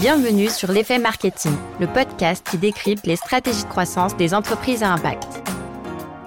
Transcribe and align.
Bienvenue 0.00 0.48
sur 0.48 0.70
l'effet 0.70 1.00
marketing, 1.00 1.50
le 1.80 1.88
podcast 1.88 2.46
qui 2.48 2.56
décrypte 2.56 3.04
les 3.04 3.16
stratégies 3.16 3.64
de 3.64 3.68
croissance 3.68 4.16
des 4.16 4.32
entreprises 4.32 4.84
à 4.84 4.92
impact. 4.92 5.26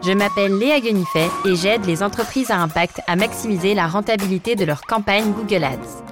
Je 0.05 0.11
m'appelle 0.11 0.57
Léa 0.57 0.81
Guenifet 0.81 1.29
et 1.45 1.55
j'aide 1.55 1.85
les 1.85 2.03
entreprises 2.03 2.51
à 2.51 2.57
impact 2.57 2.99
à 3.07 3.15
maximiser 3.15 3.73
la 3.73 3.87
rentabilité 3.87 4.57
de 4.57 4.65
leur 4.65 4.81
campagne 4.81 5.31
Google 5.31 5.63
Ads. 5.63 6.03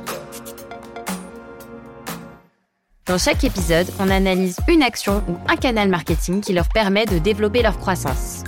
Dans 3.08 3.18
chaque 3.18 3.44
épisode, 3.44 3.88
on 4.00 4.10
analyse 4.10 4.56
une 4.70 4.82
action 4.82 5.22
ou 5.28 5.36
un 5.50 5.58
canal 5.58 5.90
marketing 5.90 6.40
qui 6.40 6.54
leur 6.54 6.70
permet 6.70 7.08
de 7.08 7.20
développer 7.20 7.62
leur 7.62 7.78
croissance. 7.78 8.46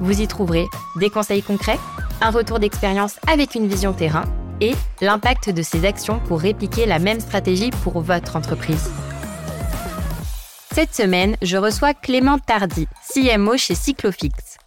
Vous 0.00 0.22
y 0.22 0.26
trouverez 0.26 0.64
des 0.96 1.10
conseils 1.10 1.42
concrets, 1.42 1.78
un 2.22 2.30
retour 2.30 2.58
d'expérience 2.58 3.20
avec 3.28 3.54
une 3.54 3.68
vision 3.68 3.92
terrain 3.92 4.24
et 4.60 4.74
l'impact 5.00 5.50
de 5.50 5.62
ces 5.62 5.84
actions 5.84 6.20
pour 6.20 6.40
répliquer 6.40 6.86
la 6.86 6.98
même 6.98 7.20
stratégie 7.20 7.70
pour 7.82 8.00
votre 8.00 8.36
entreprise. 8.36 8.90
Cette 10.74 10.94
semaine, 10.94 11.36
je 11.40 11.56
reçois 11.56 11.94
Clément 11.94 12.38
Tardy, 12.38 12.88
CMO 13.12 13.56
chez 13.56 13.74
Cyclofix. 13.74 14.58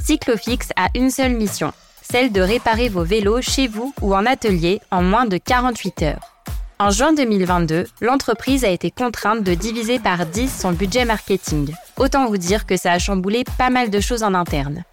Cyclofix 0.00 0.70
a 0.76 0.88
une 0.94 1.10
seule 1.10 1.34
mission, 1.34 1.72
celle 2.02 2.32
de 2.32 2.40
réparer 2.40 2.88
vos 2.88 3.04
vélos 3.04 3.42
chez 3.42 3.66
vous 3.66 3.92
ou 4.00 4.14
en 4.14 4.26
atelier 4.26 4.80
en 4.90 5.02
moins 5.02 5.26
de 5.26 5.38
48 5.38 6.02
heures. 6.02 6.30
En 6.78 6.90
juin 6.90 7.12
2022, 7.12 7.84
l'entreprise 8.00 8.64
a 8.64 8.70
été 8.70 8.90
contrainte 8.90 9.42
de 9.42 9.52
diviser 9.52 9.98
par 9.98 10.24
10 10.24 10.60
son 10.60 10.72
budget 10.72 11.04
marketing. 11.04 11.74
Autant 11.98 12.26
vous 12.26 12.38
dire 12.38 12.64
que 12.64 12.78
ça 12.78 12.92
a 12.92 12.98
chamboulé 12.98 13.44
pas 13.58 13.68
mal 13.68 13.90
de 13.90 14.00
choses 14.00 14.22
en 14.22 14.32
interne. 14.32 14.84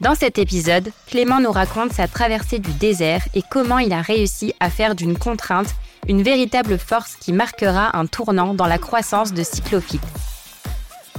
Dans 0.00 0.14
cet 0.14 0.38
épisode, 0.38 0.92
Clément 1.08 1.40
nous 1.40 1.50
raconte 1.50 1.92
sa 1.92 2.06
traversée 2.06 2.60
du 2.60 2.72
désert 2.72 3.26
et 3.34 3.42
comment 3.42 3.78
il 3.78 3.92
a 3.92 4.00
réussi 4.00 4.54
à 4.60 4.70
faire 4.70 4.94
d'une 4.94 5.18
contrainte 5.18 5.74
une 6.06 6.22
véritable 6.22 6.78
force 6.78 7.16
qui 7.16 7.32
marquera 7.32 7.96
un 7.96 8.06
tournant 8.06 8.54
dans 8.54 8.68
la 8.68 8.78
croissance 8.78 9.32
de 9.32 9.42
Cyclofix. 9.42 10.00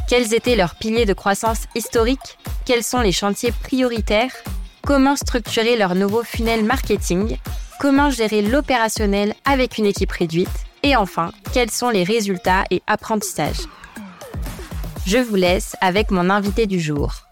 Quels 0.08 0.34
étaient 0.34 0.56
leurs 0.56 0.76
piliers 0.76 1.06
de 1.06 1.14
croissance 1.14 1.66
historiques 1.76 2.38
Quels 2.66 2.84
sont 2.84 3.02
les 3.02 3.12
chantiers 3.12 3.52
prioritaires? 3.52 4.32
Comment 4.82 5.18
structurer 5.18 5.76
leur 5.76 5.94
nouveau 5.94 6.24
funnel 6.24 6.64
marketing? 6.64 7.38
Comment 7.82 8.10
gérer 8.10 8.42
l'opérationnel 8.42 9.36
avec 9.44 9.78
une 9.78 9.86
équipe 9.88 10.12
réduite? 10.12 10.48
Et 10.84 10.96
enfin, 10.96 11.34
quels 11.54 11.70
sont 11.70 11.90
les 11.90 12.06
résultats 12.06 12.64
et 12.72 12.82
apprentissages? 12.88 13.68
Je 15.06 15.18
vous 15.18 15.36
laisse 15.36 15.76
avec 15.82 16.12
mon 16.12 16.30
invité 16.30 16.66
du 16.66 16.80
jour. 16.80 17.29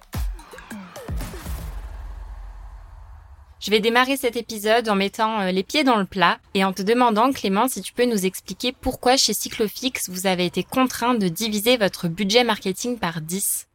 Je 3.67 3.71
vais 3.71 3.81
démarrer 3.81 4.15
cet 4.15 4.37
épisode 4.37 4.87
en 4.87 4.95
mettant 4.95 5.41
euh, 5.41 5.51
les 5.51 5.61
pieds 5.61 5.83
dans 5.83 5.97
le 5.97 6.05
plat 6.05 6.39
et 6.53 6.63
en 6.63 6.71
te 6.71 6.81
demandant, 6.81 7.33
Clément, 7.33 7.67
si 7.67 7.81
tu 7.81 7.91
peux 7.91 8.05
nous 8.05 8.25
expliquer 8.25 8.71
pourquoi 8.71 9.17
chez 9.17 9.33
Cyclofix, 9.33 10.07
vous 10.07 10.25
avez 10.25 10.45
été 10.45 10.63
contraint 10.63 11.15
de 11.15 11.27
diviser 11.27 11.75
votre 11.75 12.07
budget 12.07 12.45
marketing 12.45 12.97
par 12.97 13.19
10. 13.19 13.67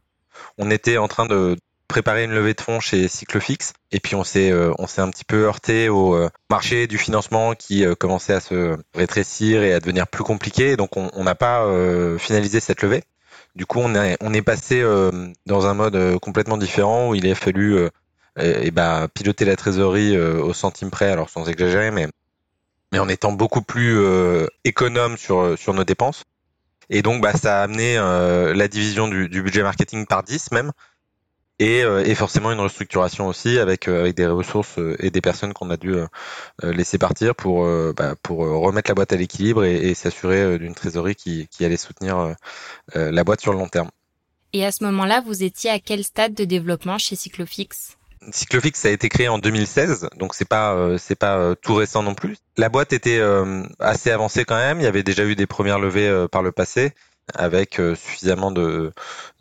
On 0.57 0.71
était 0.71 0.97
en 0.97 1.07
train 1.07 1.27
de 1.27 1.57
préparer 1.87 2.23
une 2.23 2.31
levée 2.31 2.55
de 2.55 2.61
fonds 2.61 2.79
chez 2.79 3.07
Cyclofix 3.07 3.73
et 3.91 3.99
puis 3.99 4.15
on 4.15 4.23
s'est 4.23 4.49
euh, 4.49 4.73
un 4.79 5.11
petit 5.11 5.25
peu 5.25 5.43
heurté 5.43 5.89
au 5.89 6.15
euh, 6.15 6.27
marché 6.49 6.87
du 6.87 6.97
financement 6.97 7.53
qui 7.53 7.85
commençait 7.99 8.33
à 8.33 8.39
se 8.39 8.75
rétrécir 8.95 9.61
et 9.61 9.73
à 9.73 9.79
devenir 9.79 10.07
plus 10.07 10.23
compliqué 10.23 10.75
donc 10.75 10.97
on 10.97 11.23
n'a 11.23 11.35
pas 11.35 11.67
finalisé 12.17 12.59
cette 12.59 12.81
levée. 12.81 13.03
Du 13.55 13.67
coup, 13.67 13.79
on 13.79 14.33
est 14.33 14.41
passé 14.41 14.83
dans 15.45 15.67
un 15.67 15.73
mode 15.75 16.17
complètement 16.19 16.57
différent 16.57 17.09
où 17.09 17.15
il 17.15 17.29
a 17.29 17.35
fallu 17.35 17.89
et, 18.37 18.71
bah, 18.71 19.07
piloter 19.13 19.45
la 19.45 19.55
trésorerie 19.55 20.15
euh, 20.15 20.41
au 20.41 20.53
centime 20.53 20.89
près, 20.89 21.11
alors 21.11 21.29
sans 21.29 21.47
exagérer, 21.49 21.91
mais, 21.91 22.07
mais 22.91 22.99
en 22.99 23.07
étant 23.09 23.31
beaucoup 23.31 23.61
plus 23.61 23.97
euh, 23.97 24.47
économe 24.63 25.17
sur, 25.17 25.57
sur 25.57 25.73
nos 25.73 25.83
dépenses. 25.83 26.23
Et 26.89 27.01
donc, 27.01 27.21
bah, 27.21 27.33
ça 27.33 27.59
a 27.61 27.63
amené 27.63 27.97
euh, 27.97 28.53
la 28.53 28.67
division 28.67 29.07
du, 29.07 29.29
du, 29.29 29.41
budget 29.41 29.63
marketing 29.63 30.05
par 30.05 30.23
10 30.23 30.51
même, 30.51 30.71
et, 31.59 31.81
et 31.81 32.15
forcément 32.15 32.51
une 32.51 32.59
restructuration 32.59 33.27
aussi 33.27 33.59
avec, 33.59 33.87
avec 33.87 34.15
des 34.15 34.25
ressources 34.25 34.79
et 34.99 35.11
des 35.11 35.21
personnes 35.21 35.53
qu'on 35.53 35.69
a 35.69 35.77
dû 35.77 35.95
laisser 36.63 36.97
partir 36.97 37.35
pour, 37.35 37.65
bah, 37.93 38.15
pour 38.21 38.39
remettre 38.39 38.89
la 38.89 38.95
boîte 38.95 39.13
à 39.13 39.15
l'équilibre 39.15 39.63
et, 39.63 39.75
et 39.75 39.93
s'assurer 39.93 40.57
d'une 40.57 40.73
trésorerie 40.73 41.15
qui, 41.15 41.47
qui 41.49 41.63
allait 41.63 41.77
soutenir 41.77 42.35
la 42.95 43.23
boîte 43.23 43.39
sur 43.39 43.53
le 43.53 43.59
long 43.59 43.69
terme. 43.69 43.91
Et 44.51 44.65
à 44.65 44.71
ce 44.71 44.83
moment-là, 44.83 45.21
vous 45.21 45.43
étiez 45.43 45.69
à 45.69 45.79
quel 45.79 46.03
stade 46.03 46.33
de 46.33 46.43
développement 46.43 46.97
chez 46.97 47.15
Cyclofix? 47.15 47.97
Cyclofix 48.31 48.85
a 48.85 48.89
été 48.89 49.09
créé 49.09 49.27
en 49.27 49.39
2016, 49.39 50.09
donc 50.17 50.33
c'est 50.33 50.47
pas 50.47 50.73
euh, 50.73 50.97
c'est 50.97 51.15
pas 51.15 51.37
euh, 51.37 51.55
tout 51.55 51.75
récent 51.75 52.03
non 52.03 52.15
plus. 52.15 52.37
La 52.57 52.69
boîte 52.69 52.93
était 52.93 53.19
euh, 53.19 53.63
assez 53.79 54.11
avancée 54.11 54.45
quand 54.45 54.55
même. 54.55 54.79
Il 54.79 54.83
y 54.83 54.87
avait 54.87 55.03
déjà 55.03 55.25
eu 55.25 55.35
des 55.35 55.47
premières 55.47 55.79
levées 55.79 56.27
par 56.31 56.43
le 56.43 56.51
passé 56.51 56.93
avec 57.35 57.79
euh, 57.79 57.95
suffisamment 57.95 58.51
de 58.51 58.91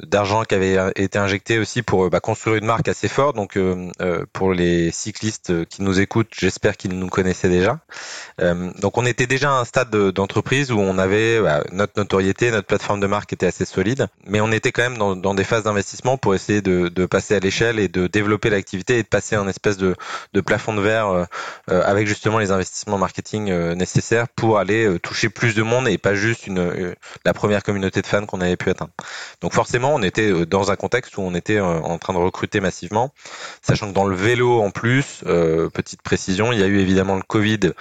d'argent 0.02 0.44
qui 0.44 0.54
avait 0.54 0.76
été 0.96 1.18
injecté 1.18 1.58
aussi 1.58 1.82
pour 1.82 2.04
euh, 2.04 2.10
bah, 2.10 2.20
construire 2.20 2.56
une 2.56 2.64
marque 2.64 2.88
assez 2.88 3.08
forte. 3.08 3.36
Donc 3.36 3.56
euh, 3.56 3.90
pour 4.32 4.52
les 4.52 4.90
cyclistes 4.90 5.66
qui 5.66 5.82
nous 5.82 6.00
écoutent, 6.00 6.32
j'espère 6.36 6.76
qu'ils 6.76 6.98
nous 6.98 7.08
connaissaient 7.08 7.48
déjà. 7.48 7.80
donc 8.38 8.98
on 8.98 9.06
était 9.06 9.26
déjà 9.26 9.50
à 9.50 9.60
un 9.60 9.64
stade 9.64 9.90
d'entreprise 9.90 10.72
où 10.72 10.78
on 10.78 10.98
avait 10.98 11.40
bah, 11.40 11.62
notre 11.72 11.92
notoriété, 11.96 12.50
notre 12.50 12.66
plateforme 12.66 13.00
de 13.00 13.06
marque 13.06 13.32
était 13.32 13.46
assez 13.46 13.64
solide, 13.64 14.06
mais 14.26 14.40
on 14.40 14.52
était 14.52 14.72
quand 14.72 14.82
même 14.82 14.98
dans, 14.98 15.16
dans 15.16 15.34
des 15.34 15.44
phases 15.44 15.64
d'investissement 15.64 16.16
pour 16.16 16.34
essayer 16.34 16.62
de, 16.62 16.88
de 16.88 17.06
passer 17.06 17.34
à 17.34 17.40
l'échelle 17.40 17.78
et 17.78 17.88
de 17.88 18.06
développer 18.06 18.50
l'activité 18.50 18.98
et 18.98 19.02
de 19.02 19.08
passer 19.08 19.36
un 19.36 19.48
espèce 19.48 19.76
de, 19.76 19.94
de 20.32 20.40
plafond 20.40 20.74
de 20.74 20.80
verre 20.80 21.26
avec 21.68 22.06
justement 22.06 22.38
les 22.38 22.50
investissements 22.50 22.98
marketing 22.98 23.52
nécessaires 23.74 24.28
pour 24.28 24.58
aller 24.58 24.98
toucher 25.00 25.28
plus 25.28 25.54
de 25.54 25.62
monde 25.62 25.88
et 25.88 25.98
pas 25.98 26.14
juste 26.14 26.46
une 26.46 26.94
la 27.24 27.34
première 27.34 27.62
communauté 27.62 27.71
de 27.80 28.06
fans 28.06 28.26
qu'on 28.26 28.40
avait 28.40 28.56
pu 28.56 28.70
atteindre. 28.70 28.92
Donc 29.40 29.52
forcément, 29.52 29.94
on 29.94 30.02
était 30.02 30.30
euh, 30.30 30.46
dans 30.46 30.70
un 30.70 30.76
contexte 30.76 31.16
où 31.16 31.22
on 31.22 31.34
était 31.34 31.56
euh, 31.56 31.80
en 31.80 31.98
train 31.98 32.12
de 32.12 32.18
recruter 32.18 32.60
massivement, 32.60 33.12
sachant 33.62 33.88
que 33.88 33.94
dans 33.94 34.06
le 34.06 34.16
vélo 34.16 34.60
en 34.60 34.70
plus, 34.70 35.22
euh, 35.26 35.68
petite 35.68 36.02
précision, 36.02 36.52
il 36.52 36.60
y 36.60 36.62
a 36.62 36.66
eu 36.66 36.78
évidemment 36.78 37.16
le 37.16 37.22
Covid 37.22 37.72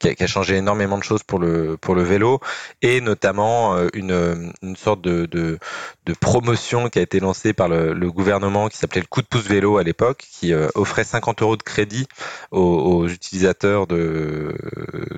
qui, 0.00 0.08
a, 0.08 0.26
changé 0.26 0.56
énormément 0.56 0.98
de 0.98 1.02
choses 1.02 1.22
pour 1.22 1.38
le 1.38 1.76
pour 1.76 1.94
le 1.94 2.02
vélo 2.02 2.40
et 2.82 3.00
notamment 3.00 3.76
une, 3.94 4.52
une 4.62 4.76
sorte 4.76 5.00
de, 5.00 5.26
de, 5.26 5.58
de 6.06 6.12
promotion 6.14 6.88
qui 6.88 6.98
a 6.98 7.02
été 7.02 7.20
lancée 7.20 7.52
par 7.52 7.68
le, 7.68 7.92
le 7.92 8.10
gouvernement 8.10 8.68
qui 8.68 8.76
s'appelait 8.76 9.00
le 9.00 9.06
coup 9.06 9.22
de 9.22 9.26
pouce 9.26 9.46
vélo 9.46 9.78
à 9.78 9.82
l'époque, 9.82 10.24
qui 10.30 10.52
offrait 10.74 11.04
50 11.04 11.42
euros 11.42 11.56
de 11.56 11.62
crédit 11.62 12.06
aux, 12.50 12.60
aux 12.60 13.08
utilisateurs 13.08 13.86
de, 13.86 14.54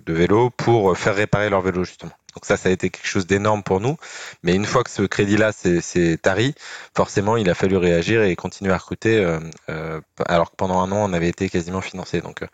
de 0.05 0.13
vélo 0.13 0.51
pour 0.51 0.97
faire 0.97 1.15
réparer 1.15 1.51
leur 1.51 1.63
vélo 1.63 1.85
justement. 1.85 2.13
Donc 2.35 2.45
ça, 2.45 2.57
ça 2.57 2.69
a 2.69 2.73
été 2.73 2.91
quelque 2.91 3.07
chose 3.07 3.27
d'énorme 3.27 3.63
pour 3.63 3.81
nous. 3.81 3.97
Mais 4.43 4.55
une 4.55 4.65
fois 4.65 4.85
que 4.85 4.91
ce 4.91 5.03
crédit-là 5.03 5.53
s'est 5.53 6.19
tari, 6.23 6.55
forcément, 6.97 7.37
il 7.37 7.51
a 7.51 7.55
fallu 7.55 7.77
réagir 7.77 8.23
et 8.23 8.37
continuer 8.37 8.73
à 8.73 8.79
recruter, 8.79 9.19
euh, 9.19 9.41
euh, 9.69 10.01
alors 10.27 10.51
que 10.51 10.57
pendant 10.57 10.81
un 10.81 10.93
an, 10.93 11.11
on 11.11 11.13
avait 11.13 11.29
été 11.29 11.49
quasiment 11.49 11.81
financé. 11.81 12.21
Donc, 12.21 12.45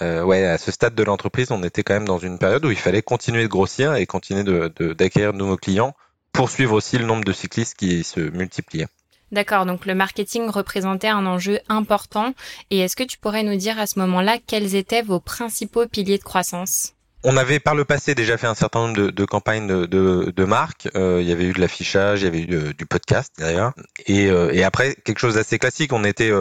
euh, 0.00 0.22
ouais, 0.22 0.46
à 0.46 0.58
ce 0.58 0.70
stade 0.70 0.94
de 0.94 1.02
l'entreprise, 1.02 1.50
on 1.50 1.62
était 1.62 1.82
quand 1.82 1.94
même 1.94 2.08
dans 2.08 2.18
une 2.18 2.38
période 2.38 2.64
où 2.64 2.70
il 2.70 2.78
fallait 2.78 3.02
continuer 3.02 3.42
de 3.42 3.48
grossir 3.48 3.94
et 3.94 4.06
continuer 4.06 4.44
d'acquérir 4.44 5.32
de, 5.32 5.38
de 5.38 5.42
nouveaux 5.42 5.56
clients, 5.56 5.94
poursuivre 6.32 6.74
aussi 6.74 6.96
le 6.98 7.04
nombre 7.04 7.24
de 7.24 7.32
cyclistes 7.32 7.76
qui 7.76 8.04
se 8.04 8.20
multipliait. 8.20 8.86
D'accord, 9.32 9.64
donc 9.64 9.86
le 9.86 9.94
marketing 9.94 10.48
représentait 10.48 11.08
un 11.08 11.24
enjeu 11.24 11.60
important. 11.68 12.34
Et 12.70 12.78
est-ce 12.80 12.96
que 12.96 13.04
tu 13.04 13.16
pourrais 13.16 13.44
nous 13.44 13.56
dire 13.56 13.78
à 13.78 13.86
ce 13.86 13.98
moment-là 14.00 14.38
quels 14.44 14.74
étaient 14.74 15.02
vos 15.02 15.20
principaux 15.20 15.86
piliers 15.86 16.18
de 16.18 16.24
croissance? 16.24 16.94
On 17.22 17.36
avait 17.36 17.60
par 17.60 17.74
le 17.74 17.84
passé 17.84 18.14
déjà 18.14 18.38
fait 18.38 18.46
un 18.46 18.54
certain 18.54 18.86
nombre 18.86 19.10
de, 19.10 19.24
campagnes 19.24 19.66
de, 19.66 19.86
de, 19.86 20.44
marques. 20.44 20.88
Euh, 20.94 21.18
il 21.20 21.28
y 21.28 21.32
avait 21.32 21.44
eu 21.44 21.52
de 21.52 21.60
l'affichage, 21.60 22.22
il 22.22 22.24
y 22.24 22.28
avait 22.28 22.40
eu 22.40 22.54
euh, 22.54 22.72
du 22.72 22.86
podcast 22.86 23.34
d'ailleurs. 23.38 23.72
Et, 24.06 24.30
après 24.64 24.94
quelque 25.04 25.18
chose 25.18 25.34
d'assez 25.34 25.58
classique, 25.58 25.92
on 25.92 26.04
était 26.04 26.32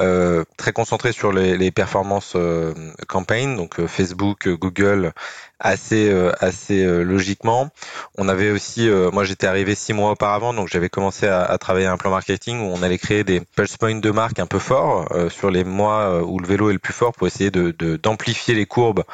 euh, 0.00 0.44
très 0.56 0.72
concentré 0.72 1.12
sur 1.12 1.32
les, 1.32 1.56
les 1.56 1.70
performances 1.70 2.36
campagne, 3.08 3.56
donc 3.56 3.84
Facebook, 3.86 4.48
Google 4.48 5.12
assez 5.58 6.10
euh, 6.10 6.32
assez 6.40 6.84
euh, 6.84 7.02
logiquement. 7.02 7.70
On 8.18 8.28
avait 8.28 8.50
aussi, 8.50 8.88
euh, 8.88 9.10
moi 9.10 9.24
j'étais 9.24 9.46
arrivé 9.46 9.74
six 9.74 9.92
mois 9.92 10.10
auparavant, 10.10 10.52
donc 10.52 10.68
j'avais 10.68 10.88
commencé 10.88 11.26
à, 11.26 11.42
à, 11.42 11.58
travailler 11.58 11.86
un 11.86 11.96
plan 11.96 12.10
marketing 12.10 12.60
où 12.60 12.74
on 12.74 12.82
allait 12.82 12.98
créer 12.98 13.24
des 13.24 13.40
pulse 13.40 13.76
points 13.76 13.94
de 13.94 14.10
marque 14.10 14.38
un 14.38 14.46
peu 14.46 14.58
forts 14.58 15.08
sur 15.30 15.50
les 15.50 15.64
mois 15.64 16.22
où 16.22 16.38
le 16.38 16.46
vélo 16.46 16.70
est 16.70 16.74
le 16.74 16.78
plus 16.78 16.92
fort 16.92 17.12
pour 17.12 17.26
essayer 17.26 17.50
de 17.50 17.72
d'amplifier 17.96 18.54
les 18.54 18.66
courbes 18.66 19.04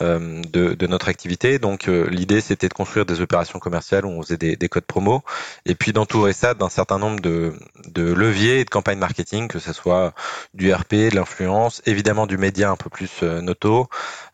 de, 0.00 0.42
de, 0.74 0.86
notre 0.86 1.08
activité. 1.08 1.58
Donc 1.58 1.86
l'idée 1.86 2.40
c'était 2.40 2.68
de 2.68 2.74
construire 2.74 3.06
des 3.06 3.20
opérations 3.20 3.58
commerciales 3.58 4.04
où 4.04 4.10
on 4.10 4.22
faisait 4.22 4.36
des, 4.36 4.56
des 4.56 4.68
codes 4.68 4.84
promo 4.84 5.22
et 5.66 5.74
puis 5.74 5.92
d'entourer 5.92 6.32
ça 6.32 6.54
d'un 6.54 6.68
certain 6.68 6.98
nombre 6.98 7.20
de, 7.20 7.52
de 7.86 8.12
leviers 8.12 8.60
et 8.60 8.64
de 8.64 8.70
campagnes 8.70 8.98
marketing, 8.98 9.48
que 9.48 9.58
ce 9.58 9.72
soit 9.72 10.14
du 10.54 10.72
RP, 10.72 10.94
de 10.94 11.14
l'influence, 11.14 11.82
évidemment 11.86 12.26
du 12.26 12.38
média 12.38 12.70
un 12.70 12.76
peu 12.76 12.90
plus 12.90 13.22
noto. 13.22 13.88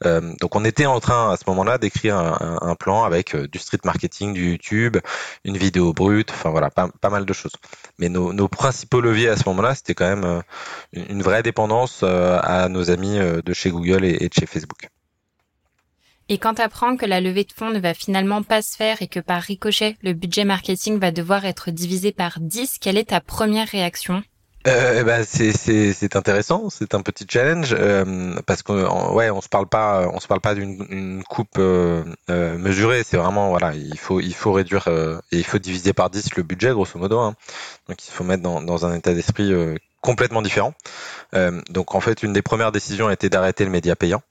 donc 0.04 0.56
on 0.56 0.64
était 0.64 0.86
en 0.86 1.00
train 1.00 1.32
à 1.32 1.36
ce 1.36 1.44
moment-là 1.50 1.78
d'écrire 1.78 2.16
un, 2.18 2.74
plan 2.74 3.04
avec 3.04 3.34
euh, 3.34 3.46
du 3.48 3.58
street 3.58 3.80
marketing, 3.84 4.32
du 4.32 4.50
YouTube, 4.50 4.96
une 5.44 5.56
vidéo 5.56 5.92
brute, 5.92 6.30
enfin 6.30 6.50
voilà, 6.50 6.70
pas, 6.70 7.10
mal 7.10 7.26
de 7.26 7.32
choses. 7.32 7.52
Mais 7.98 8.08
nos, 8.08 8.48
principaux 8.48 9.00
leviers 9.00 9.28
à 9.28 9.36
ce 9.36 9.48
moment-là, 9.48 9.74
c'était 9.74 9.94
quand 9.94 10.08
même 10.08 10.24
euh, 10.24 10.40
une 10.92 11.22
vraie 11.22 11.42
dépendance 11.42 12.00
euh, 12.02 12.38
à 12.42 12.68
nos 12.68 12.90
amis 12.90 13.18
de 13.18 13.52
chez 13.52 13.70
Google 13.70 14.04
et, 14.04 14.28
de 14.28 14.34
chez 14.34 14.46
Facebook. 14.46 14.88
Et 16.28 16.38
quand 16.38 16.54
tu 16.54 16.62
apprends 16.62 16.96
que 16.96 17.06
la 17.06 17.20
levée 17.20 17.44
de 17.44 17.52
fonds 17.52 17.70
ne 17.70 17.80
va 17.80 17.92
finalement 17.92 18.42
pas 18.42 18.62
se 18.62 18.76
faire 18.76 19.02
et 19.02 19.08
que 19.08 19.18
par 19.18 19.42
ricochet, 19.42 19.96
le 20.02 20.12
budget 20.12 20.44
marketing 20.44 20.98
va 20.98 21.10
devoir 21.10 21.44
être 21.44 21.70
divisé 21.72 22.12
par 22.12 22.38
10, 22.38 22.78
quelle 22.80 22.98
est 22.98 23.10
ta 23.10 23.20
première 23.20 23.68
réaction? 23.68 24.22
Euh, 24.66 25.04
ben 25.04 25.24
c'est 25.24 25.52
c'est 25.54 26.16
intéressant, 26.16 26.68
c'est 26.68 26.94
un 26.94 27.00
petit 27.00 27.26
challenge 27.26 27.74
euh, 27.78 28.34
parce 28.44 28.62
qu'on 28.62 29.14
ouais 29.14 29.30
on 29.30 29.40
se 29.40 29.48
parle 29.48 29.66
pas 29.66 30.06
on 30.12 30.20
se 30.20 30.26
parle 30.26 30.42
pas 30.42 30.54
d'une 30.54 31.24
coupe 31.24 31.56
euh, 31.58 32.04
euh, 32.28 32.58
mesurée, 32.58 33.02
c'est 33.02 33.16
vraiment 33.16 33.48
voilà 33.48 33.74
il 33.74 33.98
faut 33.98 34.20
il 34.20 34.34
faut 34.34 34.52
réduire 34.52 34.86
et 35.32 35.38
il 35.38 35.44
faut 35.44 35.58
diviser 35.58 35.94
par 35.94 36.10
10 36.10 36.36
le 36.36 36.42
budget 36.42 36.72
grosso 36.72 36.98
modo, 36.98 37.18
hein. 37.20 37.34
donc 37.88 38.06
il 38.06 38.10
faut 38.10 38.22
mettre 38.22 38.42
dans, 38.42 38.60
dans 38.60 38.84
un 38.84 38.94
état 38.94 39.14
d'esprit 39.14 39.50
complètement 40.02 40.42
différent. 40.42 40.74
donc 41.70 41.94
en 41.94 42.00
fait 42.00 42.22
une 42.22 42.34
des 42.34 42.42
premières 42.42 42.72
décisions 42.72 43.08
a 43.08 43.14
été 43.14 43.30
d'arrêter 43.30 43.64
le 43.64 43.70
média 43.70 43.96
payant. 43.96 44.22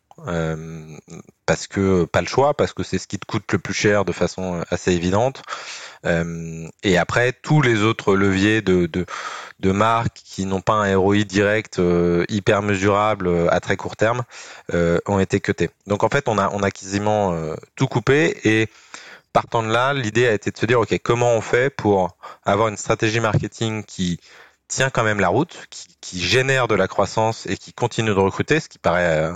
parce 1.48 1.66
que 1.66 2.06
pas 2.06 2.22
le 2.22 2.28
choix, 2.28 2.54
parce 2.54 2.74
que 2.74 2.84
c'est 2.84 3.00
ce 3.00 3.08
qui 3.08 3.18
te 3.18 3.26
coûte 3.26 3.52
le 3.52 3.58
plus 3.58 3.74
cher 3.74 4.06
de 4.06 4.12
façon 4.12 4.64
assez 4.70 4.92
évidente. 4.92 5.42
Et 6.06 6.98
après 6.98 7.34
tous 7.34 7.62
les 7.62 7.82
autres 7.84 8.16
leviers 8.16 8.62
de, 8.62 8.86
de 8.86 9.06
de 9.60 9.72
marques 9.72 10.22
qui 10.24 10.46
n'ont 10.46 10.62
pas 10.62 10.74
un 10.74 10.98
ROI 10.98 11.24
direct 11.24 11.80
euh, 11.80 12.26
hyper 12.30 12.62
mesurable 12.62 13.28
euh, 13.28 13.48
à 13.52 13.60
très 13.60 13.76
court 13.76 13.96
terme 13.96 14.24
euh, 14.74 15.00
ont 15.06 15.20
été 15.20 15.40
cutées. 15.40 15.70
Donc 15.88 16.04
en 16.04 16.10
fait, 16.10 16.28
on 16.28 16.38
a 16.38 16.50
on 16.54 16.64
a 16.64 16.72
quasiment 16.72 17.36
tout 17.76 17.88
coupé 17.88 18.38
et 18.44 18.70
partant 19.34 19.64
de 19.64 19.70
là, 19.70 19.94
l'idée 19.94 20.28
a 20.28 20.34
été 20.34 20.52
de 20.52 20.58
se 20.58 20.66
dire 20.66 20.80
ok, 20.80 20.98
comment 21.04 21.34
on 21.34 21.42
fait 21.42 21.70
pour 21.70 22.18
avoir 22.46 22.70
une 22.70 22.78
stratégie 22.78 23.20
marketing 23.20 23.84
qui 23.84 24.20
tient 24.68 24.90
quand 24.90 25.04
même 25.04 25.20
la 25.20 25.30
route, 25.30 25.68
qui, 25.70 25.88
qui 26.00 26.22
génère 26.22 26.68
de 26.68 26.76
la 26.76 26.88
croissance 26.88 27.46
et 27.48 27.58
qui 27.58 27.74
continue 27.74 28.10
de 28.10 28.20
recruter, 28.20 28.60
ce 28.60 28.70
qui 28.70 28.78
paraît 28.80 29.32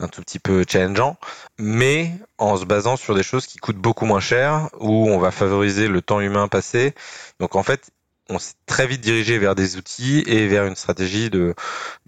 un 0.00 0.08
tout 0.08 0.22
petit 0.22 0.38
peu 0.38 0.64
challengeant, 0.68 1.16
mais 1.58 2.12
en 2.38 2.56
se 2.56 2.64
basant 2.64 2.96
sur 2.96 3.14
des 3.14 3.22
choses 3.22 3.46
qui 3.46 3.58
coûtent 3.58 3.76
beaucoup 3.76 4.04
moins 4.06 4.20
cher, 4.20 4.68
où 4.80 5.08
on 5.08 5.18
va 5.18 5.30
favoriser 5.30 5.88
le 5.88 6.02
temps 6.02 6.20
humain 6.20 6.48
passé. 6.48 6.94
Donc 7.40 7.56
en 7.56 7.62
fait, 7.62 7.90
on 8.30 8.38
s'est 8.38 8.54
très 8.66 8.86
vite 8.86 9.00
dirigé 9.00 9.38
vers 9.38 9.54
des 9.54 9.76
outils 9.76 10.22
et 10.26 10.46
vers 10.48 10.66
une 10.66 10.76
stratégie 10.76 11.30
de 11.30 11.54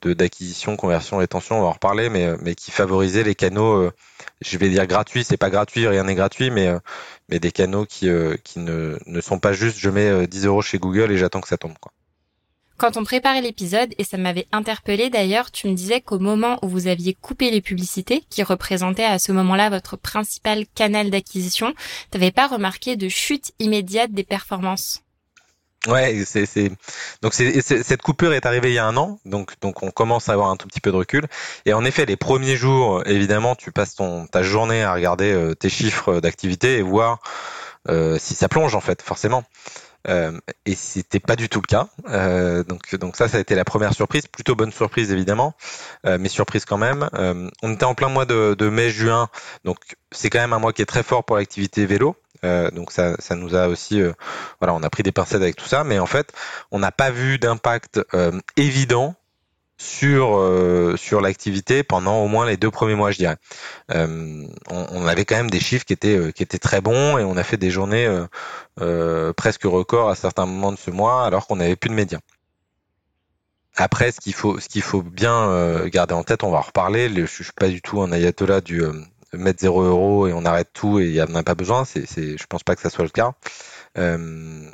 d'acquisition, 0.04 0.76
conversion, 0.76 1.18
rétention, 1.18 1.58
on 1.58 1.62
va 1.62 1.68
en 1.68 1.72
reparler, 1.72 2.10
mais 2.10 2.36
mais 2.42 2.54
qui 2.54 2.70
favorisait 2.70 3.24
les 3.24 3.34
canaux, 3.34 3.74
euh, 3.74 3.92
je 4.42 4.58
vais 4.58 4.68
dire 4.68 4.86
gratuits, 4.86 5.24
c'est 5.24 5.36
pas 5.36 5.50
gratuit, 5.50 5.86
rien 5.86 6.04
n'est 6.04 6.14
gratuit, 6.14 6.50
mais 6.50 6.68
euh, 6.68 6.78
mais 7.28 7.40
des 7.40 7.52
canaux 7.52 7.86
qui 7.86 8.08
euh, 8.08 8.36
qui 8.44 8.58
ne 8.60 8.98
ne 9.06 9.20
sont 9.20 9.38
pas 9.38 9.52
juste, 9.52 9.78
je 9.78 9.90
mets 9.90 10.26
10 10.26 10.46
euros 10.46 10.62
chez 10.62 10.78
Google 10.78 11.10
et 11.12 11.16
j'attends 11.18 11.40
que 11.40 11.48
ça 11.48 11.58
tombe. 11.58 11.78
Quoi. 11.80 11.92
Quand 12.80 12.96
on 12.96 13.04
préparait 13.04 13.42
l'épisode, 13.42 13.92
et 13.98 14.04
ça 14.04 14.16
m'avait 14.16 14.46
interpellé 14.52 15.10
d'ailleurs, 15.10 15.50
tu 15.50 15.68
me 15.68 15.74
disais 15.74 16.00
qu'au 16.00 16.18
moment 16.18 16.58
où 16.62 16.68
vous 16.68 16.86
aviez 16.86 17.12
coupé 17.12 17.50
les 17.50 17.60
publicités, 17.60 18.24
qui 18.30 18.42
représentaient 18.42 19.04
à 19.04 19.18
ce 19.18 19.32
moment-là 19.32 19.68
votre 19.68 19.98
principal 19.98 20.64
canal 20.74 21.10
d'acquisition, 21.10 21.74
t'avais 22.10 22.30
pas 22.30 22.46
remarqué 22.46 22.96
de 22.96 23.10
chute 23.10 23.52
immédiate 23.58 24.12
des 24.12 24.24
performances? 24.24 25.02
Ouais, 25.88 26.24
c'est 26.24 26.72
donc 27.20 27.34
c'est 27.34 27.60
cette 27.60 28.00
coupure 28.00 28.32
est 28.32 28.46
arrivée 28.46 28.70
il 28.70 28.74
y 28.74 28.78
a 28.78 28.86
un 28.86 28.96
an, 28.96 29.18
donc 29.26 29.60
donc 29.60 29.82
on 29.82 29.90
commence 29.90 30.30
à 30.30 30.32
avoir 30.32 30.48
un 30.48 30.56
tout 30.56 30.66
petit 30.66 30.80
peu 30.80 30.90
de 30.90 30.96
recul. 30.96 31.26
Et 31.66 31.74
en 31.74 31.84
effet, 31.84 32.06
les 32.06 32.16
premiers 32.16 32.56
jours, 32.56 33.06
évidemment, 33.06 33.56
tu 33.56 33.72
passes 33.72 33.94
ton 33.94 34.26
ta 34.26 34.42
journée 34.42 34.82
à 34.82 34.94
regarder 34.94 35.30
euh, 35.30 35.54
tes 35.54 35.68
chiffres 35.68 36.20
d'activité 36.20 36.78
et 36.78 36.82
voir 36.82 37.18
euh, 37.90 38.16
si 38.18 38.34
ça 38.34 38.48
plonge 38.48 38.74
en 38.74 38.80
fait, 38.80 39.02
forcément. 39.02 39.44
Euh, 40.08 40.38
et 40.64 40.74
c'était 40.74 41.20
pas 41.20 41.36
du 41.36 41.48
tout 41.48 41.60
le 41.60 41.66
cas. 41.66 41.88
Euh, 42.08 42.64
donc, 42.64 42.94
donc 42.96 43.16
ça, 43.16 43.28
ça 43.28 43.36
a 43.36 43.40
été 43.40 43.54
la 43.54 43.64
première 43.64 43.94
surprise, 43.94 44.26
plutôt 44.26 44.54
bonne 44.54 44.72
surprise 44.72 45.12
évidemment, 45.12 45.54
euh, 46.06 46.16
mais 46.18 46.28
surprise 46.28 46.64
quand 46.64 46.78
même. 46.78 47.08
Euh, 47.14 47.48
on 47.62 47.72
était 47.74 47.84
en 47.84 47.94
plein 47.94 48.08
mois 48.08 48.24
de, 48.24 48.54
de 48.58 48.68
mai-juin, 48.68 49.28
donc 49.64 49.78
c'est 50.10 50.30
quand 50.30 50.40
même 50.40 50.52
un 50.52 50.58
mois 50.58 50.72
qui 50.72 50.82
est 50.82 50.86
très 50.86 51.02
fort 51.02 51.24
pour 51.24 51.36
l'activité 51.36 51.86
vélo. 51.86 52.16
Euh, 52.42 52.70
donc 52.70 52.90
ça, 52.90 53.16
ça 53.18 53.34
nous 53.34 53.54
a 53.54 53.68
aussi, 53.68 54.00
voilà, 54.60 54.74
on 54.74 54.82
a 54.82 54.88
pris 54.88 55.02
des 55.02 55.12
pincettes 55.12 55.42
avec 55.42 55.56
tout 55.56 55.68
ça, 55.68 55.84
mais 55.84 55.98
en 55.98 56.06
fait, 56.06 56.32
on 56.70 56.78
n'a 56.78 56.92
pas 56.92 57.10
vu 57.10 57.38
d'impact 57.38 58.00
évident 58.56 59.14
sur 59.80 60.38
sur 60.96 61.20
l'activité 61.20 61.82
pendant 61.82 62.22
au 62.22 62.28
moins 62.28 62.46
les 62.46 62.56
deux 62.56 62.70
premiers 62.70 62.94
mois, 62.94 63.10
je 63.10 63.18
dirais. 63.18 63.36
On, 63.88 64.46
on, 64.70 65.06
avait 65.06 65.24
quand 65.24 65.36
même 65.36 65.50
des 65.50 65.60
chiffres 65.60 65.84
qui 65.84 65.92
étaient 65.92 66.32
qui 66.32 66.42
étaient 66.42 66.58
très 66.58 66.80
bons 66.80 67.18
et 67.18 67.24
on 67.24 67.36
a 67.36 67.42
fait 67.42 67.56
des 67.56 67.70
journées 67.70 68.08
presque 69.36 69.64
records 69.64 70.10
à 70.10 70.14
certains 70.14 70.46
moments 70.46 70.72
de 70.72 70.78
ce 70.78 70.90
mois, 70.90 71.24
alors 71.24 71.46
qu'on 71.46 71.56
n'avait 71.56 71.76
plus 71.76 71.90
de 71.90 71.94
médias. 71.94 72.20
Après, 73.76 74.12
ce 74.12 74.20
qu'il 74.20 74.34
faut, 74.34 74.60
ce 74.60 74.68
qu'il 74.68 74.82
faut 74.82 75.02
bien 75.02 75.86
garder 75.86 76.14
en 76.14 76.24
tête, 76.24 76.44
on 76.44 76.50
va 76.50 76.58
en 76.58 76.62
reparler. 76.62 77.08
Je, 77.08 77.24
suis 77.26 77.52
pas 77.56 77.68
du 77.68 77.80
tout 77.80 78.02
un 78.02 78.12
ayatollah 78.12 78.60
du 78.60 78.82
mettre 79.32 79.60
0 79.60 79.82
euros 79.82 80.26
et 80.26 80.32
on 80.32 80.44
arrête 80.44 80.70
tout 80.72 80.98
et 80.98 81.06
il 81.06 81.12
n'y 81.12 81.22
en 81.22 81.34
a 81.34 81.42
pas 81.42 81.54
besoin. 81.54 81.84
C'est, 81.84 82.06
c'est, 82.06 82.36
je 82.36 82.46
pense 82.46 82.62
pas 82.62 82.74
que 82.74 82.82
ça 82.82 82.90
soit 82.90 83.04
le 83.04 83.10
cas. 83.10 83.32
Euh, 83.98 84.70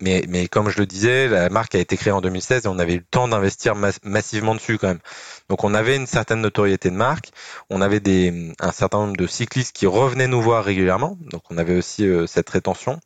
mais, 0.00 0.48
comme 0.48 0.70
je 0.70 0.78
le 0.78 0.86
disais, 0.86 1.28
la 1.28 1.48
marque 1.48 1.74
a 1.74 1.78
été 1.78 1.96
créée 1.96 2.12
en 2.12 2.20
2016 2.20 2.64
et 2.64 2.68
on 2.68 2.78
avait 2.78 2.94
eu 2.94 2.98
le 2.98 3.04
temps 3.10 3.28
d'investir 3.28 3.74
massivement 4.04 4.54
dessus 4.54 4.78
quand 4.78 4.88
même. 4.88 5.00
Donc 5.48 5.64
on 5.64 5.74
avait 5.74 5.96
une 5.96 6.06
certaine 6.06 6.40
notoriété 6.40 6.90
de 6.90 6.94
marque, 6.94 7.30
on 7.70 7.80
avait 7.80 8.00
des, 8.00 8.52
un 8.60 8.72
certain 8.72 8.98
nombre 8.98 9.16
de 9.16 9.26
cyclistes 9.26 9.74
qui 9.74 9.86
revenaient 9.86 10.28
nous 10.28 10.42
voir 10.42 10.64
régulièrement, 10.64 11.18
donc 11.32 11.42
on 11.50 11.58
avait 11.58 11.76
aussi 11.76 12.06
euh, 12.06 12.26
cette 12.26 12.48
rétention, 12.50 13.00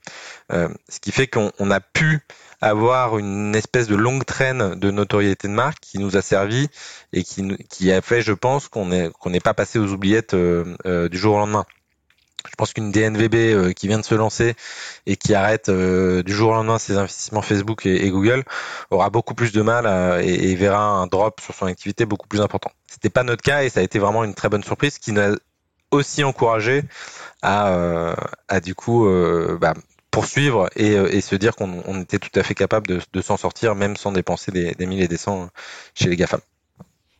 euh, 0.53 0.69
ce 0.89 1.01
qui 1.01 1.13
fait 1.13 1.29
qu'on 1.29 1.53
on 1.59 1.71
a 1.71 1.81
pu 1.81 2.21
avoir 2.61 3.19
une 3.19 3.55
espèce 3.57 3.89
de 3.89 3.97
longue 3.97 4.25
traîne 4.25 4.75
de 4.75 4.91
notoriété 4.91 5.49
de 5.49 5.53
marque 5.53 5.81
qui 5.81 5.99
nous 5.99 6.17
a 6.17 6.23
servi 6.23 6.69
et 7.13 7.25
qui, 7.25 7.57
qui 7.69 7.91
a 7.91 8.01
fait, 8.01 8.23
je 8.23 8.33
pense, 8.33 8.69
qu'on 8.69 8.87
n'est 8.87 9.11
qu'on 9.19 9.33
pas 9.33 9.55
passé 9.55 9.79
aux 9.79 9.89
oubliettes 9.89 10.35
euh, 10.35 11.09
du 11.09 11.19
jour 11.19 11.35
au 11.37 11.39
lendemain. 11.39 11.67
Je 12.51 12.55
pense 12.57 12.73
qu'une 12.73 12.91
DNVB 12.91 13.35
euh, 13.35 13.73
qui 13.73 13.89
vient 13.89 13.99
de 13.99 14.05
se 14.05 14.15
lancer 14.15 14.55
et 15.07 15.17
qui 15.17 15.35
arrête 15.35 15.71
du 15.71 16.33
jour 16.33 16.51
au 16.51 16.55
lendemain 16.55 16.79
ses 16.79 16.97
investissements 16.97 17.43
Facebook 17.43 17.87
et, 17.87 18.11
Google 18.11 18.45
aura 18.91 19.11
beaucoup 19.11 19.35
plus 19.35 19.53
de 19.53 19.63
mal 19.63 19.87
et, 20.23 20.55
verra 20.55 20.83
un 20.83 21.07
drop 21.07 21.41
sur 21.41 21.55
son 21.55 21.67
activité 21.67 22.05
beaucoup 22.05 22.29
plus 22.29 22.41
important. 22.41 22.71
C'était 22.87 23.11
pas 23.11 23.23
notre 23.23 23.43
cas 23.43 23.63
et 23.63 23.69
ça 23.69 23.81
a 23.81 23.83
été 23.83 23.99
vraiment 23.99 24.25
une 24.25 24.35
très 24.35 24.49
bonne 24.49 24.63
surprise 24.63 24.99
qui 24.99 25.13
nous 25.13 25.21
a 25.21 25.37
aussi 25.91 26.25
encouragé 26.25 26.85
à, 27.43 28.15
à 28.49 28.61
du 28.61 28.75
coup 28.75 29.09
bah, 29.61 29.75
poursuivre 30.13 30.69
et, 30.77 30.93
euh, 30.97 31.13
et 31.13 31.21
se 31.21 31.35
dire 31.35 31.57
qu'on 31.57 32.01
était 32.01 32.21
tout 32.21 32.39
à 32.39 32.45
fait 32.45 32.55
capable 32.55 32.87
de, 32.87 33.01
de 33.13 33.23
s'en 33.23 33.37
sortir 33.37 33.75
même 33.75 33.97
sans 33.97 34.13
dépenser 34.13 34.53
des, 34.53 34.73
des 34.75 34.87
milliers 34.87 35.05
et 35.05 35.09
des 35.09 35.17
cents 35.17 35.49
chez 35.95 36.09
les 36.09 36.17
GAFAM. 36.17 36.41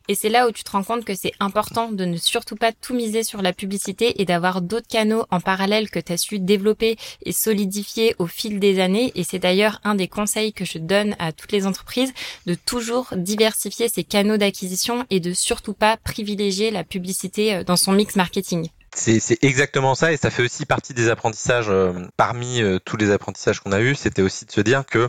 Et 0.09 0.15
c'est 0.15 0.29
là 0.29 0.49
où 0.49 0.53
tu 0.53 0.65
te 0.65 0.71
rends 0.71 0.83
compte 0.83 1.05
que 1.05 1.15
c'est 1.15 1.33
important 1.41 1.93
de 1.93 2.05
ne 2.05 2.17
surtout 2.17 2.57
pas 2.57 2.73
tout 2.73 2.95
miser 2.95 3.23
sur 3.23 3.43
la 3.43 3.53
publicité 3.53 4.21
et 4.21 4.25
d'avoir 4.25 4.61
d'autres 4.61 4.89
canaux 4.89 5.25
en 5.31 5.41
parallèle 5.41 5.91
que 5.91 5.99
tu 5.99 6.13
as 6.13 6.17
su 6.17 6.39
développer 6.39 6.97
et 7.25 7.33
solidifier 7.33 8.15
au 8.19 8.27
fil 8.27 8.61
des 8.61 8.81
années. 8.81 9.13
Et 9.15 9.25
c'est 9.25 9.39
d'ailleurs 9.39 9.81
un 9.85 9.95
des 9.95 10.09
conseils 10.09 10.53
que 10.53 10.65
je 10.65 10.79
donne 10.79 11.17
à 11.19 11.33
toutes 11.33 11.53
les 11.53 11.67
entreprises 11.67 12.13
de 12.47 12.55
toujours 12.55 13.09
diversifier 13.17 13.89
ses 13.89 14.05
canaux 14.05 14.37
d'acquisition 14.37 15.07
et 15.11 15.21
de 15.21 15.33
surtout 15.33 15.75
pas 15.75 15.97
privilégier 15.97 16.71
la 16.71 16.85
publicité 16.85 17.55
euh, 17.55 17.65
dans 17.65 17.77
son 17.77 17.93
mix 17.93 18.17
marketing. 18.17 18.69
C'est 18.95 19.43
exactement 19.43 19.95
ça 19.95 20.13
et 20.13 20.19
ça 20.19 20.31
fait 20.31 20.43
aussi 20.43 20.67
partie 20.67 20.93
des 20.93 21.09
apprentissages 21.09 21.71
euh, 21.71 21.93
parmi 22.19 22.61
euh, 22.61 22.79
tous 22.85 22.99
les 22.99 23.11
apprentissages 23.11 23.61
qu'on 23.61 23.73
a 23.73 23.81
eus, 23.81 23.95
c'était 23.95 24.21
aussi 24.21 24.45
de 24.45 24.53
se 24.53 24.61
dire 24.61 24.85
que 24.85 25.09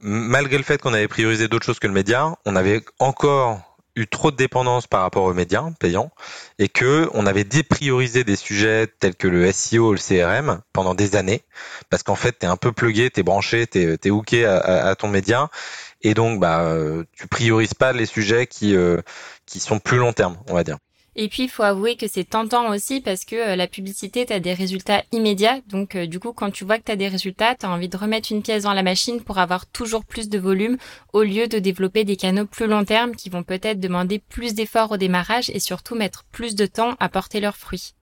malgré 0.00 0.56
le 0.56 0.64
fait 0.64 0.80
qu'on 0.80 0.94
avait 0.94 1.08
priorisé 1.08 1.48
d'autres 1.48 1.66
choses 1.66 1.80
que 1.80 1.86
le 1.86 1.92
média, 1.92 2.34
on 2.46 2.56
avait 2.56 2.82
encore 2.98 3.67
eu 3.98 4.06
trop 4.06 4.30
de 4.30 4.36
dépendance 4.36 4.86
par 4.86 5.02
rapport 5.02 5.24
aux 5.24 5.34
médias 5.34 5.64
payants 5.78 6.10
et 6.58 6.68
que 6.68 7.08
on 7.14 7.26
avait 7.26 7.44
dépriorisé 7.44 8.24
des 8.24 8.36
sujets 8.36 8.86
tels 8.86 9.14
que 9.14 9.28
le 9.28 9.50
SEO, 9.52 9.92
le 9.92 9.98
CRM 9.98 10.60
pendant 10.72 10.94
des 10.94 11.16
années 11.16 11.42
parce 11.90 12.02
qu'en 12.02 12.14
fait 12.14 12.38
tu 12.38 12.46
es 12.46 12.48
un 12.48 12.56
peu 12.56 12.72
plugué, 12.72 13.10
tu 13.10 13.20
es 13.20 13.22
branché, 13.22 13.66
tu 13.66 13.98
es, 14.02 14.10
hooké 14.10 14.44
à, 14.46 14.94
ton 14.96 15.08
média 15.08 15.50
et 16.02 16.14
donc 16.14 16.40
bah 16.40 16.60
euh, 16.60 17.04
tu 17.16 17.26
priorises 17.26 17.74
pas 17.74 17.92
les 17.92 18.06
sujets 18.06 18.46
qui 18.46 18.74
qui 19.46 19.60
sont 19.60 19.78
plus 19.78 19.98
long 19.98 20.12
terme, 20.12 20.36
on 20.48 20.54
va 20.54 20.64
dire. 20.64 20.78
Et 21.20 21.28
puis, 21.28 21.42
il 21.42 21.48
faut 21.48 21.64
avouer 21.64 21.96
que 21.96 22.06
c'est 22.06 22.22
tentant 22.22 22.70
aussi 22.70 23.00
parce 23.00 23.24
que 23.24 23.34
euh, 23.34 23.56
la 23.56 23.66
publicité, 23.66 24.24
tu 24.24 24.32
as 24.32 24.38
des 24.38 24.54
résultats 24.54 25.02
immédiats. 25.10 25.58
Donc, 25.66 25.96
euh, 25.96 26.06
du 26.06 26.20
coup, 26.20 26.32
quand 26.32 26.52
tu 26.52 26.64
vois 26.64 26.78
que 26.78 26.84
tu 26.84 26.92
as 26.92 26.96
des 26.96 27.08
résultats, 27.08 27.56
tu 27.56 27.66
as 27.66 27.70
envie 27.70 27.88
de 27.88 27.96
remettre 27.96 28.30
une 28.30 28.40
pièce 28.40 28.62
dans 28.62 28.72
la 28.72 28.84
machine 28.84 29.20
pour 29.20 29.38
avoir 29.38 29.66
toujours 29.66 30.04
plus 30.04 30.28
de 30.28 30.38
volume 30.38 30.76
au 31.12 31.24
lieu 31.24 31.48
de 31.48 31.58
développer 31.58 32.04
des 32.04 32.14
canaux 32.14 32.46
plus 32.46 32.68
long 32.68 32.84
terme 32.84 33.16
qui 33.16 33.30
vont 33.30 33.42
peut-être 33.42 33.80
demander 33.80 34.20
plus 34.20 34.54
d'efforts 34.54 34.92
au 34.92 34.96
démarrage 34.96 35.50
et 35.50 35.58
surtout 35.58 35.96
mettre 35.96 36.22
plus 36.30 36.54
de 36.54 36.66
temps 36.66 36.94
à 37.00 37.08
porter 37.08 37.40
leurs 37.40 37.56
fruits. 37.56 37.94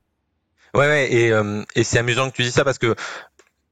Ouais, 0.75 0.87
ouais 0.87 1.11
et, 1.11 1.33
euh, 1.33 1.63
et 1.75 1.85
c'est 1.85 1.99
amusant 1.99 2.29
que 2.29 2.37
tu 2.37 2.43
dis 2.43 2.53
ça 2.53 2.65
parce 2.65 2.77
que 2.77 2.97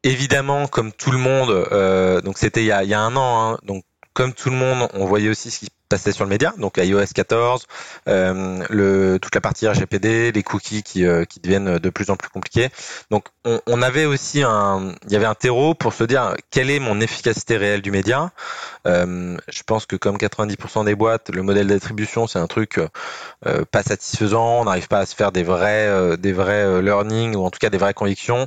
évidemment, 0.05 0.69
comme 0.69 0.91
tout 0.91 1.11
le 1.11 1.19
monde, 1.19 2.23
donc 2.25 2.39
c'était 2.39 2.63
il, 2.63 2.69
y 2.69 2.73
a, 2.73 3.01
un 3.01 3.15
an, 3.15 3.53
hein, 3.53 3.59
donc 3.63 3.85
comme 4.15 4.33
tout 4.33 4.49
le 4.49 4.57
monde, 4.57 4.89
on 4.95 5.05
voyait 5.05 5.29
aussi 5.29 5.51
ce 5.51 5.59
qui 5.59 5.69
sur 5.99 6.25
le 6.25 6.31
média, 6.31 6.55
donc 6.59 6.77
iOS 6.77 7.07
14, 7.15 7.67
euh, 8.09 9.19
toute 9.19 9.35
la 9.35 9.41
partie 9.41 9.67
RGPD, 9.69 10.33
les 10.33 10.43
cookies 10.43 10.83
qui, 10.83 11.05
euh, 11.07 11.25
qui 11.25 11.41
deviennent 11.41 11.79
de 11.79 11.91
plus 11.91 12.11
en 12.11 12.17
plus 12.17 12.29
compliqués. 12.29 12.69
Donc 13.11 13.27
on, 13.45 13.83
avait 13.83 14.07
aussi 14.07 14.43
un, 14.43 14.95
il 15.07 15.13
y 15.13 15.17
avait 15.17 15.27
un 15.27 15.35
terreau 15.35 15.75
pour 15.75 15.93
se 15.93 16.05
dire 16.05 16.35
quelle 16.51 16.71
est 16.71 16.79
mon 16.79 17.01
efficacité 17.01 17.57
réelle 17.57 17.83
du 17.83 17.91
média. 17.91 18.31
Euh, 18.87 19.37
je 19.49 19.63
pense 19.63 19.87
que 19.87 19.97
comme 19.97 20.17
90% 20.17 20.85
des 20.85 20.95
boîtes, 20.95 21.31
le 21.31 21.43
modèle 21.43 21.67
d'attribution 21.67 22.27
c'est 22.27 22.39
un 22.39 22.47
truc 22.47 22.81
pas 23.71 23.83
satisfaisant, 23.83 24.61
on 24.61 24.65
n'arrive 24.65 24.89
pas 24.89 25.01
à 25.01 25.07
se 25.07 25.15
faire 25.15 25.33
des 25.33 25.43
vrais, 25.43 26.17
des 26.17 26.33
vrais 26.33 26.83
learning 26.83 27.37
ou 27.37 27.45
en 27.45 27.51
tout 27.51 27.59
cas 27.59 27.71
des 27.71 27.79
vraies 27.79 27.95
convictions. 27.95 28.47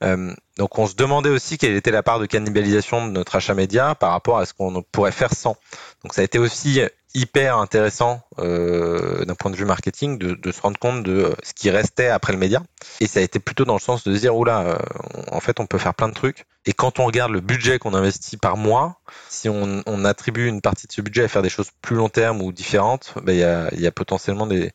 donc 0.00 0.78
on 0.78 0.86
se 0.86 0.94
demandait 0.94 1.30
aussi 1.30 1.58
quelle 1.58 1.76
était 1.76 1.92
la 1.92 2.02
part 2.02 2.18
de 2.18 2.26
cannibalisation 2.26 3.06
de 3.06 3.12
notre 3.12 3.36
achat 3.36 3.54
média 3.54 3.94
par 3.94 4.10
rapport 4.10 4.38
à 4.38 4.46
ce 4.46 4.52
qu'on 4.52 4.82
pourrait 4.82 5.12
faire 5.12 5.32
sans. 5.32 5.56
Donc 6.02 6.14
ça 6.14 6.22
a 6.22 6.24
été 6.24 6.38
aussi 6.38 6.81
hyper 7.14 7.58
intéressant 7.58 8.22
euh, 8.38 9.24
d'un 9.24 9.34
point 9.34 9.50
de 9.50 9.56
vue 9.56 9.64
marketing 9.64 10.18
de, 10.18 10.52
se 10.52 10.60
rendre 10.60 10.78
compte 10.78 11.02
de 11.02 11.12
euh, 11.12 11.34
ce 11.42 11.52
qui 11.52 11.70
restait 11.70 12.08
après 12.08 12.32
le 12.32 12.38
média. 12.38 12.62
Et 13.00 13.06
ça 13.06 13.20
a 13.20 13.22
été 13.22 13.38
plutôt 13.38 13.64
dans 13.64 13.74
le 13.74 13.80
sens 13.80 14.04
de 14.04 14.16
dire, 14.16 14.36
oula, 14.36 14.60
euh, 14.60 14.78
en 15.30 15.40
fait, 15.40 15.60
on 15.60 15.66
peut 15.66 15.78
faire 15.78 15.94
plein 15.94 16.08
de 16.08 16.14
trucs. 16.14 16.46
Et 16.64 16.72
quand 16.72 17.00
on 17.00 17.04
regarde 17.04 17.32
le 17.32 17.40
budget 17.40 17.78
qu'on 17.78 17.94
investit 17.94 18.36
par 18.36 18.56
mois, 18.56 19.00
si 19.28 19.48
on, 19.48 19.82
on, 19.86 20.04
attribue 20.04 20.46
une 20.46 20.60
partie 20.60 20.86
de 20.86 20.92
ce 20.92 21.00
budget 21.02 21.24
à 21.24 21.28
faire 21.28 21.42
des 21.42 21.48
choses 21.48 21.70
plus 21.82 21.96
long 21.96 22.08
terme 22.08 22.40
ou 22.40 22.52
différentes, 22.52 23.14
ben, 23.22 23.32
il 23.32 23.40
y, 23.40 23.44
a, 23.44 23.68
y 23.74 23.86
a 23.86 23.92
potentiellement 23.92 24.46
des, 24.46 24.70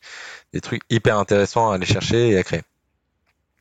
des 0.52 0.60
trucs 0.60 0.82
hyper 0.90 1.18
intéressants 1.18 1.70
à 1.70 1.74
aller 1.74 1.86
chercher 1.86 2.30
et 2.30 2.38
à 2.38 2.42
créer. 2.42 2.62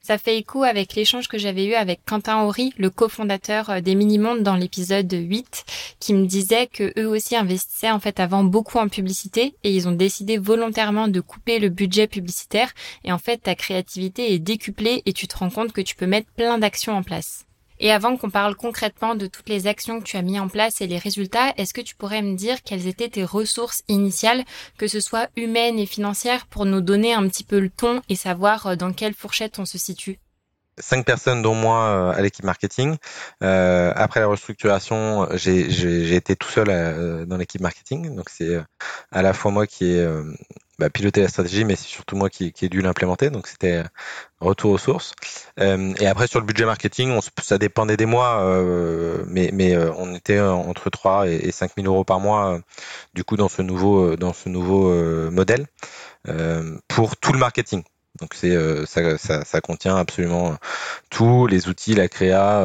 Ça 0.08 0.18
fait 0.18 0.38
écho 0.38 0.64
avec 0.64 0.96
l'échange 0.96 1.28
que 1.28 1.38
j'avais 1.38 1.66
eu 1.66 1.74
avec 1.74 2.00
Quentin 2.06 2.42
Horry, 2.42 2.72
le 2.78 2.90
cofondateur 2.90 3.70
euh, 3.70 3.82
des 3.82 3.94
Minimondes 3.94 4.42
dans 4.42 4.56
l'épisode 4.56 5.12
8, 5.12 5.66
qui 6.00 6.14
me 6.14 6.26
disait 6.26 6.68
que 6.68 6.98
eux 6.98 7.10
aussi 7.10 7.36
investissaient 7.36 7.92
en 7.92 8.00
fait 8.00 8.22
avant 8.22 8.46
beaucoup 8.46 8.78
en 8.78 8.88
publicité 8.88 9.54
et 9.66 9.76
ils 9.76 9.86
ont 9.86 9.92
décidé 9.92 10.38
volontairement 10.38 11.10
de 11.10 11.20
couper 11.20 11.60
le 11.60 11.68
budget 11.68 12.08
publicitaire 12.08 12.72
et 13.04 13.12
en 13.12 13.18
fait 13.18 13.40
ta 13.40 13.56
créativité 13.56 14.34
est 14.34 14.40
décuplée 14.40 15.04
et 15.06 15.12
tu 15.12 15.28
te 15.28 15.38
rends 15.38 15.50
compte 15.50 15.74
que 15.74 15.82
tu 15.82 15.98
peux 15.98 16.08
mettre 16.08 16.32
plein 16.38 16.58
d'actions 16.58 16.96
en 16.96 17.04
place. 17.04 17.47
Et 17.80 17.92
avant 17.92 18.18
qu'on 18.18 18.30
parle 18.30 18.56
concrètement 18.56 19.16
de 19.16 19.28
toutes 19.28 19.50
les 19.50 19.68
actions 19.68 20.00
que 20.00 20.06
tu 20.06 20.18
as 20.18 20.22
mis 20.22 20.40
en 20.40 20.48
place 20.48 20.82
et 20.82 20.88
les 20.88 20.98
résultats, 20.98 21.54
est-ce 21.58 21.74
que 21.74 21.82
tu 21.82 21.96
pourrais 21.96 22.22
me 22.22 22.36
dire 22.36 22.64
quelles 22.64 22.88
étaient 22.88 23.10
tes 23.10 23.24
ressources 23.24 23.84
initiales, 23.88 24.44
que 24.78 24.88
ce 24.88 25.00
soit 25.00 25.30
humaines 25.36 25.80
et 25.80 25.86
financières, 25.86 26.48
pour 26.48 26.66
nous 26.66 26.82
donner 26.82 27.14
un 27.14 27.28
petit 27.28 27.44
peu 27.44 27.60
le 27.60 27.70
ton 27.70 28.02
et 28.10 28.16
savoir 28.16 28.68
euh, 28.68 28.76
dans 28.76 28.94
quelle 28.94 29.14
fourchette 29.14 29.60
on 29.60 29.66
se 29.66 29.78
situe? 29.78 30.20
Cinq 30.80 31.06
personnes 31.06 31.42
dont 31.42 31.56
moi 31.56 31.80
euh, 31.82 32.12
à 32.12 32.22
l'équipe 32.22 32.46
marketing. 32.46 32.98
Euh, 33.44 33.92
après 33.96 34.20
la 34.20 34.28
restructuration, 34.28 35.28
j'ai 35.34 36.16
été 36.16 36.36
tout 36.36 36.50
seul 36.50 37.26
dans 37.28 37.38
l'équipe 37.38 37.62
marketing. 37.62 38.16
Donc 38.16 38.30
c'est 38.30 38.60
à 39.12 39.22
la 39.22 39.34
fois 39.34 39.52
moi 39.52 39.68
qui 39.68 39.86
ai 39.86 40.08
bah, 40.80 40.92
piloté 40.92 41.22
la 41.22 41.28
stratégie, 41.28 41.66
mais 41.66 41.76
c'est 41.76 41.88
surtout 41.88 42.16
moi 42.16 42.30
qui, 42.30 42.54
ai 42.62 42.70
dû 42.70 42.82
l'implémenter. 42.82 43.32
Donc 43.32 43.48
c'était 43.48 43.84
retour 44.40 44.72
aux 44.72 44.78
sources. 44.78 45.14
Euh, 45.60 45.94
et 46.00 46.06
après 46.08 46.28
sur 46.28 46.40
le 46.40 46.46
budget 46.46 46.66
marketing, 46.66 47.20
ça 47.42 47.58
dépendait 47.58 47.98
des 47.98 48.06
mois, 48.06 48.42
euh, 48.44 49.24
mais, 49.28 49.76
euh, 49.76 49.92
on 49.98 50.14
était 50.14 50.40
entre 50.40 50.90
3 50.92 51.28
et, 51.30 51.36
et 51.48 51.52
5 51.52 51.72
000 51.78 51.88
euros 51.88 52.04
par 52.04 52.20
mois, 52.20 52.60
du 53.16 53.24
coup 53.24 53.38
dans 53.38 53.50
ce 53.50 53.64
nouveau 53.64 54.16
dans 54.18 54.34
ce 54.34 54.50
nouveau 54.50 54.92
modèle 55.32 55.66
pour 56.88 57.18
tout 57.18 57.34
le 57.34 57.40
marketing. 57.40 57.84
Donc 58.20 58.34
c'est 58.34 58.56
ça, 58.86 59.18
ça, 59.18 59.46
ça, 59.46 59.62
contient 59.62 59.96
absolument 59.96 60.58
tous 61.10 61.48
les 61.48 61.68
outils, 61.68 61.94
la 61.94 62.08
créa, 62.08 62.64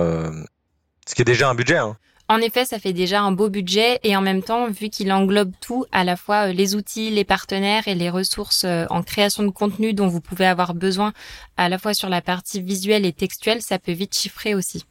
ce 1.07 1.15
qui 1.15 1.23
est 1.23 1.27
déjà 1.27 1.49
un 1.49 1.55
budget. 1.55 1.79
Hein. 1.79 1.97
En 2.33 2.39
effet, 2.39 2.65
ça 2.65 2.79
fait 2.79 2.95
déjà 2.95 3.21
un 3.21 3.33
beau 3.33 3.51
budget 3.51 4.01
et 4.05 4.17
en 4.17 4.23
même 4.23 4.43
temps, 4.43 4.71
vu 4.71 4.89
qu'il 4.89 5.13
englobe 5.13 5.53
tout, 5.61 5.85
à 5.93 6.03
la 6.03 6.17
fois 6.17 6.49
euh, 6.49 6.53
les 6.55 6.75
outils, 6.75 7.11
les 7.11 7.25
partenaires 7.25 7.89
et 7.89 7.95
les 7.95 8.09
ressources 8.09 8.65
euh, 8.65 8.87
en 8.89 9.03
création 9.03 9.43
de 9.43 9.51
contenu 9.51 9.93
dont 9.93 10.07
vous 10.07 10.23
pouvez 10.23 10.47
avoir 10.47 10.73
besoin, 10.73 11.13
à 11.59 11.69
la 11.69 11.77
fois 11.77 11.93
sur 11.93 12.09
la 12.09 12.23
partie 12.23 12.63
visuelle 12.63 13.05
et 13.05 13.13
textuelle, 13.13 13.61
ça 13.61 13.79
peut 13.79 13.93
vite 13.93 14.17
chiffrer 14.17 14.55
aussi. 14.55 14.87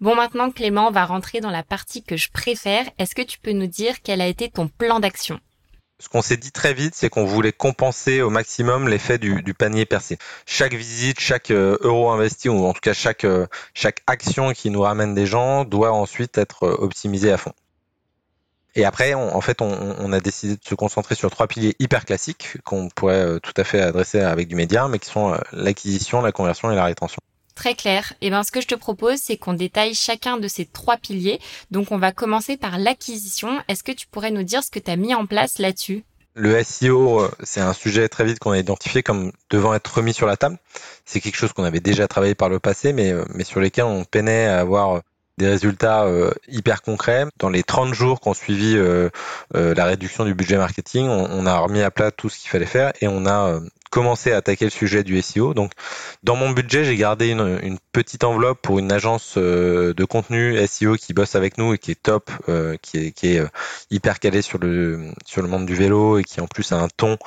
Bon, 0.00 0.14
maintenant, 0.14 0.50
Clément, 0.50 0.90
va 0.90 1.04
rentrer 1.04 1.40
dans 1.40 1.50
la 1.50 1.62
partie 1.62 2.02
que 2.02 2.16
je 2.16 2.30
préfère. 2.30 2.86
Est-ce 2.98 3.14
que 3.14 3.20
tu 3.20 3.38
peux 3.38 3.52
nous 3.52 3.66
dire 3.66 3.96
quel 4.02 4.22
a 4.22 4.26
été 4.26 4.48
ton 4.48 4.68
plan 4.68 4.98
d'action? 4.98 5.40
Ce 6.00 6.08
qu'on 6.08 6.22
s'est 6.22 6.36
dit 6.36 6.52
très 6.52 6.74
vite, 6.74 6.94
c'est 6.94 7.08
qu'on 7.08 7.24
voulait 7.24 7.52
compenser 7.52 8.22
au 8.22 8.30
maximum 8.30 8.88
l'effet 8.88 9.18
du, 9.18 9.54
panier 9.54 9.84
percé. 9.84 10.16
Chaque 10.46 10.74
visite, 10.74 11.18
chaque 11.18 11.50
euh, 11.50 11.76
euro 11.80 12.10
investi, 12.10 12.48
ou 12.48 12.64
en 12.66 12.72
tout 12.72 12.80
cas 12.80 12.92
chaque, 12.92 13.24
euh, 13.24 13.46
chaque 13.74 14.02
action 14.06 14.52
qui 14.52 14.70
nous 14.70 14.82
ramène 14.82 15.14
des 15.14 15.26
gens, 15.26 15.64
doit 15.64 15.92
ensuite 15.92 16.38
être 16.38 16.64
euh, 16.64 16.76
optimisée 16.78 17.32
à 17.32 17.36
fond. 17.36 17.52
Et 18.76 18.84
après, 18.84 19.14
en 19.14 19.40
fait, 19.40 19.60
on, 19.60 20.12
a 20.12 20.20
décidé 20.20 20.54
de 20.54 20.62
se 20.62 20.76
concentrer 20.76 21.16
sur 21.16 21.32
trois 21.32 21.48
piliers 21.48 21.74
hyper 21.80 22.04
classiques 22.04 22.58
qu'on 22.62 22.88
pourrait 22.90 23.40
tout 23.40 23.54
à 23.56 23.64
fait 23.64 23.80
adresser 23.80 24.20
avec 24.20 24.46
du 24.46 24.54
média, 24.54 24.86
mais 24.86 25.00
qui 25.00 25.10
sont 25.10 25.36
l'acquisition, 25.52 26.20
la 26.20 26.30
conversion 26.30 26.70
et 26.70 26.76
la 26.76 26.84
rétention. 26.84 27.20
Très 27.58 27.74
clair. 27.74 28.12
Et 28.20 28.28
eh 28.28 28.30
ben, 28.30 28.44
ce 28.44 28.52
que 28.52 28.60
je 28.60 28.68
te 28.68 28.76
propose, 28.76 29.18
c'est 29.18 29.36
qu'on 29.36 29.52
détaille 29.52 29.92
chacun 29.92 30.36
de 30.36 30.46
ces 30.46 30.64
trois 30.64 30.96
piliers. 30.96 31.40
Donc, 31.72 31.90
on 31.90 31.98
va 31.98 32.12
commencer 32.12 32.56
par 32.56 32.78
l'acquisition. 32.78 33.60
Est-ce 33.66 33.82
que 33.82 33.90
tu 33.90 34.06
pourrais 34.06 34.30
nous 34.30 34.44
dire 34.44 34.62
ce 34.62 34.70
que 34.70 34.78
tu 34.78 34.88
as 34.88 34.94
mis 34.94 35.12
en 35.12 35.26
place 35.26 35.58
là-dessus? 35.58 36.04
Le 36.34 36.62
SEO, 36.62 37.22
euh, 37.22 37.30
c'est 37.42 37.60
un 37.60 37.72
sujet 37.72 38.08
très 38.08 38.24
vite 38.24 38.38
qu'on 38.38 38.52
a 38.52 38.58
identifié 38.58 39.02
comme 39.02 39.32
devant 39.50 39.74
être 39.74 39.92
remis 39.92 40.14
sur 40.14 40.28
la 40.28 40.36
table. 40.36 40.56
C'est 41.04 41.20
quelque 41.20 41.34
chose 41.34 41.52
qu'on 41.52 41.64
avait 41.64 41.80
déjà 41.80 42.06
travaillé 42.06 42.36
par 42.36 42.48
le 42.48 42.60
passé, 42.60 42.92
mais, 42.92 43.10
euh, 43.10 43.24
mais 43.34 43.42
sur 43.42 43.58
lesquels 43.58 43.86
on 43.86 44.04
peinait 44.04 44.46
à 44.46 44.60
avoir 44.60 45.02
des 45.38 45.48
résultats 45.48 46.04
euh, 46.04 46.30
hyper 46.48 46.82
concrets. 46.82 47.24
Dans 47.38 47.48
les 47.48 47.62
30 47.62 47.94
jours 47.94 48.20
qu'on 48.20 48.34
suivi 48.34 48.76
la 49.54 49.84
réduction 49.84 50.24
du 50.24 50.34
budget 50.34 50.58
marketing, 50.58 51.08
on, 51.08 51.46
a 51.46 51.58
remis 51.58 51.82
à 51.82 51.90
plat 51.90 52.10
tout 52.10 52.28
ce 52.28 52.38
qu'il 52.38 52.50
fallait 52.50 52.66
faire 52.66 52.92
et 53.00 53.08
on 53.08 53.26
a 53.26 53.60
commencer 53.90 54.32
à 54.32 54.36
attaquer 54.36 54.64
le 54.64 54.70
sujet 54.70 55.02
du 55.02 55.20
SEO. 55.20 55.54
Donc, 55.54 55.72
dans 56.22 56.36
mon 56.36 56.50
budget, 56.50 56.84
j'ai 56.84 56.96
gardé 56.96 57.30
une, 57.30 57.78
petite 57.92 58.22
enveloppe 58.22 58.62
pour 58.62 58.78
une 58.78 58.92
agence 58.92 59.34
euh, 59.38 59.92
de 59.92 60.04
contenu 60.04 60.56
SEO 60.68 60.94
qui 60.94 61.14
bosse 61.14 61.34
avec 61.34 61.58
nous 61.58 61.74
et 61.74 61.78
qui 61.78 61.90
est 61.90 62.00
top, 62.00 62.30
euh, 62.48 62.76
qui 62.80 62.98
est, 62.98 63.12
qui 63.12 63.38
euh, 63.38 63.46
hyper 63.90 64.20
calé 64.20 64.40
sur 64.40 64.58
le 64.58 65.10
sur 65.26 65.42
le 65.42 65.48
monde 65.48 65.66
du 65.66 65.74
vélo 65.74 66.18
et 66.18 66.22
qui 66.22 66.40
en 66.40 66.46
plus 66.46 66.70
a 66.70 66.76
un 66.76 66.88
ton 66.96 67.18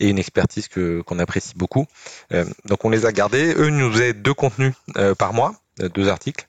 et 0.00 0.08
une 0.08 0.18
expertise 0.18 0.66
que 0.66 1.00
qu'on 1.02 1.18
apprécie 1.20 1.54
beaucoup. 1.54 1.86
donc, 2.64 2.84
on 2.84 2.90
les 2.90 3.06
a 3.06 3.12
gardés. 3.12 3.54
Eux 3.56 3.68
nous 3.68 3.92
faisaient 3.92 4.14
deux 4.14 4.34
contenus 4.34 4.72
par 5.18 5.32
mois, 5.32 5.54
deux 5.78 6.08
articles. 6.08 6.46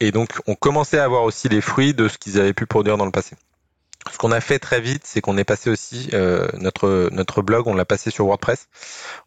Et 0.00 0.12
donc, 0.12 0.40
on 0.46 0.54
commençait 0.54 0.98
à 0.98 1.04
avoir 1.04 1.24
aussi 1.24 1.48
les 1.48 1.60
fruits 1.60 1.94
de 1.94 2.08
ce 2.08 2.18
qu'ils 2.18 2.38
avaient 2.38 2.54
pu 2.54 2.66
produire 2.66 2.96
dans 2.96 3.04
le 3.06 3.10
passé. 3.10 3.36
Ce 4.12 4.16
qu'on 4.16 4.32
a 4.32 4.40
fait 4.40 4.58
très 4.58 4.80
vite, 4.80 5.02
c'est 5.04 5.20
qu'on 5.20 5.36
est 5.36 5.44
passé 5.44 5.70
aussi 5.70 6.08
euh, 6.14 6.48
notre 6.54 7.10
notre 7.12 7.42
blog, 7.42 7.66
on 7.66 7.74
l'a 7.74 7.84
passé 7.84 8.10
sur 8.10 8.26
WordPress. 8.26 8.68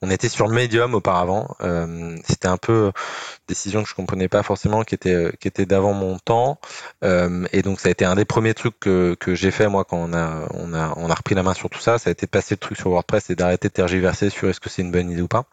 On 0.02 0.10
était 0.10 0.30
sur 0.30 0.48
Medium 0.48 0.96
auparavant. 0.96 1.56
Euh, 1.62 2.16
C'était 2.28 2.48
un 2.48 2.58
peu 2.58 2.92
décision 3.48 3.84
que 3.84 3.90
je 3.90 3.94
comprenais 3.96 4.28
pas 4.30 4.44
forcément, 4.44 4.84
qui 4.84 4.96
était 4.96 5.32
qui 5.40 5.48
était 5.48 5.66
d'avant 5.66 5.94
mon 5.94 6.18
temps. 6.18 6.60
Euh, 7.04 7.46
et 7.52 7.62
donc 7.62 7.80
ça 7.80 7.90
a 7.90 7.92
été 7.92 8.06
un 8.06 8.16
des 8.16 8.26
premiers 8.26 8.54
trucs 8.54 8.80
que, 8.80 9.16
que 9.20 9.36
j'ai 9.36 9.52
fait 9.52 9.68
moi 9.68 9.84
quand 9.86 9.98
on 9.98 10.14
a 10.14 10.48
on 10.52 10.74
a 10.74 10.94
on 10.96 11.10
a 11.10 11.14
repris 11.14 11.36
la 11.36 11.44
main 11.44 11.54
sur 11.54 11.70
tout 11.70 11.82
ça. 11.82 12.00
Ça 12.00 12.10
a 12.10 12.12
été 12.12 12.26
passer 12.26 12.56
le 12.56 12.60
truc 12.60 12.78
sur 12.78 12.90
WordPress 12.92 13.30
et 13.30 13.36
d'arrêter 13.36 13.68
de 13.68 13.74
tergiverser 13.74 14.30
sur 14.30 14.50
est-ce 14.50 14.60
que 14.60 14.70
c'est 14.70 14.82
une 14.82 14.92
bonne 14.92 15.12
idée 15.12 15.22
ou 15.22 15.28
pas. 15.28 15.46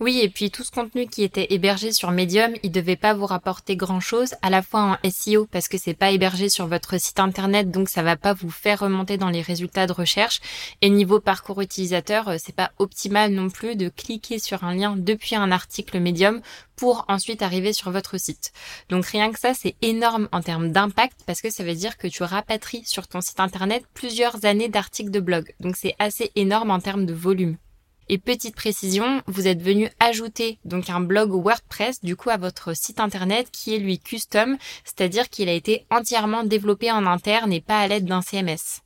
Oui, 0.00 0.20
et 0.20 0.28
puis 0.28 0.52
tout 0.52 0.62
ce 0.62 0.70
contenu 0.70 1.08
qui 1.08 1.24
était 1.24 1.48
hébergé 1.50 1.90
sur 1.90 2.12
Medium, 2.12 2.52
il 2.62 2.70
devait 2.70 2.94
pas 2.94 3.14
vous 3.14 3.26
rapporter 3.26 3.74
grand 3.74 3.98
chose, 3.98 4.36
à 4.42 4.50
la 4.50 4.62
fois 4.62 4.96
en 5.02 5.10
SEO 5.10 5.46
parce 5.46 5.66
que 5.66 5.76
c'est 5.76 5.92
pas 5.92 6.12
hébergé 6.12 6.48
sur 6.48 6.68
votre 6.68 7.00
site 7.00 7.18
internet, 7.18 7.72
donc 7.72 7.88
ça 7.88 8.04
va 8.04 8.16
pas 8.16 8.32
vous 8.32 8.48
faire 8.50 8.78
remonter 8.78 9.16
dans 9.16 9.28
les 9.28 9.42
résultats 9.42 9.88
de 9.88 9.92
recherche. 9.92 10.40
Et 10.82 10.90
niveau 10.90 11.18
parcours 11.18 11.60
utilisateur, 11.62 12.28
euh, 12.28 12.36
c'est 12.38 12.54
pas 12.54 12.70
optimal 12.78 13.32
non 13.32 13.50
plus 13.50 13.74
de 13.74 13.88
cliquer 13.88 14.38
sur 14.38 14.62
un 14.62 14.72
lien 14.72 14.94
depuis 14.96 15.34
un 15.34 15.50
article 15.50 15.98
Medium 15.98 16.42
pour 16.76 17.04
ensuite 17.08 17.42
arriver 17.42 17.72
sur 17.72 17.90
votre 17.90 18.18
site. 18.18 18.52
Donc 18.90 19.04
rien 19.04 19.32
que 19.32 19.40
ça, 19.40 19.52
c'est 19.52 19.74
énorme 19.82 20.28
en 20.30 20.42
termes 20.42 20.70
d'impact 20.70 21.18
parce 21.26 21.42
que 21.42 21.50
ça 21.50 21.64
veut 21.64 21.74
dire 21.74 21.96
que 21.96 22.06
tu 22.06 22.22
rapatries 22.22 22.84
sur 22.84 23.08
ton 23.08 23.20
site 23.20 23.40
internet 23.40 23.82
plusieurs 23.94 24.44
années 24.44 24.68
d'articles 24.68 25.10
de 25.10 25.18
blog. 25.18 25.52
Donc 25.58 25.74
c'est 25.76 25.96
assez 25.98 26.30
énorme 26.36 26.70
en 26.70 26.78
termes 26.78 27.04
de 27.04 27.14
volume. 27.14 27.56
Et 28.10 28.16
petite 28.16 28.56
précision, 28.56 29.20
vous 29.26 29.48
êtes 29.48 29.60
venu 29.60 29.90
ajouter 30.00 30.58
donc 30.64 30.88
un 30.88 31.00
blog 31.00 31.30
WordPress 31.30 32.02
du 32.02 32.16
coup 32.16 32.30
à 32.30 32.38
votre 32.38 32.74
site 32.74 33.00
internet 33.00 33.48
qui 33.52 33.74
est 33.74 33.78
lui 33.78 33.98
custom, 33.98 34.56
c'est-à-dire 34.82 35.28
qu'il 35.28 35.50
a 35.50 35.52
été 35.52 35.84
entièrement 35.90 36.42
développé 36.42 36.90
en 36.90 37.04
interne 37.04 37.52
et 37.52 37.60
pas 37.60 37.80
à 37.80 37.86
l'aide 37.86 38.06
d'un 38.06 38.22
CMS. 38.22 38.80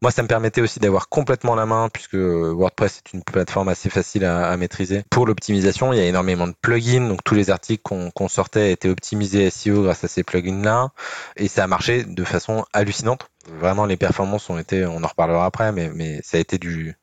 Moi, 0.00 0.12
ça 0.12 0.22
me 0.22 0.28
permettait 0.28 0.60
aussi 0.60 0.78
d'avoir 0.78 1.08
complètement 1.08 1.56
la 1.56 1.66
main, 1.66 1.88
puisque 1.92 2.14
WordPress 2.14 2.98
est 2.98 3.14
une 3.14 3.24
plateforme 3.24 3.68
assez 3.68 3.90
facile 3.90 4.24
à, 4.24 4.56
maîtriser. 4.56 5.02
Pour 5.10 5.26
l'optimisation, 5.26 5.92
il 5.92 5.98
y 5.98 6.00
a 6.00 6.06
énormément 6.06 6.46
de 6.46 6.54
plugins, 6.62 7.08
donc 7.08 7.24
tous 7.24 7.34
les 7.34 7.50
articles 7.50 7.82
qu'on 7.82 8.28
sortait 8.28 8.70
étaient 8.70 8.90
optimisés 8.90 9.50
SEO 9.50 9.82
grâce 9.82 10.04
à 10.04 10.08
ces 10.08 10.22
plugins-là, 10.22 10.90
et 11.34 11.48
ça 11.48 11.64
a 11.64 11.66
marché 11.66 12.04
de 12.04 12.22
façon 12.22 12.64
hallucinante. 12.72 13.26
Vraiment, 13.58 13.86
les 13.86 13.96
performances 13.96 14.48
ont 14.50 14.58
été, 14.58 14.86
on 14.86 15.02
en 15.02 15.08
reparlera 15.08 15.46
après, 15.46 15.72
mais 15.72 16.20
ça 16.22 16.36
a 16.36 16.40
été 16.40 16.58
du, 16.58 16.96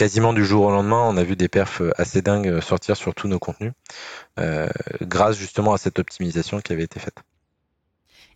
quasiment 0.00 0.32
du 0.32 0.46
jour 0.46 0.64
au 0.64 0.70
lendemain, 0.70 1.02
on 1.06 1.18
a 1.18 1.22
vu 1.22 1.36
des 1.36 1.48
perfs 1.48 1.82
assez 1.98 2.22
dingues 2.22 2.60
sortir 2.60 2.96
sur 2.96 3.14
tous 3.14 3.28
nos 3.28 3.38
contenus, 3.38 3.72
euh, 4.38 4.66
grâce 5.02 5.36
justement 5.36 5.74
à 5.74 5.76
cette 5.76 5.98
optimisation 5.98 6.62
qui 6.62 6.72
avait 6.72 6.84
été 6.84 6.98
faite. 6.98 7.18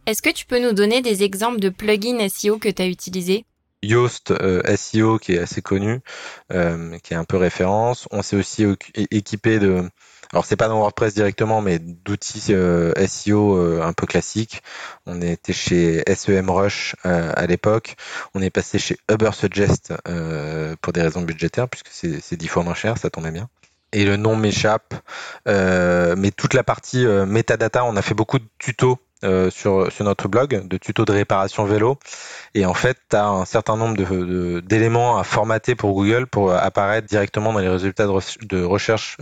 Est-ce 0.04 0.20
que 0.20 0.28
tu 0.28 0.44
peux 0.44 0.60
nous 0.60 0.74
donner 0.74 1.00
des 1.00 1.22
exemples 1.22 1.60
de 1.60 1.70
plugins 1.70 2.28
SEO 2.28 2.58
que 2.58 2.68
tu 2.68 2.82
as 2.82 2.86
utilisés? 2.86 3.46
Yoast 3.82 4.34
SEO 4.76 5.18
qui 5.18 5.32
est 5.32 5.38
assez 5.38 5.62
connu, 5.62 6.00
qui 6.50 7.14
est 7.14 7.16
un 7.16 7.24
peu 7.24 7.38
référence. 7.38 8.08
On 8.10 8.20
s'est 8.20 8.36
aussi 8.36 8.66
équipé 9.10 9.58
de 9.58 9.88
alors 10.34 10.44
c'est 10.44 10.56
pas 10.56 10.68
dans 10.68 10.78
WordPress 10.78 11.14
directement, 11.14 11.62
mais 11.62 11.78
d'outils 11.78 12.52
SEO 13.06 13.80
un 13.80 13.92
peu 13.92 14.06
classiques. 14.06 14.62
On 15.06 15.22
était 15.22 15.52
chez 15.52 16.02
SEMrush 16.12 16.96
à 17.04 17.46
l'époque. 17.46 17.94
On 18.34 18.42
est 18.42 18.50
passé 18.50 18.80
chez 18.80 18.98
Ubersuggest 19.08 19.94
pour 20.82 20.92
des 20.92 21.02
raisons 21.02 21.22
budgétaires, 21.22 21.68
puisque 21.68 21.88
c'est 21.90 22.36
dix 22.36 22.48
fois 22.48 22.64
moins 22.64 22.74
cher, 22.74 22.98
ça 22.98 23.10
tombait 23.10 23.30
bien 23.30 23.48
et 23.94 24.04
le 24.04 24.16
nom 24.16 24.36
m'échappe. 24.36 24.94
Euh, 25.48 26.14
mais 26.18 26.30
toute 26.32 26.52
la 26.52 26.64
partie 26.64 27.06
euh, 27.06 27.24
metadata, 27.24 27.84
on 27.84 27.96
a 27.96 28.02
fait 28.02 28.14
beaucoup 28.14 28.38
de 28.38 28.46
tutos 28.58 28.98
euh, 29.22 29.50
sur, 29.50 29.90
sur 29.92 30.04
notre 30.04 30.28
blog, 30.28 30.66
de 30.66 30.76
tutos 30.76 31.04
de 31.04 31.12
réparation 31.12 31.64
vélo. 31.64 31.98
Et 32.54 32.66
en 32.66 32.74
fait, 32.74 32.98
tu 33.08 33.16
as 33.16 33.26
un 33.26 33.44
certain 33.44 33.76
nombre 33.76 33.96
de, 33.96 34.60
d'éléments 34.60 35.18
à 35.18 35.24
formater 35.24 35.74
pour 35.74 35.92
Google 35.94 36.26
pour 36.26 36.52
apparaître 36.52 37.06
directement 37.06 37.52
dans 37.52 37.60
les 37.60 37.68
résultats 37.68 38.06
de, 38.06 38.62
recherche 38.62 39.16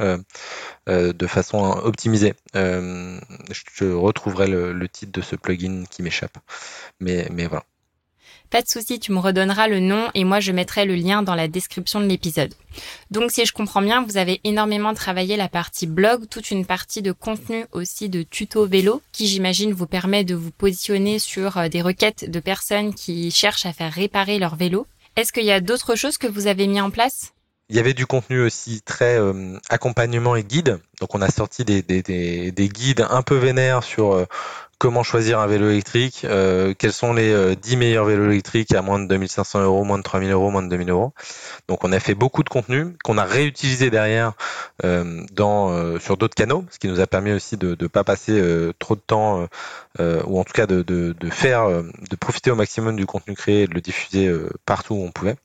de 0.87 1.26
façon 1.26 1.62
optimisée. 1.84 2.34
je 2.54 3.92
retrouverai 3.92 4.49
le, 4.49 4.72
le, 4.72 4.88
titre 4.88 5.12
de 5.12 5.20
ce 5.20 5.37
plugin 5.37 5.84
qui 5.90 6.02
m'échappe. 6.02 6.38
Mais, 7.00 7.28
mais 7.30 7.46
voilà. 7.46 7.64
Pas 8.52 8.61
de 8.61 8.68
souci, 8.68 9.00
tu 9.00 9.12
me 9.12 9.18
redonneras 9.18 9.66
le 9.66 9.80
nom 9.80 10.11
et 10.12 10.25
moi 10.25 10.38
je 10.38 10.52
mettrai 10.52 10.85
le 10.85 10.94
lien 10.94 11.23
dans 11.23 11.35
la 11.35 11.49
description 11.49 12.00
de 12.00 12.04
l'épisode. 12.04 12.52
Donc 13.11 13.30
si 13.30 13.47
je 13.47 13.52
comprends 13.54 13.80
bien, 13.80 14.04
vous 14.04 14.18
avez 14.18 14.42
énormément 14.44 14.92
travaillé 14.92 15.38
la 15.38 15.49
partie 15.49 15.87
blog, 15.87 16.28
toute 16.28 16.50
une 16.50 16.66
partie 16.66 17.00
de 17.00 17.12
contenu 17.12 17.64
aussi 17.73 18.11
de 18.11 18.23
tuto 18.23 18.66
vélo 18.66 19.00
qui 19.11 19.26
j'imagine 19.26 19.73
vous 19.73 19.87
permet 19.87 20.23
de 20.23 20.35
vous 20.35 20.50
positionner 20.50 21.18
sur 21.18 21.56
euh, 21.56 21.68
des 21.68 21.80
requêtes 21.80 22.30
de 22.30 22.40
personnes 22.40 22.92
qui 22.92 23.30
cherchent 23.30 23.64
à 23.64 23.73
faire 23.73 23.90
réparer 23.90 24.38
leur 24.38 24.54
vélo. 24.56 24.87
Est-ce 25.16 25.32
qu'il 25.32 25.47
y 25.47 25.50
a 25.50 25.61
d'autres 25.62 25.94
choses 25.94 26.18
que 26.18 26.26
vous 26.26 26.47
avez 26.47 26.66
mis 26.66 26.82
en 26.82 26.90
place? 26.90 27.32
Il 27.71 27.76
y 27.76 27.78
avait 27.78 27.94
du 27.94 28.04
contenu 28.04 28.42
aussi 28.42 28.82
très 28.82 29.18
euh, 29.18 29.56
accompagnement 29.71 30.37
et 30.37 30.44
guide. 30.44 30.78
Donc 31.00 31.14
on 31.14 31.23
a 31.23 31.30
sorti 31.30 31.64
des, 31.64 31.80
des, 31.80 32.02
des, 32.52 32.68
guides 32.68 33.06
un 33.09 33.23
peu 33.23 33.37
vénères 33.37 33.82
sur 33.82 34.12
euh, 34.12 34.26
comment 34.82 35.04
choisir 35.04 35.38
un 35.38 35.46
vélo 35.46 35.70
électrique, 35.70 36.22
euh, 36.24 36.74
quels 36.76 36.92
sont 36.92 37.12
les 37.12 37.54
10 37.54 37.76
meilleurs 37.76 38.04
vélos 38.04 38.32
électriques 38.32 38.74
à 38.74 38.82
moins 38.82 38.98
de 38.98 39.06
2500 39.06 39.62
euros, 39.62 39.84
moins 39.84 39.96
de 39.96 40.02
3000 40.02 40.32
euros, 40.32 40.50
moins 40.50 40.64
de 40.64 40.68
2000 40.68 40.90
euros. 40.90 41.12
Donc 41.68 41.84
on 41.84 41.92
a 41.92 42.00
fait 42.00 42.16
beaucoup 42.16 42.42
de 42.42 42.48
contenu 42.48 42.96
qu'on 43.04 43.16
a 43.16 43.24
réutilisé 43.24 43.90
derrière 43.90 44.32
dans, 44.82 46.00
sur 46.00 46.16
d'autres 46.16 46.34
canaux, 46.34 46.64
ce 46.68 46.80
qui 46.80 46.88
nous 46.88 46.98
a 46.98 47.06
permis 47.06 47.30
aussi 47.30 47.56
de 47.56 47.76
ne 47.80 47.86
pas 47.86 48.02
passer 48.02 48.42
trop 48.80 48.96
de 48.96 49.00
temps, 49.00 49.46
ou 50.00 50.40
en 50.40 50.42
tout 50.42 50.52
cas 50.52 50.66
de, 50.66 50.82
de, 50.82 51.14
de 51.16 51.30
faire, 51.30 51.68
de 51.68 52.16
profiter 52.16 52.50
au 52.50 52.56
maximum 52.56 52.96
du 52.96 53.06
contenu 53.06 53.36
créé 53.36 53.62
et 53.62 53.66
de 53.68 53.74
le 53.74 53.80
diffuser 53.80 54.28
partout 54.66 54.94
où 54.94 55.04
on 55.04 55.12
pouvait. 55.12 55.36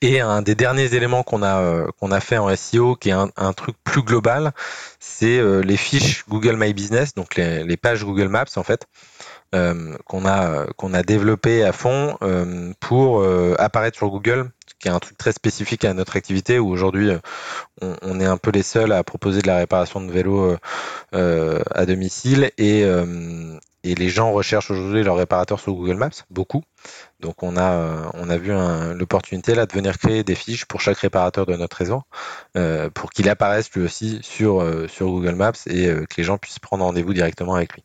Et 0.00 0.20
un 0.20 0.42
des 0.42 0.54
derniers 0.54 0.94
éléments 0.94 1.24
qu'on 1.24 1.42
a 1.42 1.60
euh, 1.60 1.88
qu'on 1.98 2.12
a 2.12 2.20
fait 2.20 2.38
en 2.38 2.54
SEO, 2.54 2.94
qui 2.94 3.08
est 3.08 3.12
un, 3.12 3.30
un 3.36 3.52
truc 3.52 3.74
plus 3.82 4.02
global, 4.02 4.52
c'est 5.00 5.38
euh, 5.38 5.60
les 5.60 5.76
fiches 5.76 6.24
Google 6.28 6.56
My 6.56 6.72
Business, 6.72 7.14
donc 7.14 7.34
les, 7.34 7.64
les 7.64 7.76
pages 7.76 8.04
Google 8.04 8.28
Maps 8.28 8.44
en 8.54 8.62
fait, 8.62 8.86
euh, 9.56 9.96
qu'on 10.04 10.24
a 10.24 10.66
qu'on 10.76 10.94
a 10.94 11.02
développé 11.02 11.64
à 11.64 11.72
fond 11.72 12.16
euh, 12.22 12.72
pour 12.78 13.24
apparaître 13.58 13.96
sur 13.96 14.08
Google, 14.08 14.52
qui 14.78 14.86
est 14.86 14.92
un 14.92 15.00
truc 15.00 15.18
très 15.18 15.32
spécifique 15.32 15.84
à 15.84 15.92
notre 15.94 16.16
activité 16.16 16.60
où 16.60 16.68
aujourd'hui 16.68 17.10
on, 17.80 17.96
on, 18.02 18.20
est 18.20 18.24
un 18.24 18.36
peu 18.36 18.52
les 18.52 18.62
seuls 18.62 18.92
à 18.92 19.02
proposer 19.02 19.42
de 19.42 19.48
la 19.48 19.56
réparation 19.56 20.00
de 20.00 20.12
vélos 20.12 20.56
à 21.12 21.86
domicile. 21.86 22.52
Et 22.56 22.84
et 23.84 23.94
les 23.94 24.08
gens 24.08 24.32
recherchent 24.32 24.70
aujourd'hui 24.70 25.02
leur 25.02 25.16
réparateur 25.16 25.60
sur 25.60 25.72
Google 25.72 25.94
Maps, 25.94 26.10
beaucoup. 26.30 26.62
Donc 27.20 27.42
on 27.42 27.56
a, 27.56 27.72
euh, 27.72 28.04
on 28.14 28.28
a 28.28 28.36
vu 28.36 28.50
l'opportunité 28.94 29.54
là 29.54 29.66
de 29.66 29.72
venir 29.72 29.98
créer 29.98 30.24
des 30.24 30.34
fiches 30.34 30.64
pour 30.64 30.80
chaque 30.80 30.98
réparateur 30.98 31.46
de 31.46 31.54
notre 31.54 31.76
réseau, 31.76 32.02
euh, 32.56 32.90
pour 32.90 33.10
qu'il 33.10 33.28
apparaisse 33.28 33.70
lui 33.72 33.84
aussi 33.84 34.18
sur, 34.22 34.60
euh, 34.60 34.88
sur 34.88 35.06
Google 35.06 35.34
Maps 35.34 35.52
et 35.66 35.86
que 35.86 36.14
les 36.16 36.24
gens 36.24 36.38
puissent 36.38 36.58
prendre 36.58 36.84
rendez-vous 36.84 37.14
directement 37.14 37.54
avec 37.54 37.74
lui. 37.74 37.84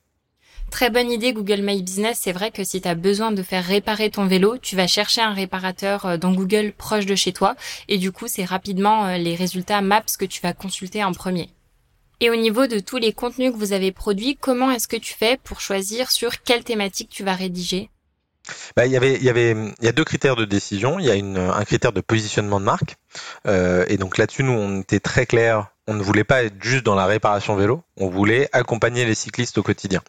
Très 0.72 0.90
bonne 0.90 1.12
idée 1.12 1.34
Google 1.34 1.62
My 1.62 1.84
Business. 1.84 2.20
C'est 2.20 2.32
vrai 2.32 2.50
que 2.50 2.64
si 2.64 2.82
tu 2.82 2.88
as 2.88 2.96
besoin 2.96 3.32
de 3.32 3.44
faire 3.44 3.64
réparer 3.64 4.10
ton 4.10 4.26
vélo, 4.26 4.58
tu 4.58 4.76
vas 4.76 4.88
chercher 4.88 5.22
un 5.22 5.34
réparateur 5.34 6.18
dans 6.18 6.32
Google 6.32 6.74
proche 6.76 7.06
de 7.06 7.14
chez 7.14 7.32
toi 7.32 7.56
et 7.88 8.00
du 8.00 8.12
coup 8.12 8.28
c'est 8.28 8.46
rapidement 8.46 9.16
les 9.16 9.36
résultats 9.36 9.82
Maps 9.82 10.02
que 10.18 10.26
tu 10.26 10.42
vas 10.42 10.54
consulter 10.54 11.04
en 11.04 11.12
premier. 11.12 11.50
Et 12.24 12.30
au 12.30 12.38
niveau 12.38 12.68
de 12.68 12.80
tous 12.80 12.96
les 12.96 13.12
contenus 13.12 13.52
que 13.52 13.58
vous 13.58 13.74
avez 13.74 13.92
produits, 13.92 14.38
comment 14.40 14.72
est-ce 14.72 14.88
que 14.88 14.96
tu 14.96 15.14
fais 15.14 15.38
pour 15.44 15.60
choisir 15.60 16.10
sur 16.10 16.42
quelle 16.42 16.64
thématique 16.64 17.10
tu 17.10 17.22
vas 17.22 17.34
rédiger? 17.34 17.90
Bah, 18.78 18.86
il 18.86 18.94
y 18.94 18.96
avait, 18.96 19.20
il 19.20 19.28
avait, 19.28 19.54
y 19.82 19.90
a 19.90 19.92
deux 19.92 20.06
critères 20.06 20.38
de 20.38 20.46
décision. 20.46 21.00
Il 21.00 21.06
y 21.06 21.12
a 21.12 21.16
un 21.54 21.66
critère 21.66 21.92
de 21.92 22.00
positionnement 22.00 22.62
de 22.62 22.66
marque, 22.66 22.96
euh, 23.46 23.84
et 23.90 23.98
donc 23.98 24.18
là-dessus, 24.18 24.44
nous, 24.44 24.54
on 24.54 24.80
était 24.80 25.02
très 25.02 25.26
clair 25.26 25.74
on 25.88 25.94
ne 25.94 26.02
voulait 26.02 26.24
pas 26.24 26.44
être 26.44 26.62
juste 26.62 26.86
dans 26.86 26.96
la 26.96 27.06
réparation 27.06 27.56
vélo, 27.56 27.84
on 27.98 28.08
voulait 28.08 28.50
accompagner 28.54 29.06
les 29.06 29.16
cyclistes 29.16 29.58
au 29.58 29.64
quotidien 29.64 30.02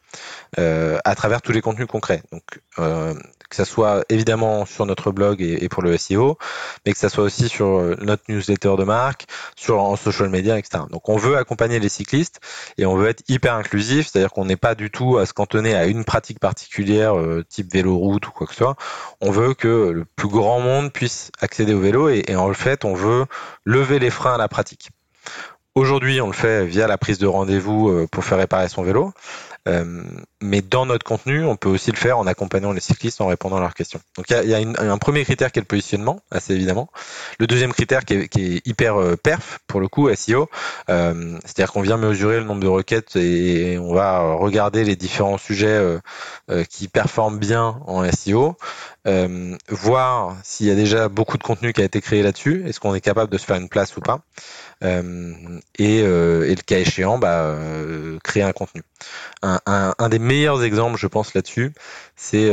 euh, 0.59 0.99
à 1.05 1.15
travers 1.15 1.43
tous 1.43 1.53
les 1.53 1.61
contenus 1.61 1.89
concrets. 1.89 2.23
Donc 2.31 2.43
euh, 2.79 3.15
que 3.55 3.65
ça 3.65 3.71
soit 3.71 4.05
évidemment 4.09 4.67
sur 4.67 4.85
notre 4.85 5.13
blog 5.13 5.41
et, 5.41 5.69
pour 5.69 5.83
le 5.83 5.97
SEO, 5.97 6.39
mais 6.85 6.93
que 6.93 6.99
ça 6.99 7.09
soit 7.09 7.25
aussi 7.25 7.49
sur 7.49 7.67
euh, 7.67 7.97
notre 8.01 8.25
newsletter 8.29 8.75
de 8.77 8.85
marque, 8.85 9.27
sur 9.57 9.81
en 9.81 9.97
social 9.97 10.29
media, 10.29 10.59
etc. 10.59 10.85
Donc 10.91 11.09
on 11.09 11.17
veut 11.17 11.37
accompagner 11.37 11.79
les 11.79 11.89
cyclistes 11.89 12.41
et 12.79 12.87
on 12.87 12.97
veut 12.97 13.09
être 13.09 13.23
hyper 13.29 13.55
inclusif, 13.55 14.09
c'est-à-dire 14.09 14.33
qu'on 14.33 14.45
n'est 14.45 14.57
pas 14.57 14.75
du 14.75 14.91
tout 14.91 15.19
à 15.19 15.27
se 15.27 15.33
cantonner 15.33 15.75
à 15.75 15.87
une 15.87 16.05
pratique 16.05 16.41
particulière, 16.41 17.15
type 17.49 17.73
vélo 17.73 17.97
route 17.97 18.27
ou 18.27 18.31
quoi 18.33 18.47
que 18.47 18.53
ce 18.53 18.59
soit. 18.59 18.77
On 19.21 19.31
veut 19.31 19.55
que 19.55 19.91
le 19.91 20.05
plus 20.05 20.29
grand 20.29 20.61
monde 20.61 20.93
puisse 20.93 21.31
accéder 21.41 21.75
au 21.75 21.81
vélo 21.81 22.09
et, 22.09 22.25
et 22.27 22.37
en 22.37 22.53
fait 22.55 22.85
on 22.85 22.95
veut 22.95 23.27
lever 23.65 23.99
les 23.99 24.11
freins 24.11 24.35
à 24.35 24.39
la 24.39 24.49
pratique. 24.49 24.91
Aujourd'hui, 25.77 26.21
on 26.21 26.29
le 26.29 26.33
fait 26.33 26.65
via 26.67 26.87
la 26.87 26.97
prise 26.97 27.19
de 27.19 27.27
rendez-vous 27.27 27.89
euh, 27.89 28.07
pour 28.09 28.25
faire 28.25 28.39
réparer 28.39 28.69
son 28.69 28.85
vélo. 28.85 29.13
Euh, 29.67 30.03
mais 30.43 30.61
dans 30.61 30.85
notre 30.85 31.05
contenu, 31.05 31.45
on 31.45 31.57
peut 31.57 31.69
aussi 31.69 31.91
le 31.91 31.97
faire 31.97 32.19
en 32.19 32.27
accompagnant 32.27 32.73
les 32.73 32.81
cyclistes, 32.81 33.21
en 33.21 33.27
répondant 33.27 33.57
à 33.57 33.61
leurs 33.61 33.75
questions. 33.75 34.01
Donc 34.17 34.27
il 34.29 34.49
y 34.49 34.55
a, 34.55 34.59
un 34.59 34.99
premier 34.99 35.25
critère 35.25 35.53
qui 35.53 35.59
est 35.59 35.63
le 35.63 35.67
positionnement, 35.67 36.21
assez 36.31 36.53
évidemment. 36.55 36.91
Le 37.39 37.47
deuxième 37.47 37.73
critère 37.73 38.05
qui 38.05 38.15
est, 38.15 38.67
hyper 38.67 39.01
euh, 39.01 39.17
perf 39.17 39.61
pour 39.67 39.81
le 39.81 39.89
coup 39.89 40.15
SEO, 40.15 40.49
c'est-à-dire 40.87 41.73
qu'on 41.73 41.81
vient 41.81 41.97
mesurer 41.97 42.39
le 42.39 42.45
nombre 42.45 42.63
de 42.63 42.69
requêtes 42.69 43.17
et 43.17 43.79
on 43.79 43.95
va 43.95 44.35
regarder 44.35 44.85
les 44.85 44.97
différents 44.97 45.39
sujets 45.39 45.99
qui 46.69 46.89
performent 46.89 47.39
bien 47.39 47.81
en 47.87 48.11
SEO. 48.11 48.57
voir 49.69 50.37
s'il 50.43 50.67
y 50.67 50.71
a 50.71 50.75
déjà 50.75 51.09
beaucoup 51.09 51.39
de 51.39 51.43
contenu 51.43 51.73
qui 51.73 51.81
a 51.81 51.85
été 51.85 52.01
créé 52.01 52.23
là-dessus, 52.23 52.65
est-ce 52.67 52.81
qu'on 52.81 52.95
est 52.95 53.01
capable 53.01 53.33
de 53.33 53.39
se 53.39 53.47
faire 53.47 53.57
une 53.57 53.69
place 53.69 53.97
ou 53.97 54.01
pas? 54.01 54.21
Euh, 54.85 55.61
et, 55.79 56.03
euh, 56.03 56.45
et, 56.45 56.55
le 56.55 56.63
cas 56.63 56.79
échéant, 56.79 57.19
bah, 57.19 57.41
euh, 57.41 58.19
créer 58.23 58.43
un 58.43 58.53
contenu. 58.53 58.83
Un, 59.43 59.61
un, 59.67 59.95
un, 59.99 60.09
des 60.09 60.19
meilleurs 60.19 60.63
exemples, 60.63 60.99
je 60.99 61.07
pense, 61.07 61.35
là-dessus, 61.35 61.73
c'est 62.17 62.51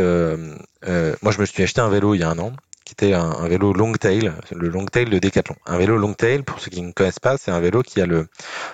moi, 1.22 1.32
je 1.32 1.40
me 1.40 1.46
suis 1.46 1.64
acheté 1.64 1.82
un 1.82 1.90
vélo 1.90 2.16
il 2.16 2.20
y 2.20 2.24
a 2.24 2.30
un 2.30 2.40
an 2.40 2.54
qui 2.86 2.94
était 2.94 3.14
un, 3.14 3.30
un, 3.30 3.48
vélo 3.48 3.74
long 3.74 3.94
tail, 3.94 4.32
le 4.52 4.68
long 4.68 4.86
tail 4.86 5.06
de 5.06 5.20
Decathlon. 5.20 5.56
Un 5.66 5.78
vélo 5.78 5.98
long 5.98 6.14
tail, 6.14 6.42
pour 6.42 6.60
ceux 6.60 6.72
qui 6.72 6.82
ne 6.82 6.92
connaissent 6.92 7.20
pas, 7.20 7.38
c'est 7.38 7.52
un 7.52 7.60
vélo 7.60 7.84
qui 7.84 8.02
a 8.02 8.06
le, 8.06 8.28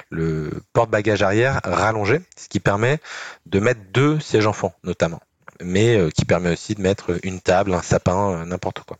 le 0.09 0.49
porte-bagages 0.73 1.21
arrière 1.21 1.59
rallongé, 1.63 2.21
ce 2.35 2.47
qui 2.47 2.59
permet 2.59 2.99
de 3.45 3.59
mettre 3.59 3.81
deux 3.91 4.19
sièges 4.19 4.47
enfants, 4.47 4.73
notamment, 4.83 5.21
mais 5.61 6.09
qui 6.15 6.25
permet 6.25 6.53
aussi 6.53 6.73
de 6.73 6.81
mettre 6.81 7.19
une 7.23 7.41
table, 7.41 7.73
un 7.73 7.81
sapin, 7.81 8.45
n'importe 8.45 8.79
quoi. 8.79 8.97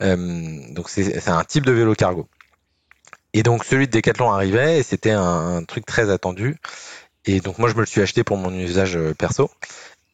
Euh, 0.00 0.16
donc 0.70 0.88
c'est 0.88 1.28
un 1.28 1.44
type 1.44 1.66
de 1.66 1.72
vélo 1.72 1.94
cargo. 1.94 2.28
Et 3.32 3.42
donc 3.42 3.64
celui 3.64 3.86
de 3.86 3.92
Decathlon 3.92 4.30
arrivait 4.32 4.78
et 4.78 4.82
c'était 4.82 5.10
un, 5.10 5.62
truc 5.64 5.84
très 5.86 6.10
attendu. 6.10 6.56
Et 7.24 7.40
donc 7.40 7.58
moi 7.58 7.68
je 7.68 7.74
me 7.74 7.80
le 7.80 7.86
suis 7.86 8.00
acheté 8.00 8.24
pour 8.24 8.36
mon 8.36 8.52
usage 8.52 8.96
euh, 8.96 9.14
perso 9.14 9.50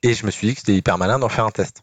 et 0.02 0.14
je 0.14 0.26
me 0.26 0.30
suis 0.30 0.48
dit 0.48 0.54
que 0.54 0.60
c'était 0.60 0.74
hyper 0.74 0.98
malin 0.98 1.18
d'en 1.18 1.28
faire 1.28 1.44
un 1.44 1.50
test. 1.50 1.82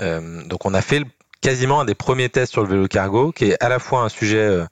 Euh, 0.00 0.42
donc 0.44 0.66
on 0.66 0.74
a 0.74 0.82
fait 0.82 1.04
quasiment 1.40 1.80
un 1.80 1.84
des 1.84 1.94
premiers 1.94 2.28
tests 2.28 2.52
sur 2.52 2.62
le 2.62 2.68
vélo 2.68 2.88
cargo 2.88 3.32
qui 3.32 3.46
est 3.46 3.62
à 3.62 3.68
la 3.68 3.78
fois 3.78 4.02
un 4.02 4.08
sujet 4.08 4.38
euh, 4.38 4.66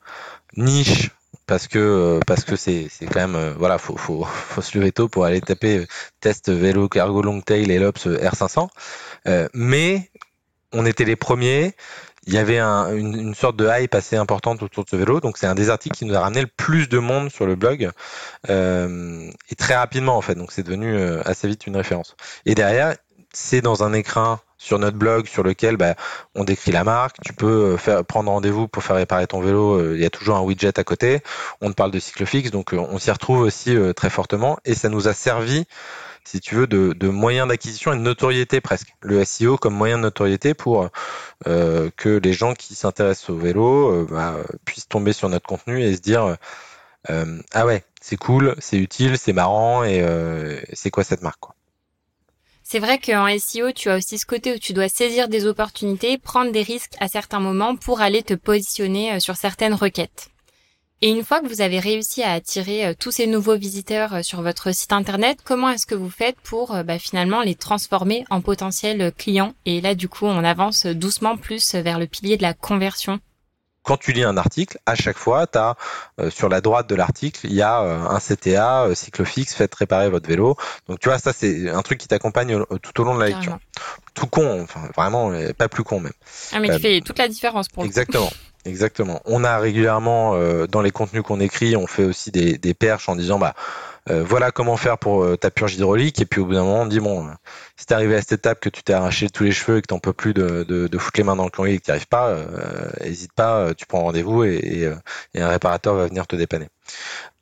niche 0.56 1.10
parce 1.46 1.68
que 1.68 2.20
parce 2.26 2.44
que 2.44 2.56
c'est 2.56 2.88
c'est 2.90 3.06
quand 3.06 3.26
même 3.26 3.54
voilà 3.58 3.78
faut 3.78 3.96
faut 3.96 4.24
faut 4.24 4.62
se 4.62 4.76
lever 4.76 4.92
tôt 4.92 5.08
pour 5.08 5.24
aller 5.24 5.40
taper 5.40 5.86
test 6.20 6.50
vélo 6.50 6.88
cargo 6.88 7.22
long 7.22 7.40
tail 7.40 7.70
et 7.70 7.78
l'Ops 7.78 8.06
R500 8.06 8.68
mais 9.54 10.10
on 10.72 10.86
était 10.86 11.04
les 11.04 11.16
premiers 11.16 11.74
il 12.26 12.34
y 12.34 12.38
avait 12.38 12.58
un, 12.58 12.94
une, 12.94 13.18
une, 13.18 13.34
sorte 13.34 13.56
de 13.56 13.68
hype 13.68 13.94
assez 13.94 14.16
importante 14.16 14.62
autour 14.62 14.84
de 14.84 14.88
ce 14.88 14.96
vélo. 14.96 15.20
Donc 15.20 15.38
c'est 15.38 15.46
un 15.46 15.54
des 15.54 15.70
articles 15.70 15.96
qui 15.96 16.04
nous 16.04 16.14
a 16.14 16.20
ramené 16.20 16.40
le 16.40 16.46
plus 16.46 16.88
de 16.88 16.98
monde 16.98 17.30
sur 17.30 17.46
le 17.46 17.56
blog 17.56 17.90
euh, 18.48 19.30
et 19.48 19.54
très 19.56 19.74
rapidement 19.74 20.16
en 20.16 20.20
fait. 20.20 20.34
Donc 20.34 20.52
c'est 20.52 20.62
devenu 20.62 20.94
euh, 20.94 21.22
assez 21.24 21.48
vite 21.48 21.66
une 21.66 21.76
référence. 21.76 22.16
Et 22.46 22.54
derrière, 22.54 22.94
c'est 23.32 23.60
dans 23.60 23.82
un 23.82 23.92
écran 23.92 24.38
sur 24.58 24.78
notre 24.78 24.96
blog 24.96 25.26
sur 25.26 25.42
lequel 25.42 25.76
bah, 25.76 25.96
on 26.36 26.44
décrit 26.44 26.70
la 26.70 26.84
marque. 26.84 27.16
Tu 27.24 27.32
peux 27.32 27.72
euh, 27.72 27.76
faire 27.76 28.04
prendre 28.04 28.30
rendez-vous 28.30 28.68
pour 28.68 28.84
faire 28.84 28.96
réparer 28.96 29.26
ton 29.26 29.40
vélo. 29.40 29.80
Euh, 29.80 29.96
il 29.96 30.02
y 30.02 30.06
a 30.06 30.10
toujours 30.10 30.36
un 30.36 30.42
widget 30.42 30.78
à 30.78 30.84
côté. 30.84 31.22
On 31.60 31.70
te 31.70 31.74
parle 31.74 31.90
de 31.90 31.98
Cyclofix, 31.98 32.50
donc 32.52 32.72
on 32.72 32.98
s'y 32.98 33.10
retrouve 33.10 33.40
aussi 33.40 33.76
très 33.96 34.10
fortement 34.10 34.58
et 34.64 34.74
ça 34.74 34.88
nous 34.88 35.08
a 35.08 35.12
servi 35.12 35.66
si 36.24 36.40
tu 36.40 36.54
veux, 36.54 36.66
de, 36.66 37.08
moyens 37.08 37.48
d'acquisition 37.48 37.92
et 37.92 37.96
de 37.96 38.00
notoriété 38.00 38.60
presque. 38.60 38.94
Le 39.00 39.24
SEO 39.24 39.56
comme 39.56 39.74
moyen 39.74 39.96
de 39.96 40.02
notoriété 40.02 40.54
pour 40.54 40.88
euh, 41.46 41.90
que 41.96 42.08
les 42.08 42.32
gens 42.32 42.54
qui 42.54 42.74
s'intéressent 42.74 43.30
au 43.30 43.36
vélo 43.36 43.92
euh, 43.92 44.06
bah, 44.08 44.36
puissent 44.64 44.88
tomber 44.88 45.12
sur 45.12 45.28
notre 45.28 45.46
contenu 45.46 45.82
et 45.82 45.94
se 45.96 46.00
dire 46.00 46.36
euh, 47.10 47.42
ah 47.52 47.66
ouais, 47.66 47.84
c'est 48.00 48.16
cool, 48.16 48.54
c'est 48.58 48.78
utile, 48.78 49.18
c'est 49.18 49.32
marrant 49.32 49.84
et 49.84 50.04
c'est 50.72 50.90
quoi 50.90 51.04
cette 51.04 51.22
marque 51.22 51.40
quoi. 51.40 51.54
C'est 52.64 52.78
vrai 52.78 52.98
qu'en 52.98 53.26
SEO, 53.38 53.72
tu 53.72 53.90
as 53.90 53.96
aussi 53.96 54.16
ce 54.16 54.24
côté 54.24 54.54
où 54.54 54.58
tu 54.58 54.72
dois 54.72 54.88
saisir 54.88 55.28
des 55.28 55.46
opportunités, 55.46 56.16
prendre 56.16 56.52
des 56.52 56.62
risques 56.62 56.94
à 57.00 57.08
certains 57.08 57.40
moments 57.40 57.76
pour 57.76 58.00
aller 58.00 58.22
te 58.22 58.32
positionner 58.32 59.20
sur 59.20 59.36
certaines 59.36 59.74
requêtes. 59.74 60.31
Et 61.04 61.10
une 61.10 61.24
fois 61.24 61.40
que 61.40 61.48
vous 61.48 61.62
avez 61.62 61.80
réussi 61.80 62.22
à 62.22 62.30
attirer 62.30 62.86
euh, 62.86 62.94
tous 62.96 63.10
ces 63.10 63.26
nouveaux 63.26 63.56
visiteurs 63.56 64.14
euh, 64.14 64.22
sur 64.22 64.40
votre 64.40 64.72
site 64.72 64.92
internet, 64.92 65.40
comment 65.44 65.68
est-ce 65.68 65.84
que 65.84 65.96
vous 65.96 66.08
faites 66.08 66.36
pour 66.44 66.76
euh, 66.76 66.84
bah, 66.84 67.00
finalement 67.00 67.42
les 67.42 67.56
transformer 67.56 68.24
en 68.30 68.40
potentiels 68.40 69.10
clients? 69.18 69.52
Et 69.66 69.80
là, 69.80 69.96
du 69.96 70.08
coup, 70.08 70.26
on 70.26 70.44
avance 70.44 70.86
doucement 70.86 71.36
plus 71.36 71.74
vers 71.74 71.98
le 71.98 72.06
pilier 72.06 72.36
de 72.36 72.42
la 72.42 72.54
conversion 72.54 73.18
quand 73.82 73.96
tu 73.96 74.12
lis 74.12 74.24
un 74.24 74.36
article, 74.36 74.78
à 74.86 74.94
chaque 74.94 75.18
fois, 75.18 75.46
tu 75.46 75.58
as 75.58 75.76
sur 76.30 76.48
la 76.48 76.60
droite 76.60 76.88
de 76.88 76.94
l'article, 76.94 77.40
il 77.44 77.54
y 77.54 77.62
a 77.62 77.78
un 77.78 78.18
CTA, 78.18 78.84
euh, 78.84 78.94
Cyclofix, 78.94 79.54
faites 79.54 79.74
réparer 79.74 80.08
votre 80.08 80.28
vélo. 80.28 80.56
Donc 80.88 81.00
tu 81.00 81.08
vois, 81.08 81.18
ça 81.18 81.32
c'est 81.32 81.68
un 81.68 81.82
truc 81.82 81.98
qui 81.98 82.08
t'accompagne 82.08 82.64
tout 82.82 83.00
au 83.00 83.04
long 83.04 83.14
de 83.14 83.20
la 83.20 83.28
lecture. 83.28 83.58
Tout 84.14 84.26
con, 84.26 84.62
enfin 84.62 84.88
vraiment, 84.96 85.32
pas 85.56 85.68
plus 85.68 85.84
con 85.84 86.00
même. 86.00 86.12
Ah 86.52 86.60
mais 86.60 86.68
tu 86.68 86.80
fais 86.80 87.00
toute 87.00 87.18
la 87.18 87.28
différence 87.28 87.68
pour 87.68 87.84
Exactement. 87.84 88.30
Exactement. 88.64 89.20
On 89.24 89.42
a 89.42 89.58
régulièrement 89.58 90.34
euh, 90.34 90.66
dans 90.66 90.82
les 90.82 90.92
contenus 90.92 91.22
qu'on 91.22 91.40
écrit, 91.40 91.74
on 91.74 91.88
fait 91.88 92.04
aussi 92.04 92.30
des, 92.30 92.58
des 92.58 92.74
perches 92.74 93.08
en 93.08 93.16
disant 93.16 93.38
bah 93.38 93.54
euh, 94.10 94.24
voilà 94.24 94.50
comment 94.50 94.76
faire 94.76 94.98
pour 94.98 95.22
euh, 95.22 95.36
ta 95.36 95.50
purge 95.50 95.74
hydraulique 95.74 96.20
et 96.20 96.26
puis 96.26 96.40
au 96.40 96.46
bout 96.46 96.54
d'un 96.54 96.64
moment 96.64 96.82
on 96.82 96.86
dit 96.86 97.00
bon 97.00 97.28
si 97.76 97.86
t'es 97.86 97.94
arrivé 97.94 98.16
à 98.16 98.20
cette 98.20 98.32
étape 98.32 98.60
que 98.60 98.68
tu 98.68 98.82
t'es 98.82 98.92
arraché 98.92 99.30
tous 99.30 99.44
les 99.44 99.52
cheveux 99.52 99.78
et 99.78 99.82
que 99.82 99.86
t'en 99.86 100.00
peux 100.00 100.12
plus 100.12 100.34
de, 100.34 100.64
de, 100.64 100.88
de, 100.88 100.98
foutre 100.98 101.18
les 101.20 101.24
mains 101.24 101.36
dans 101.36 101.44
le 101.44 101.50
cambouis 101.50 101.74
et 101.74 101.78
que 101.78 101.84
tu 101.84 101.90
arrives 101.90 102.08
pas, 102.08 102.36
hésite 103.00 103.32
pas, 103.32 103.74
tu 103.74 103.86
prends 103.86 104.02
rendez-vous 104.02 104.44
et, 104.44 104.90
et, 105.34 105.40
un 105.40 105.48
réparateur 105.48 105.94
va 105.94 106.06
venir 106.06 106.26
te 106.26 106.36
dépanner. 106.36 106.68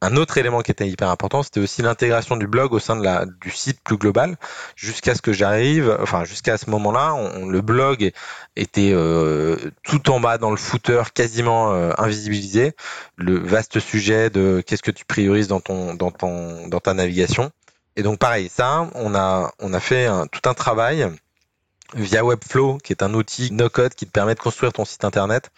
Un 0.03 0.17
autre 0.17 0.39
élément 0.39 0.63
qui 0.63 0.71
était 0.71 0.89
hyper 0.89 1.11
important, 1.11 1.43
c'était 1.43 1.61
aussi 1.61 1.83
l'intégration 1.83 2.37
du 2.37 2.47
blog 2.47 2.73
au 2.73 2.79
sein 2.79 2.97
de 2.97 3.05
la, 3.05 3.27
du 3.27 3.51
site 3.51 3.81
plus 3.85 3.99
global. 3.99 4.37
Jusqu'à 4.75 5.15
ce 5.15 5.21
que 5.21 5.33
j'arrive, 5.33 5.95
enfin 6.01 6.25
jusqu'à 6.25 6.57
ce 6.57 6.71
moment-là, 6.71 7.15
le 7.47 7.61
blog 7.61 8.11
était 8.57 8.93
euh, 8.95 9.57
tout 9.83 10.11
en 10.11 10.19
bas 10.19 10.39
dans 10.39 10.51
le 10.51 10.57
footer, 10.57 11.03
quasiment 11.13 11.73
euh, 11.73 11.93
invisibilisé. 11.99 12.73
Le 13.17 13.39
vaste 13.39 13.79
sujet 13.79 14.31
de 14.31 14.63
qu'est-ce 14.67 14.83
que 14.83 14.91
tu 14.91 15.05
priorises 15.05 15.49
dans 15.49 15.61
ton 15.61 15.95
dans 15.95 16.11
ton 16.11 16.67
dans 16.69 16.81
ta 16.81 16.95
navigation? 16.95 17.51
Et 17.97 18.03
donc 18.03 18.19
pareil, 18.19 18.49
ça, 18.49 18.89
on 18.95 19.15
a 19.15 19.53
on 19.59 19.75
a 19.75 19.81
fait 19.81 20.09
tout 20.33 20.49
un 20.49 20.55
travail 20.55 21.11
via 21.95 22.25
Webflow, 22.25 22.79
qui 22.79 22.93
est 22.93 23.03
un 23.03 23.15
outil 23.15 23.53
no-code 23.53 23.95
qui 23.95 24.07
te 24.07 24.11
permet 24.11 24.35
de 24.35 24.41
construire 24.41 24.73
ton 24.73 24.85
site 24.85 25.05
internet, 25.05 25.51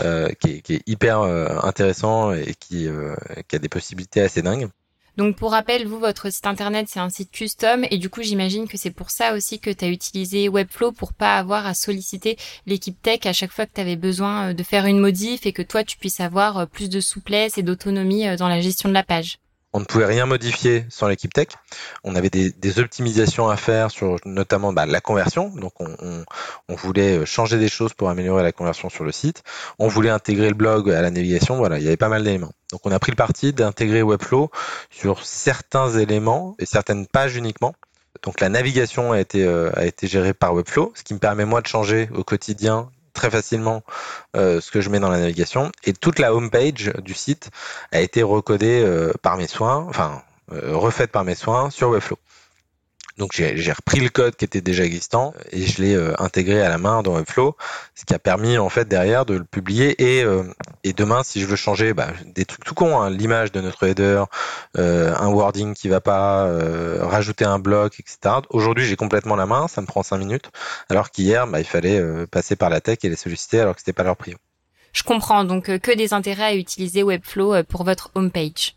euh, 0.00 0.28
qui, 0.40 0.62
est, 0.68 0.88
hyper 0.88 1.20
euh, 1.20 1.48
intéressant 1.62 2.32
et 2.32 2.54
qui, 2.58 2.86
euh, 2.86 3.14
qui, 3.48 3.56
a 3.56 3.58
des 3.58 3.68
possibilités 3.68 4.20
assez 4.20 4.42
dingues. 4.42 4.68
Donc 5.16 5.36
pour 5.36 5.50
rappel, 5.50 5.86
vous, 5.86 5.98
votre 5.98 6.30
site 6.32 6.46
internet, 6.46 6.86
c'est 6.88 7.00
un 7.00 7.10
site 7.10 7.30
custom 7.30 7.84
et 7.90 7.98
du 7.98 8.08
coup, 8.08 8.22
j'imagine 8.22 8.68
que 8.68 8.78
c'est 8.78 8.92
pour 8.92 9.10
ça 9.10 9.34
aussi 9.34 9.58
que 9.58 9.70
tu 9.70 9.84
as 9.84 9.88
utilisé 9.88 10.48
Webflow 10.48 10.92
pour 10.92 11.12
pas 11.12 11.36
avoir 11.36 11.66
à 11.66 11.74
solliciter 11.74 12.38
l'équipe 12.66 13.00
tech 13.02 13.26
à 13.26 13.32
chaque 13.32 13.52
fois 13.52 13.66
que 13.66 13.74
tu 13.74 13.80
avais 13.80 13.96
besoin 13.96 14.54
de 14.54 14.62
faire 14.62 14.86
une 14.86 15.00
modif 15.00 15.46
et 15.46 15.52
que 15.52 15.62
toi, 15.62 15.84
tu 15.84 15.98
puisses 15.98 16.20
avoir 16.20 16.66
plus 16.68 16.88
de 16.88 17.00
souplesse 17.00 17.58
et 17.58 17.62
d'autonomie 17.62 18.34
dans 18.36 18.48
la 18.48 18.60
gestion 18.60 18.88
de 18.88 18.94
la 18.94 19.02
page 19.02 19.38
on 19.72 19.80
ne 19.80 19.84
pouvait 19.84 20.06
rien 20.06 20.26
modifier 20.26 20.84
sans 20.88 21.06
l'équipe 21.08 21.32
tech. 21.32 21.48
On 22.02 22.16
avait 22.16 22.30
des, 22.30 22.78
optimisations 22.78 23.48
à 23.48 23.56
faire 23.56 23.90
sur 23.90 24.16
notamment 24.24 24.72
bah, 24.72 24.86
la 24.86 25.00
conversion. 25.00 25.50
Donc 25.50 25.72
on, 25.78 26.24
voulait 26.68 27.24
changer 27.26 27.58
des 27.58 27.68
choses 27.68 27.94
pour 27.94 28.08
améliorer 28.08 28.42
la 28.42 28.52
conversion 28.52 28.88
sur 28.88 29.04
le 29.04 29.12
site. 29.12 29.42
On 29.78 29.88
voulait 29.88 30.10
intégrer 30.10 30.48
le 30.48 30.54
blog 30.54 30.90
à 30.90 31.02
la 31.02 31.10
navigation. 31.10 31.56
Voilà, 31.56 31.78
il 31.78 31.84
y 31.84 31.86
avait 31.86 31.96
pas 31.96 32.08
mal 32.08 32.24
d'éléments. 32.24 32.52
Donc 32.72 32.80
on 32.84 32.92
a 32.92 32.98
pris 32.98 33.12
le 33.12 33.16
parti 33.16 33.52
d'intégrer 33.52 34.02
Webflow 34.02 34.50
sur 34.90 35.24
certains 35.24 35.90
éléments 35.90 36.56
et 36.58 36.66
certaines 36.66 37.06
pages 37.06 37.36
uniquement. 37.36 37.74
Donc 38.22 38.40
la 38.40 38.48
navigation 38.48 39.12
a 39.12 39.20
été, 39.20 39.44
euh, 39.44 39.70
a 39.74 39.86
été 39.86 40.06
gérée 40.06 40.34
par 40.34 40.54
Webflow, 40.54 40.92
ce 40.94 41.02
qui 41.04 41.14
me 41.14 41.18
permet 41.18 41.44
moi 41.44 41.60
de 41.60 41.66
changer 41.66 42.08
au 42.14 42.24
quotidien 42.24 42.90
très 43.12 43.30
facilement 43.30 43.82
euh, 44.36 44.60
ce 44.60 44.70
que 44.70 44.80
je 44.80 44.90
mets 44.90 45.00
dans 45.00 45.10
la 45.10 45.18
navigation 45.18 45.70
et 45.84 45.92
toute 45.92 46.18
la 46.18 46.34
home 46.34 46.50
page 46.50 46.92
du 47.02 47.14
site 47.14 47.50
a 47.92 48.00
été 48.00 48.22
recodée 48.22 48.82
euh, 48.84 49.12
par 49.22 49.36
mes 49.36 49.46
soins, 49.46 49.86
enfin 49.88 50.22
euh, 50.52 50.76
refaite 50.76 51.12
par 51.12 51.24
mes 51.24 51.34
soins 51.34 51.70
sur 51.70 51.90
Webflow. 51.90 52.18
Donc 53.18 53.32
j'ai 53.32 53.72
repris 53.72 54.00
le 54.00 54.08
code 54.08 54.36
qui 54.36 54.44
était 54.44 54.60
déjà 54.60 54.84
existant 54.84 55.34
et 55.50 55.66
je 55.66 55.82
l'ai 55.82 55.94
euh, 55.94 56.14
intégré 56.18 56.62
à 56.62 56.68
la 56.68 56.78
main 56.78 57.02
dans 57.02 57.16
Webflow, 57.16 57.56
ce 57.94 58.04
qui 58.04 58.14
a 58.14 58.18
permis 58.18 58.56
en 58.56 58.68
fait 58.68 58.88
derrière 58.88 59.26
de 59.26 59.34
le 59.34 59.44
publier 59.44 60.00
et, 60.02 60.22
euh, 60.22 60.44
et 60.84 60.92
demain 60.92 61.22
si 61.22 61.40
je 61.40 61.46
veux 61.46 61.56
changer 61.56 61.92
bah, 61.92 62.08
des 62.24 62.44
trucs 62.44 62.64
tout 62.64 62.74
cons, 62.74 63.00
hein, 63.00 63.10
l'image 63.10 63.52
de 63.52 63.60
notre 63.60 63.86
header, 63.86 64.24
euh, 64.78 65.14
un 65.16 65.28
wording 65.28 65.74
qui 65.74 65.88
va 65.88 66.00
pas, 66.00 66.20
rajouter 67.00 67.44
un 67.44 67.58
bloc, 67.58 68.00
etc. 68.00 68.36
Aujourd'hui 68.50 68.86
j'ai 68.86 68.96
complètement 68.96 69.36
la 69.36 69.46
main, 69.46 69.68
ça 69.68 69.80
me 69.80 69.86
prend 69.86 70.02
cinq 70.02 70.18
minutes, 70.18 70.50
alors 70.88 71.10
qu'hier 71.10 71.46
bah, 71.46 71.60
il 71.60 71.66
fallait 71.66 72.00
passer 72.26 72.56
par 72.56 72.70
la 72.70 72.80
tech 72.80 72.98
et 73.02 73.08
les 73.08 73.16
solliciter 73.16 73.60
alors 73.60 73.74
que 73.74 73.80
c'était 73.80 73.92
pas 73.92 74.04
leur 74.04 74.16
prio. 74.16 74.36
Je 74.92 75.02
comprends 75.02 75.44
donc 75.44 75.78
que 75.78 75.94
des 75.94 76.14
intérêts 76.14 76.44
à 76.44 76.54
utiliser 76.54 77.02
Webflow 77.02 77.62
pour 77.64 77.84
votre 77.84 78.10
homepage. 78.14 78.74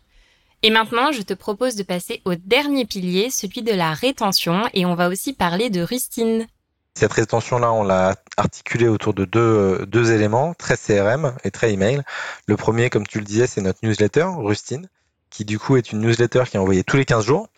Et 0.66 0.70
maintenant, 0.70 1.12
je 1.12 1.20
te 1.20 1.34
propose 1.34 1.76
de 1.76 1.82
passer 1.82 2.22
au 2.24 2.36
dernier 2.36 2.86
pilier, 2.86 3.28
celui 3.28 3.60
de 3.60 3.74
la 3.74 3.92
rétention, 3.92 4.62
et 4.72 4.86
on 4.86 4.94
va 4.94 5.10
aussi 5.10 5.34
parler 5.34 5.68
de 5.68 5.82
Rustine. 5.82 6.46
Cette 6.94 7.12
rétention-là, 7.12 7.70
on 7.70 7.82
l'a 7.82 8.14
articulée 8.38 8.88
autour 8.88 9.12
de 9.12 9.26
deux, 9.26 9.40
euh, 9.40 9.84
deux 9.84 10.12
éléments, 10.12 10.54
très 10.54 10.78
CRM 10.78 11.36
et 11.44 11.50
très 11.50 11.70
email. 11.74 12.00
Le 12.46 12.56
premier, 12.56 12.88
comme 12.88 13.06
tu 13.06 13.18
le 13.18 13.26
disais, 13.26 13.46
c'est 13.46 13.60
notre 13.60 13.80
newsletter, 13.82 14.26
Rustine 14.38 14.88
qui 15.28 15.44
du 15.44 15.58
coup 15.58 15.76
est 15.76 15.90
une 15.90 16.00
newsletter 16.00 16.44
qui 16.48 16.56
est 16.56 16.60
envoyée 16.60 16.84
tous 16.84 16.96
les 16.96 17.04
15 17.04 17.26
jours 17.26 17.48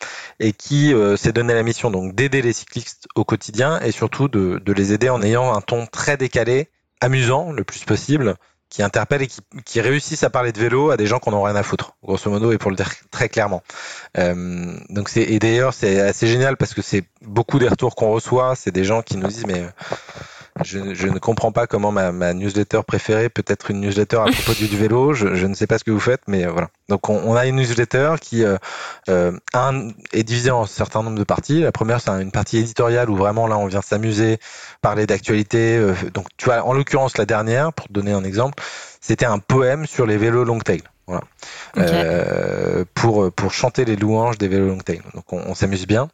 et 0.41 0.55
qui 0.55 0.95
euh, 0.95 1.17
s'est 1.17 1.33
donné 1.33 1.53
la 1.53 1.63
mission 1.63 1.91
donc 1.91 2.15
d'aider 2.15 2.41
les 2.41 2.55
cyclistes 2.55 3.07
au 3.15 3.23
quotidien 3.23 3.79
et 3.81 3.93
surtout 3.93 4.29
de, 4.29 4.59
de, 4.65 4.73
les 4.73 4.95
aider 4.95 5.11
en 5.11 5.21
ayant 5.21 5.55
un 5.55 5.61
ton 5.61 5.85
très 5.85 6.17
décalé, 6.17 6.71
amusant 7.03 7.53
le 7.53 7.65
plus 7.65 7.85
possible, 7.85 8.37
qui 8.69 8.83
interpellent 8.83 9.23
et 9.23 9.27
qui, 9.27 9.41
qui, 9.65 9.81
réussissent 9.81 10.25
à 10.25 10.31
parler 10.31 10.53
de 10.53 10.61
vélo 10.61 10.91
à 10.91 10.97
des 10.97 11.07
gens 11.07 11.19
qu'on 11.19 11.31
n'ont 11.31 11.43
rien 11.43 11.57
à 11.57 11.63
foutre, 11.63 11.93
grosso 12.03 12.31
modo, 12.31 12.53
et 12.53 12.59
pour 12.59 12.71
le 12.71 12.77
dire 12.77 12.91
très 13.11 13.29
clairement. 13.29 13.63
Euh, 14.19 14.77
donc 14.91 15.09
c'est 15.09 15.23
et 15.23 15.39
d'ailleurs 15.39 15.73
c'est 15.73 16.01
assez 16.01 16.27
génial 16.27 16.57
parce 16.57 16.75
que 16.75 16.83
c'est 16.83 17.05
beaucoup 17.23 17.59
des 17.59 17.69
retours 17.69 17.95
qu'on 17.95 18.11
reçoit, 18.11 18.55
c'est 18.57 18.73
des 18.73 18.85
gens 18.85 19.03
qui 19.03 19.17
nous 19.17 19.29
disent 19.29 19.47
mais 19.47 19.67
je, 20.65 21.07
ne 21.07 21.19
comprends 21.19 21.53
pas 21.53 21.67
comment 21.67 21.93
ma, 21.93 22.33
newsletter 22.33 22.81
préférée 22.87 23.29
peut 23.29 23.45
être 23.47 23.71
une 23.71 23.81
newsletter 23.81 24.17
à 24.17 24.25
propos 24.25 24.53
du, 24.55 24.67
vélo. 24.67 25.13
Je, 25.13 25.47
ne 25.47 25.55
sais 25.55 25.67
pas 25.67 25.79
ce 25.79 25.85
que 25.85 25.91
vous 25.91 26.01
faites, 26.01 26.23
mais 26.27 26.47
euh, 26.47 26.51
voilà. 26.51 26.69
Donc 26.89 27.09
on, 27.09 27.35
a 27.35 27.47
une 27.47 27.57
newsletter 27.57 28.15
qui 28.21 28.45
euh, 28.45 28.57
euh, 29.09 29.33
est 30.13 30.23
divisée 30.23 30.51
en 30.51 30.63
un 30.63 30.67
certain 30.67 31.03
nombre 31.03 31.19
de 31.19 31.25
parties. 31.25 31.61
La 31.61 31.73
première, 31.73 32.01
c'est 32.01 32.11
une 32.11 32.31
partie 32.33 32.59
éditoriale 32.59 33.11
où 33.11 33.17
vraiment 33.17 33.47
là 33.47 33.59
on 33.59 33.67
vient 33.67 33.83
s'amuser, 33.83 34.39
parler 34.81 35.07
d'actualité. 35.07 35.79
donc 36.15 36.27
tu 36.37 36.47
vois, 36.47 36.63
en 36.63 36.73
l'occurrence 36.73 37.19
la 37.19 37.27
dernière, 37.27 37.73
pour 37.73 37.89
te 37.89 37.93
donner 37.93 38.13
un 38.13 38.25
exemple, 38.25 38.63
c'était 39.01 39.27
un 39.27 39.39
poème 39.39 39.87
sur 39.87 40.07
les 40.07 40.17
vélos 40.17 40.45
long 40.45 40.59
tail. 40.59 40.83
Voilà. 41.07 41.23
Euh, 41.79 42.85
pour 42.95 43.31
pour 43.33 43.53
chanter 43.53 43.85
les 43.85 43.97
louanges 43.97 44.39
des 44.39 44.49
vélos 44.49 44.69
long 44.69 44.79
tail. 44.79 45.01
Donc 45.15 45.33
on, 45.33 45.55
s'amuse 45.55 45.87
bien. 45.87 46.09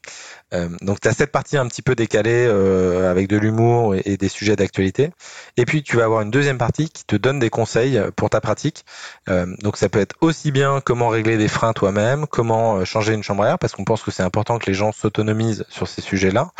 Euh, 0.53 0.69
donc 0.83 1.01
tu 1.01 1.09
as 1.09 1.13
cette 1.13 1.33
partie 1.33 1.57
un 1.57 1.67
petit 1.67 1.83
peu 1.83 1.95
décalée 1.95 2.47
euh, 2.47 3.11
avec 3.11 3.29
de 3.29 3.37
l'humour 3.37 3.95
et, 3.95 4.17
des 4.17 4.29
sujets 4.29 4.57
d'actualité. 4.57 5.11
Et 5.57 5.65
puis 5.65 5.83
tu 5.83 5.97
vas 5.97 6.05
avoir 6.05 6.21
une 6.23 6.31
deuxième 6.31 6.59
partie 6.59 6.89
qui 6.91 7.05
te 7.05 7.17
donne 7.17 7.39
des 7.39 7.51
conseils 7.51 8.01
pour 8.17 8.31
ta 8.31 8.41
pratique. 8.41 8.85
Euh, 9.29 9.47
donc 9.63 9.77
ça 9.77 9.89
peut 9.89 10.01
être 10.01 10.17
aussi 10.21 10.53
bien 10.53 10.81
comment 10.85 11.09
régler 11.09 11.39
des 11.39 11.49
freins 11.49 11.73
toi-même, 11.73 12.27
comment 12.27 12.85
changer 12.85 13.15
une 13.15 13.23
chambre 13.23 13.45
à 13.45 13.51
air 13.51 13.59
parce 13.59 13.73
qu'on 13.75 13.85
pense 13.85 14.03
que 14.03 14.11
c'est 14.11 14.23
important 14.23 14.59
que 14.59 14.67
les 14.67 14.75
gens 14.75 14.93
s'autonomisent 14.93 15.65
sur 15.69 15.89
ces 15.89 16.03
sujets-là. 16.03 16.51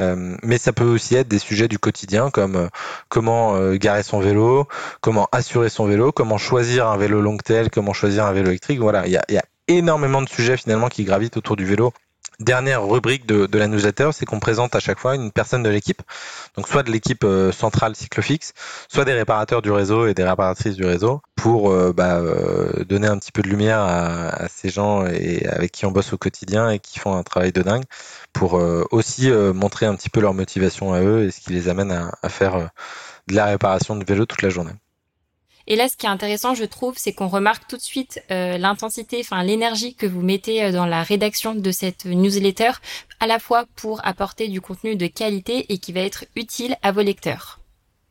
Euh, 0.00 0.36
mais 0.42 0.58
ça 0.58 0.72
peut 0.72 0.84
aussi 0.84 1.14
être 1.16 1.28
des 1.28 1.38
sujets 1.38 1.68
du 1.68 1.78
quotidien 1.78 2.30
comme 2.30 2.56
euh, 2.56 2.68
comment 3.08 3.56
euh, 3.56 3.76
garer 3.76 4.02
son 4.02 4.20
vélo, 4.20 4.66
comment 5.00 5.28
assurer 5.32 5.68
son 5.68 5.86
vélo, 5.86 6.12
comment 6.12 6.38
choisir 6.38 6.86
un 6.86 6.96
vélo 6.96 7.20
long 7.20 7.36
tail, 7.36 7.70
comment 7.70 7.92
choisir 7.92 8.24
un 8.24 8.32
vélo 8.32 8.48
électrique. 8.48 8.80
Voilà, 8.80 9.06
il 9.06 9.12
y 9.12 9.16
a, 9.16 9.24
y 9.28 9.36
a 9.36 9.44
énormément 9.66 10.22
de 10.22 10.28
sujets 10.28 10.56
finalement 10.56 10.88
qui 10.88 11.04
gravitent 11.04 11.36
autour 11.36 11.56
du 11.56 11.64
vélo 11.64 11.92
Dernière 12.40 12.86
rubrique 12.86 13.26
de, 13.26 13.46
de 13.46 13.58
la 13.58 13.66
newsletter, 13.66 14.10
c'est 14.12 14.24
qu'on 14.24 14.38
présente 14.38 14.76
à 14.76 14.78
chaque 14.78 15.00
fois 15.00 15.16
une 15.16 15.32
personne 15.32 15.64
de 15.64 15.68
l'équipe, 15.68 16.02
donc 16.54 16.68
soit 16.68 16.84
de 16.84 16.90
l'équipe 16.92 17.24
euh, 17.24 17.50
centrale 17.50 17.96
Cyclofix, 17.96 18.52
soit 18.88 19.04
des 19.04 19.12
réparateurs 19.12 19.60
du 19.60 19.72
réseau 19.72 20.06
et 20.06 20.14
des 20.14 20.22
réparatrices 20.22 20.76
du 20.76 20.84
réseau, 20.84 21.20
pour 21.34 21.72
euh, 21.72 21.92
bah, 21.92 22.18
euh, 22.18 22.84
donner 22.84 23.08
un 23.08 23.18
petit 23.18 23.32
peu 23.32 23.42
de 23.42 23.48
lumière 23.48 23.80
à, 23.80 24.46
ces 24.48 24.68
gens 24.68 25.04
et 25.06 25.48
avec 25.48 25.72
qui 25.72 25.84
on 25.84 25.90
bosse 25.90 26.12
au 26.12 26.16
quotidien 26.16 26.70
et 26.70 26.78
qui 26.78 27.00
font 27.00 27.16
un 27.16 27.24
travail 27.24 27.50
de 27.50 27.62
dingue, 27.62 27.84
pour 28.32 28.52
aussi 28.92 29.30
montrer 29.30 29.86
un 29.86 29.96
petit 29.96 30.10
peu 30.10 30.20
leur 30.20 30.32
motivation 30.32 30.92
à 30.92 31.00
eux 31.00 31.24
et 31.24 31.32
ce 31.32 31.40
qui 31.40 31.50
les 31.50 31.68
amène 31.68 31.90
à, 31.90 32.12
à 32.22 32.28
faire 32.28 32.70
de 33.26 33.34
la 33.34 33.46
réparation 33.46 33.96
de 33.96 34.04
vélo 34.04 34.26
toute 34.26 34.42
la 34.42 34.50
journée. 34.50 34.74
Et 35.70 35.76
là, 35.76 35.86
ce 35.86 35.98
qui 35.98 36.06
est 36.06 36.08
intéressant, 36.08 36.54
je 36.54 36.64
trouve, 36.64 36.94
c'est 36.96 37.12
qu'on 37.12 37.28
remarque 37.28 37.68
tout 37.68 37.76
de 37.76 37.82
suite 37.82 38.22
euh, 38.30 38.56
l'intensité, 38.56 39.18
enfin 39.20 39.42
l'énergie 39.44 39.94
que 39.94 40.06
vous 40.06 40.22
mettez 40.22 40.64
euh, 40.64 40.72
dans 40.72 40.86
la 40.86 41.02
rédaction 41.02 41.54
de 41.54 41.70
cette 41.70 42.06
newsletter, 42.06 42.70
à 43.20 43.26
la 43.26 43.38
fois 43.38 43.66
pour 43.76 44.00
apporter 44.06 44.48
du 44.48 44.62
contenu 44.62 44.96
de 44.96 45.06
qualité 45.06 45.66
et 45.70 45.76
qui 45.76 45.92
va 45.92 46.00
être 46.00 46.24
utile 46.36 46.76
à 46.82 46.90
vos 46.90 47.02
lecteurs. 47.02 47.60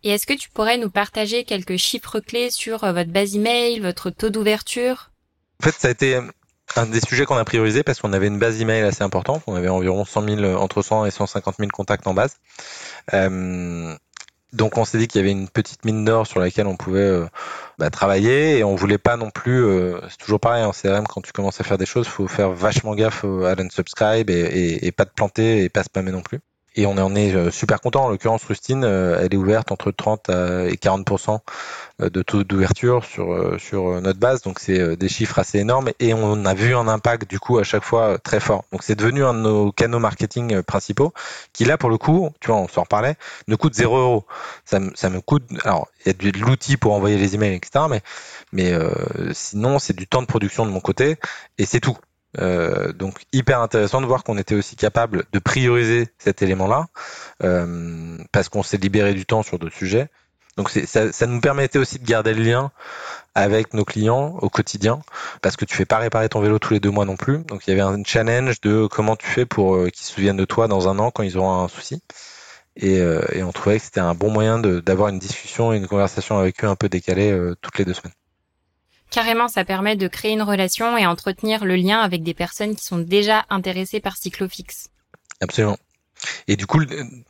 Et 0.04 0.12
est-ce 0.12 0.28
que 0.28 0.36
tu 0.36 0.52
pourrais 0.52 0.78
nous 0.78 0.91
partager 0.91 1.46
quelques 1.46 1.78
chiffres 1.78 2.20
clés 2.20 2.52
sur 2.52 2.84
euh, 2.84 2.93
votre 2.93 3.10
base 3.10 3.36
email, 3.36 3.80
votre 3.80 4.12
taux 4.12 4.30
d'ouverture? 4.30 5.10
En 5.60 5.65
fait, 5.65 5.74
ça 5.74 5.88
a 5.88 5.91
été 5.91 6.22
un 6.76 6.86
des 6.86 7.00
sujets 7.02 7.26
qu'on 7.26 7.38
a 7.38 7.46
priorisé 7.46 7.82
parce 7.82 8.00
qu'on 8.00 8.13
avait 8.13 8.28
une 8.28 8.38
base 8.38 8.62
email 8.62 8.84
assez 8.84 9.02
importante. 9.02 9.41
On 9.48 9.56
avait 9.56 9.70
environ 9.70 10.06
100 10.06 10.24
000, 10.41 10.56
entre 10.62 10.84
100 10.84 11.06
et 11.06 11.12
150 11.12 11.56
000 11.58 11.70
contacts 11.74 12.06
en 12.06 12.13
base. 12.13 12.36
Euh, 13.13 13.96
donc 14.54 14.78
on 14.78 14.86
s'est 14.86 14.98
dit 14.98 15.08
qu'il 15.08 15.20
y 15.22 15.24
avait 15.24 15.32
une 15.32 15.50
petite 15.50 15.84
mine 15.86 16.06
d'or 16.06 16.26
sur 16.26 16.40
laquelle 16.40 16.68
on 16.68 16.78
pouvait 16.78 17.00
euh, 17.00 17.26
bah, 17.78 17.90
travailler 17.90 18.58
et 18.58 18.64
on 18.64 18.76
voulait 18.76 18.98
pas 18.98 19.18
non 19.18 19.30
plus. 19.30 19.64
Euh, 19.64 20.00
c'est 20.10 20.18
toujours 20.18 20.40
pareil 20.40 20.64
en 20.64 20.72
CRM 20.72 21.06
quand 21.08 21.22
tu 21.22 21.34
commences 21.34 21.60
à 21.60 21.64
faire 21.64 21.78
des 21.78 21.86
choses, 21.86 22.08
faut 22.08 22.28
faire 22.28 22.52
vachement 22.52 22.96
gaffe 22.96 23.24
à 23.26 23.56
l'unsubscribe 23.56 24.30
et, 24.30 24.34
et, 24.34 24.88
et 24.88 24.92
pas 24.92 25.06
te 25.06 25.14
planter 25.14 25.64
et 25.64 25.70
pas 25.70 25.84
spammer 25.84 26.12
non 26.12 26.22
plus 26.22 26.40
et 26.78 26.86
on 26.86 26.92
en 26.92 27.16
est 27.16 27.34
euh, 27.34 27.52
super 27.52 27.82
content. 27.82 28.06
En 28.06 28.10
l'occurrence, 28.10 28.44
Rustine, 28.46 28.84
euh, 28.84 29.20
elle 29.20 29.34
est 29.34 29.38
ouverte 29.38 29.72
entre 29.72 29.92
30 29.92 30.30
et 30.30 30.76
40% 30.76 31.40
euh, 32.02 32.10
de 32.10 32.22
taux 32.22 32.44
d'ouverture 32.44 33.04
sur 33.04 33.60
sur 33.60 34.00
notre 34.02 34.20
base, 34.20 34.44
donc 34.44 34.60
c'est 34.60 34.96
des 34.96 35.10
chiffres 35.10 35.40
assez 35.40 35.58
énormes 35.60 35.90
et 36.00 36.13
on 36.13 36.46
a 36.46 36.54
vu 36.54 36.76
un 36.76 36.88
impact 36.88 37.28
du 37.28 37.40
coup 37.40 37.58
à 37.58 37.63
chaque 37.63 37.84
fois 37.84 38.20
très 38.20 38.40
fort. 38.40 38.66
Donc 38.72 38.84
c'est 38.84 38.96
devenu 38.96 39.24
un 39.26 39.34
de 39.34 39.40
nos 39.40 39.72
canaux 39.72 40.00
marketing 40.00 40.62
principaux 40.62 41.13
qui 41.54 41.66
là 41.66 41.78
pour 41.78 41.90
le 41.90 41.98
coup, 41.98 42.30
tu 42.40 42.48
vois, 42.48 42.58
on 42.58 42.68
s'en 42.68 42.84
reparlait, 42.84 43.16
ne 43.48 43.56
coûte 43.56 43.74
0 43.74 43.98
euros. 43.98 44.26
Ça, 44.66 44.80
ça 44.94 45.10
me 45.10 45.22
coûte, 45.22 45.44
alors 45.63 45.88
il 46.06 46.10
y 46.10 46.28
a 46.30 46.32
de 46.32 46.40
l'outil 46.40 46.78
pour 46.78 46.94
envoyer 46.94 47.18
les 47.18 47.34
emails 47.36 47.56
etc. 47.56 47.86
Mais 47.90 48.02
mais 48.52 48.74
sinon 49.34 49.80
c'est 49.80 49.96
du 49.96 50.08
temps 50.08 50.22
de 50.22 50.28
production 50.28 50.66
de 50.66 50.72
mon 50.72 50.80
côté 50.80 51.18
et 51.58 51.66
c'est 51.66 51.80
tout. 51.80 51.98
Euh, 52.39 52.93
donc 52.93 53.26
hyper 53.34 53.62
intéressant 53.62 54.02
de 54.02 54.06
voir 54.06 54.23
qu'on 54.23 54.38
était 54.38 54.56
aussi 54.56 54.76
capable 54.76 55.26
de 55.32 55.39
prioriser 55.39 56.08
cet 56.19 56.41
élément-là, 56.41 56.88
euh, 57.43 58.17
parce 58.32 58.50
qu'on 58.50 58.63
s'est 58.63 58.78
libéré 58.78 59.13
du 59.13 59.26
temps 59.26 59.43
sur 59.43 59.60
d'autres 59.60 59.76
sujets. 59.76 60.10
Donc 60.56 60.69
ça, 60.69 61.12
ça 61.12 61.28
nous 61.28 61.39
permettait 61.39 61.78
aussi 61.78 62.00
de 62.00 62.06
garder 62.06 62.34
le 62.34 62.43
lien 62.43 62.71
avec 63.36 63.76
nos 63.76 63.86
clients 63.86 64.38
au 64.41 64.50
quotidien, 64.50 65.00
parce 65.41 65.56
que 65.56 65.65
tu 65.65 65.76
fais 65.76 65.86
pas 65.86 66.00
réparer 66.00 66.30
ton 66.30 66.39
vélo 66.39 66.58
tous 66.58 66.73
les 66.73 66.80
deux 66.80 66.89
mois 66.89 67.06
non 67.06 67.15
plus. 67.15 67.39
Donc 67.43 67.67
il 67.67 67.69
y 67.69 67.73
avait 67.73 67.82
un 67.82 68.04
challenge 68.04 68.60
de 68.62 68.88
comment 68.88 69.15
tu 69.15 69.28
fais 69.28 69.45
pour 69.45 69.76
euh, 69.76 69.89
qu'ils 69.89 70.06
se 70.06 70.13
souviennent 70.13 70.38
de 70.38 70.45
toi 70.45 70.67
dans 70.67 70.89
un 70.89 70.97
an 71.00 71.12
quand 71.12 71.23
ils 71.23 71.38
auront 71.38 71.63
un 71.63 71.67
souci. 71.67 72.02
Et, 72.80 72.97
et 72.97 73.41
on 73.41 73.52
trouvait 73.52 73.80
que 73.80 73.86
c'était 73.86 74.02
un 74.02 74.13
bon 74.13 74.30
moyen 74.30 74.60
d'avoir 74.60 75.10
une 75.10 75.17
discussion 75.17 75.73
et 75.73 75.78
une 75.78 75.88
conversation 75.88 76.38
avec 76.38 76.63
eux 76.63 76.67
un 76.67 76.76
peu 76.76 76.89
décalée 76.89 77.36
toutes 77.60 77.80
les 77.80 77.86
deux 77.86 77.95
semaines. 77.95 78.13
Carrément, 79.10 79.48
ça 79.48 79.63
permet 79.63 79.96
de 79.96 80.08
créer 80.08 80.32
une 80.32 80.41
relation 80.41 80.98
et 80.98 81.06
entretenir 81.06 81.65
le 81.65 81.76
lien 81.76 82.00
avec 82.00 82.24
des 82.24 82.34
personnes 82.34 82.76
qui 82.76 82.84
sont 82.84 83.00
déjà 83.00 83.46
intéressées 83.50 84.00
par 84.00 84.17
Cyclofix. 84.17 84.89
Absolument. 85.41 85.78
Et 86.48 86.56
du 86.56 86.65
coup, 86.65 86.82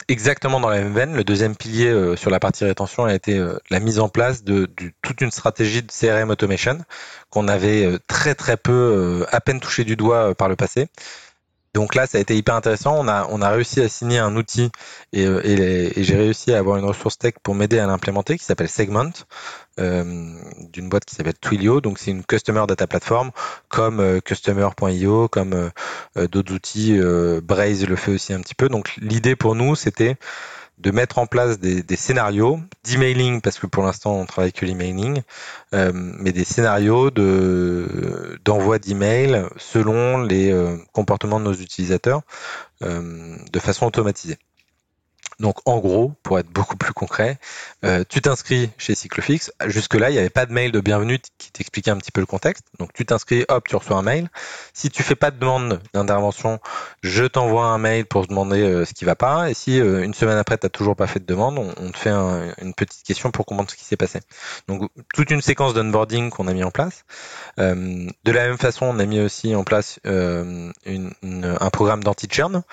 exactement 0.07 0.59
dans 0.59 0.69
la 0.69 0.81
même 0.81 0.93
veine, 0.93 1.15
le 1.15 1.23
deuxième 1.23 1.55
pilier 1.55 1.87
euh, 1.87 2.15
sur 2.15 2.29
la 2.29 2.39
partie 2.39 2.63
rétention 2.63 3.05
a 3.05 3.13
été 3.13 3.37
euh, 3.37 3.59
la 3.69 3.79
mise 3.79 3.99
en 3.99 4.09
place 4.09 4.43
de, 4.43 4.69
toute 5.01 5.21
une 5.21 5.31
stratégie 5.31 5.83
de 5.83 5.91
CRM 5.91 6.29
automation 6.29 6.77
qu'on 7.29 7.47
avait 7.47 7.85
euh, 7.85 7.99
très 8.07 8.35
très 8.35 8.57
peu, 8.57 9.25
à 9.31 9.41
peine 9.41 9.59
touché 9.59 9.83
du 9.83 9.95
doigt 9.95 10.33
par 10.35 10.47
le 10.47 10.55
passé. 10.55 10.87
Donc 11.73 11.95
là, 11.95 12.07
ça 12.07 12.17
a 12.17 12.21
été 12.21 12.35
hyper 12.35 12.55
intéressant. 12.55 12.95
On 12.97 13.07
a, 13.07 13.27
on 13.29 13.41
a 13.41 13.49
réussi 13.49 13.81
à 13.81 13.89
signer 13.89 14.19
un 14.19 14.35
outil 14.35 14.71
et, 15.13 15.23
et 15.23 16.03
j'ai 16.03 16.15
réussi 16.15 16.53
à 16.53 16.57
avoir 16.59 16.77
une 16.77 16.85
ressource 16.85 17.17
tech 17.17 17.35
pour 17.43 17.55
m'aider 17.55 17.79
à 17.79 17.87
l'implémenter 17.87 18.37
qui 18.37 18.43
s'appelle 18.43 18.69
Segment. 18.69 19.11
Euh, 19.79 20.33
d'une 20.73 20.89
boîte 20.89 21.05
qui 21.05 21.13
s'appelle 21.13 21.37
Twilio. 21.39 21.81
Donc 21.81 21.99
c'est 21.99 22.09
une 22.09 22.23
Customer 22.23 22.63
Data 22.67 22.87
Platform 22.87 23.31
comme 23.69 23.99
euh, 23.99 24.19
Customer.io, 24.21 25.27
comme 25.27 25.53
euh, 26.17 26.27
d'autres 26.27 26.53
outils. 26.53 26.99
Braze 27.43 27.85
le 27.85 27.95
fait 27.95 28.11
aussi 28.11 28.33
un 28.33 28.41
petit 28.41 28.55
peu. 28.55 28.69
Donc 28.69 28.95
l'idée 28.97 29.35
pour 29.35 29.55
nous, 29.55 29.75
c'était 29.75 30.17
de 30.77 30.91
mettre 30.91 31.17
en 31.17 31.25
place 31.25 31.59
des, 31.59 31.95
scénarios 31.95 32.59
d'emailing 32.83 33.41
parce 33.41 33.57
que 33.59 33.65
pour 33.65 33.83
l'instant 33.83 34.13
on 34.15 34.25
travaille 34.25 34.53
que 34.53 34.65
l'emailing, 34.65 35.21
euh, 35.73 35.91
mais 35.93 36.31
des 36.31 36.43
scénarios 36.43 37.09
de 37.09 38.39
d'envoi 38.45 38.77
d'email 38.79 39.45
selon 39.57 40.19
les 40.19 40.53
comportements 40.93 41.39
de 41.39 41.45
nos 41.45 41.53
utilisateurs 41.53 42.21
euh, 42.83 43.35
de 43.51 43.59
façon 43.59 43.87
automatisée. 43.87 44.37
Donc 45.39 45.57
en 45.65 45.77
gros, 45.77 46.13
pour 46.23 46.39
être 46.39 46.49
beaucoup 46.49 46.77
plus 46.77 46.93
concret, 46.93 47.37
euh, 47.85 48.03
tu 48.09 48.21
t'inscris 48.21 48.71
chez 48.79 48.95
Cyclofix. 48.95 49.51
Jusque-là, 49.67 50.09
il 50.09 50.13
n'y 50.13 50.19
avait 50.19 50.31
pas 50.31 50.47
de 50.47 50.51
mail 50.51 50.71
de 50.71 50.79
bienvenue 50.79 51.19
qui 51.37 51.51
t'expliquait 51.51 51.91
un 51.91 51.97
petit 51.97 52.11
peu 52.11 52.21
le 52.21 52.25
contexte. 52.25 52.65
Donc 52.79 52.91
tu 52.93 53.05
t'inscris, 53.05 53.45
hop, 53.47 53.67
tu 53.67 53.75
reçois 53.75 53.97
un 53.97 54.01
mail. 54.01 54.29
Si 54.73 54.89
tu 54.89 55.03
fais 55.03 55.15
pas 55.15 55.29
de 55.29 55.37
demande 55.37 55.79
d'intervention, 55.93 56.59
je 57.03 57.23
t'envoie 57.25 57.65
un 57.65 57.77
mail 57.77 58.05
pour 58.05 58.23
te 58.23 58.29
demander 58.29 58.63
euh, 58.63 58.83
ce 58.83 58.95
qui 58.95 59.05
va 59.05 59.15
pas. 59.15 59.51
Et 59.51 59.53
si 59.53 59.79
euh, 59.79 60.03
une 60.03 60.15
semaine 60.15 60.39
après, 60.39 60.57
tu 60.57 60.65
n'as 60.65 60.71
toujours 60.71 60.95
pas 60.95 61.05
fait 61.05 61.19
de 61.19 61.25
demande, 61.25 61.59
on, 61.59 61.91
te 61.91 61.97
fait 61.97 62.09
une 62.09 62.73
petite 62.73 63.03
question 63.03 63.29
pour 63.29 63.45
comprendre 63.45 63.69
ce 63.69 63.75
qui 63.75 63.83
s'est 63.83 63.95
passé. 63.95 64.21
Donc 64.67 64.89
toute 65.13 65.29
une 65.29 65.41
séquence 65.41 65.75
d'onboarding 65.75 66.31
qu'on 66.31 66.47
a 66.47 66.53
mis 66.53 66.63
en 66.63 66.71
place. 66.71 67.05
de 67.57 68.31
la 68.31 68.47
même 68.47 68.57
façon, 68.57 68.87
on 68.87 68.97
a 68.97 69.05
mis 69.05 69.19
aussi 69.19 69.55
en 69.55 69.63
place 69.63 69.99
un 70.03 71.69
programme 71.71 72.03
d'anti-churn 72.03 72.63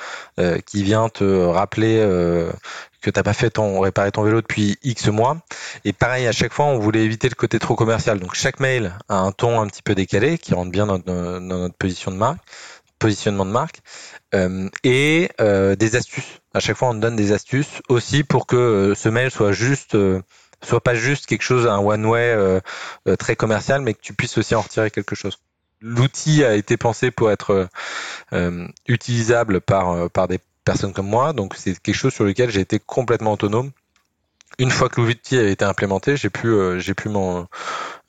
qui 0.66 0.82
vient 0.82 1.08
te 1.10 1.24
rappeler 1.24 2.00
que 3.00 3.10
t'as 3.10 3.22
pas 3.22 3.32
fait 3.32 3.50
ton 3.50 3.80
réparer 3.80 4.10
ton 4.12 4.22
vélo 4.22 4.40
depuis 4.40 4.78
X 4.82 5.08
mois. 5.08 5.36
Et 5.84 5.92
pareil, 5.92 6.26
à 6.26 6.32
chaque 6.32 6.52
fois, 6.52 6.66
on 6.66 6.78
voulait 6.78 7.04
éviter 7.04 7.28
le 7.28 7.34
côté 7.34 7.58
trop 7.58 7.76
commercial. 7.76 8.18
Donc 8.18 8.34
chaque 8.34 8.60
mail 8.60 8.92
a 9.08 9.18
un 9.18 9.32
ton 9.32 9.60
un 9.60 9.66
petit 9.66 9.82
peu 9.82 9.94
décalé 9.94 10.38
qui 10.38 10.54
rentre 10.54 10.70
bien 10.70 10.86
dans, 10.86 10.98
notre 11.40 11.76
position 11.76 12.10
de 12.10 12.16
marque, 12.16 12.40
positionnement 12.98 13.44
de 13.44 13.50
marque, 13.50 13.80
euh, 14.34 14.68
et 14.82 15.30
euh, 15.40 15.76
des 15.76 15.96
astuces. 15.96 16.40
À 16.54 16.60
chaque 16.60 16.76
fois, 16.76 16.88
on 16.88 16.94
donne 16.94 17.16
des 17.16 17.32
astuces 17.32 17.82
aussi 17.88 18.24
pour 18.24 18.46
que 18.46 18.56
euh, 18.56 18.94
ce 18.94 19.08
mail 19.08 19.30
soit 19.30 19.52
juste 19.52 19.96
soit 20.62 20.80
pas 20.82 20.94
juste 20.94 21.26
quelque 21.26 21.42
chose, 21.42 21.66
un 21.66 21.78
one 21.78 22.06
way 22.06 22.60
très 23.18 23.36
commercial, 23.36 23.82
mais 23.82 23.92
que 23.92 24.00
tu 24.00 24.14
puisses 24.14 24.38
aussi 24.38 24.54
en 24.54 24.62
retirer 24.62 24.90
quelque 24.90 25.14
chose 25.14 25.38
l'outil 25.82 26.42
a 26.42 26.54
été 26.54 26.78
pensé 26.78 27.10
pour 27.10 27.30
être 27.30 27.68
utilisable 28.88 29.60
par, 29.60 30.08
par 30.10 30.26
des 30.26 30.40
personne 30.64 30.92
comme 30.92 31.08
moi. 31.08 31.32
Donc 31.32 31.54
c'est 31.56 31.78
quelque 31.78 31.94
chose 31.94 32.12
sur 32.12 32.24
lequel 32.24 32.50
j'ai 32.50 32.60
été 32.60 32.78
complètement 32.78 33.32
autonome. 33.32 33.70
Une 34.58 34.70
fois 34.70 34.88
que 34.88 35.00
l'outil 35.00 35.36
a 35.36 35.48
été 35.48 35.64
implémenté, 35.64 36.16
j'ai 36.16 36.30
pu 36.30 36.48
euh, 36.48 36.78
j'ai 36.78 36.94
pu 36.94 37.08
m'en 37.08 37.46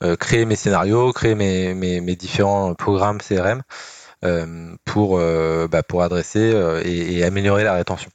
euh, 0.04 0.16
créer 0.16 0.44
mes 0.44 0.56
scénarios, 0.56 1.12
créer 1.12 1.34
mes, 1.34 1.74
mes, 1.74 2.16
différents 2.16 2.74
programmes 2.74 3.18
CRM 3.20 3.62
euh, 4.24 4.74
pour 4.84 5.18
bah, 5.68 5.82
pour 5.82 6.02
adresser 6.02 6.54
et 6.84 7.24
améliorer 7.24 7.64
la 7.64 7.74
rétention. 7.74 8.10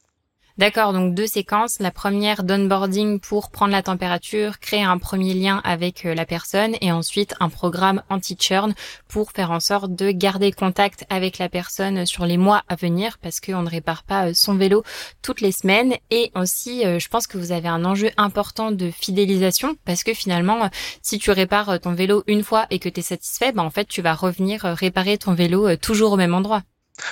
D'accord, 0.62 0.92
donc 0.92 1.16
deux 1.16 1.26
séquences. 1.26 1.80
La 1.80 1.90
première 1.90 2.44
d'onboarding 2.44 3.18
pour 3.18 3.50
prendre 3.50 3.72
la 3.72 3.82
température, 3.82 4.60
créer 4.60 4.84
un 4.84 4.96
premier 4.98 5.34
lien 5.34 5.60
avec 5.64 6.06
euh, 6.06 6.14
la 6.14 6.24
personne 6.24 6.76
et 6.80 6.92
ensuite 6.92 7.34
un 7.40 7.48
programme 7.48 8.04
anti-churn 8.10 8.72
pour 9.08 9.32
faire 9.32 9.50
en 9.50 9.58
sorte 9.58 9.92
de 9.96 10.12
garder 10.12 10.52
contact 10.52 11.04
avec 11.10 11.38
la 11.38 11.48
personne 11.48 12.06
sur 12.06 12.26
les 12.26 12.36
mois 12.36 12.62
à 12.68 12.76
venir 12.76 13.18
parce 13.18 13.40
qu'on 13.40 13.62
ne 13.62 13.68
répare 13.68 14.04
pas 14.04 14.28
euh, 14.28 14.34
son 14.34 14.54
vélo 14.54 14.84
toutes 15.20 15.40
les 15.40 15.50
semaines. 15.50 15.96
Et 16.12 16.30
aussi, 16.36 16.86
euh, 16.86 17.00
je 17.00 17.08
pense 17.08 17.26
que 17.26 17.38
vous 17.38 17.50
avez 17.50 17.66
un 17.66 17.84
enjeu 17.84 18.10
important 18.16 18.70
de 18.70 18.92
fidélisation 18.92 19.74
parce 19.84 20.04
que 20.04 20.14
finalement, 20.14 20.70
si 21.02 21.18
tu 21.18 21.32
répares 21.32 21.80
ton 21.80 21.92
vélo 21.92 22.22
une 22.28 22.44
fois 22.44 22.68
et 22.70 22.78
que 22.78 22.88
tu 22.88 23.00
es 23.00 23.02
satisfait, 23.02 23.50
ben 23.50 23.64
en 23.64 23.70
fait, 23.70 23.88
tu 23.88 24.00
vas 24.00 24.14
revenir 24.14 24.62
réparer 24.62 25.18
ton 25.18 25.34
vélo 25.34 25.74
toujours 25.74 26.12
au 26.12 26.16
même 26.16 26.34
endroit. 26.34 26.62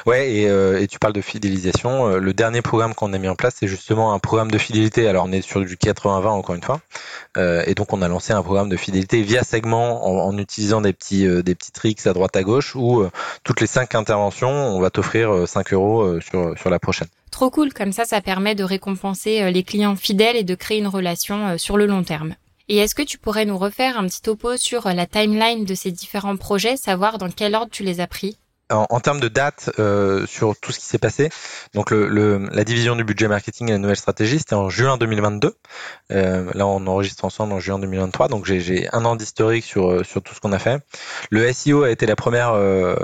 Ouais, 0.07 0.33
et, 0.33 0.49
euh, 0.49 0.81
et, 0.81 0.87
tu 0.87 0.99
parles 0.99 1.13
de 1.13 1.21
fidélisation. 1.21 2.09
Euh, 2.09 2.19
le 2.19 2.33
dernier 2.33 2.63
programme 2.63 2.95
qu'on 2.95 3.13
a 3.13 3.19
mis 3.19 3.29
en 3.29 3.35
place, 3.35 3.55
c'est 3.59 3.67
justement 3.67 4.13
un 4.13 4.19
programme 4.19 4.51
de 4.51 4.59
fidélité. 4.59 5.09
Alors, 5.09 5.27
on 5.27 5.33
est 5.33 5.43
sur 5.43 5.61
du 5.61 5.77
80-20 5.77 6.29
encore 6.29 6.55
une 6.55 6.63
fois, 6.63 6.81
euh, 7.37 7.63
et 7.67 7.75
donc 7.75 7.93
on 7.93 8.03
a 8.03 8.09
lancé 8.09 8.33
un 8.33 8.43
programme 8.43 8.69
de 8.69 8.77
fidélité 8.77 9.23
via 9.23 9.43
segment 9.43 10.07
en, 10.07 10.29
en 10.29 10.39
utilisant 10.39 10.81
des 10.81 10.93
petits 10.93 11.27
des 11.43 11.55
petits 11.55 11.73
tricks 11.73 12.07
à 12.07 12.13
droite 12.13 12.37
à 12.37 12.43
gauche 12.43 12.75
où 12.75 13.05
toutes 13.45 13.61
les 13.61 13.67
cinq 13.67 13.95
interventions, 13.95 14.51
on 14.51 14.81
va 14.81 14.91
t'offrir 14.91 15.47
5 15.47 15.73
euros 15.73 16.21
sur 16.21 16.59
sur 16.59 16.71
la 16.71 16.79
prochaine. 16.79 17.09
Trop 17.31 17.51
cool, 17.51 17.73
comme 17.73 17.93
ça, 17.93 18.05
ça 18.05 18.21
permet 18.21 18.55
de 18.55 18.65
récompenser 18.65 19.51
les 19.51 19.63
clients 19.63 19.97
fidèles 19.97 20.37
et 20.37 20.45
de 20.45 20.55
créer 20.55 20.79
une 20.79 20.89
relation 20.89 21.59
sur 21.59 21.77
le 21.77 21.87
long 21.87 22.03
terme. 22.03 22.35
Et 22.69 22.77
est-ce 22.77 22.95
que 22.95 23.03
tu 23.03 23.19
pourrais 23.19 23.47
nous 23.47 23.59
refaire 23.59 23.99
un 23.99 24.07
petit 24.07 24.23
topo 24.23 24.57
sur 24.57 24.87
la 24.89 25.05
timeline 25.05 25.65
de 25.65 25.75
ces 25.75 25.91
différents 25.91 26.37
projets, 26.37 26.77
savoir 26.77 27.19
dans 27.19 27.29
quel 27.29 27.57
ordre 27.57 27.73
tu 27.73 27.83
les 27.83 28.01
as 28.01 28.07
pris? 28.07 28.39
En, 28.71 29.01
termes 29.01 29.21
de 29.21 29.29
date 29.29 29.71
euh, 29.79 30.27
sur 30.27 30.57
tout 30.57 30.73
ce 30.73 30.79
qui 30.79 30.87
s'est 30.87 30.99
passé, 30.99 31.31
donc 31.75 31.91
le, 31.91 32.39
la 32.53 32.65
division 32.65 32.97
du 32.97 33.05
budget 33.05 33.29
marketing 33.29 33.69
et 33.69 33.73
la 33.73 33.79
nouvelle 33.79 33.97
stratégie, 33.97 34.39
c'était 34.39 34.55
en 34.55 34.69
juin 34.69 34.97
2022. 34.97 35.55
Euh, 36.13 36.51
là, 36.55 36.67
on 36.67 36.87
enregistre 36.87 37.25
ensemble 37.25 37.53
en 37.53 37.61
juin 37.61 37.79
2023, 37.79 38.29
donc 38.29 38.47
j'ai 38.47 38.89
un 38.93 39.05
an 39.05 39.17
d'historique 39.17 39.65
sur 39.65 39.91
euh, 39.91 40.05
sur 40.05 40.23
tout 40.23 40.35
ce 40.35 40.41
qu'on 40.41 40.53
a 40.53 40.59
fait. 40.59 40.83
Le 41.31 41.53
SEO 41.53 41.83
a 41.85 41.91
été 41.91 42.07
la 42.07 42.17
première, 42.17 42.53
euh, 42.55 42.97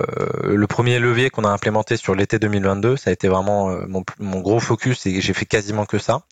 le 0.45 0.67
premier 0.67 0.99
levier 0.99 1.31
qu'on 1.31 1.45
a 1.45 1.51
implémenté 1.51 1.97
sur 1.97 2.15
l'été 2.15 2.39
2022. 2.39 2.97
Ça 2.97 3.11
a 3.11 3.13
été 3.13 3.29
vraiment 3.29 3.71
mon, 3.87 4.05
mon 4.19 4.41
gros 4.41 4.61
focus 4.61 5.07
et 5.07 5.21
j'ai 5.21 5.33
fait 5.33 5.47
quasiment 5.47 5.87
que 5.87 5.99
ça. 5.99 6.23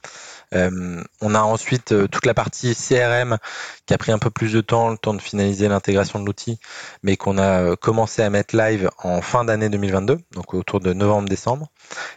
On 0.53 1.35
a 1.35 1.41
ensuite 1.41 2.09
toute 2.09 2.27
la 2.27 2.35
partie 2.35 2.75
CRM 2.75 3.39
qui 3.87 3.95
a 3.95 3.99
pris 3.99 4.13
un 4.13 4.19
peu 4.19 4.31
plus 4.31 4.53
de 4.53 4.61
temps, 4.61 4.91
le 4.91 4.99
temps 4.99 5.15
de 5.15 5.21
finaliser 5.21 5.69
l'intégration 5.69 6.21
de 6.21 6.27
l'outil, 6.27 6.59
mais 7.03 7.17
qu'on 7.17 7.39
a 7.39 7.77
commencé 7.77 8.23
à 8.23 8.31
mettre 8.31 8.57
live 8.57 8.91
en 9.03 9.21
fin 9.21 9.45
d'année 9.45 9.69
2022, 9.69 10.19
donc 10.33 10.55
autour 10.55 10.81
de 10.81 10.93
novembre-décembre. 10.93 11.69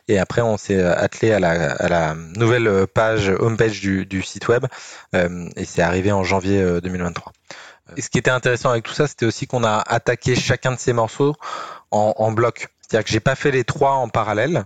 Et 0.08 0.20
après, 0.20 0.42
on 0.42 0.58
s'est 0.58 0.82
attelé 0.82 1.32
à 1.32 1.40
la, 1.40 1.72
à 1.74 1.88
la, 1.90 2.16
nouvelle 2.36 2.88
page 2.88 3.30
homepage 3.30 3.82
du, 3.82 4.06
du 4.06 4.22
site 4.22 4.48
web, 4.48 4.66
et 5.14 5.66
c'est 5.66 5.82
arrivé 5.82 6.12
en 6.12 6.24
janvier 6.24 6.82
2023. 6.82 7.34
Et 7.96 8.02
ce 8.02 8.10
qui 8.10 8.18
était 8.18 8.32
intéressant 8.32 8.70
avec 8.70 8.84
tout 8.84 8.94
ça, 8.94 9.08
c'était 9.08 9.26
aussi 9.26 9.48
qu'on 9.48 9.64
a 9.64 9.78
attaqué 9.78 10.36
chacun 10.36 10.74
de 10.74 10.80
ces 10.80 10.94
morceaux 10.94 11.36
en, 11.92 12.14
en 12.18 12.32
bloc. 12.32 12.68
C'est-à-dire 12.82 13.06
que 13.06 13.12
j'ai 13.12 13.20
pas 13.20 13.36
fait 13.36 13.52
les 13.52 13.64
trois 13.64 13.94
en 13.94 14.10
parallèle. 14.10 14.66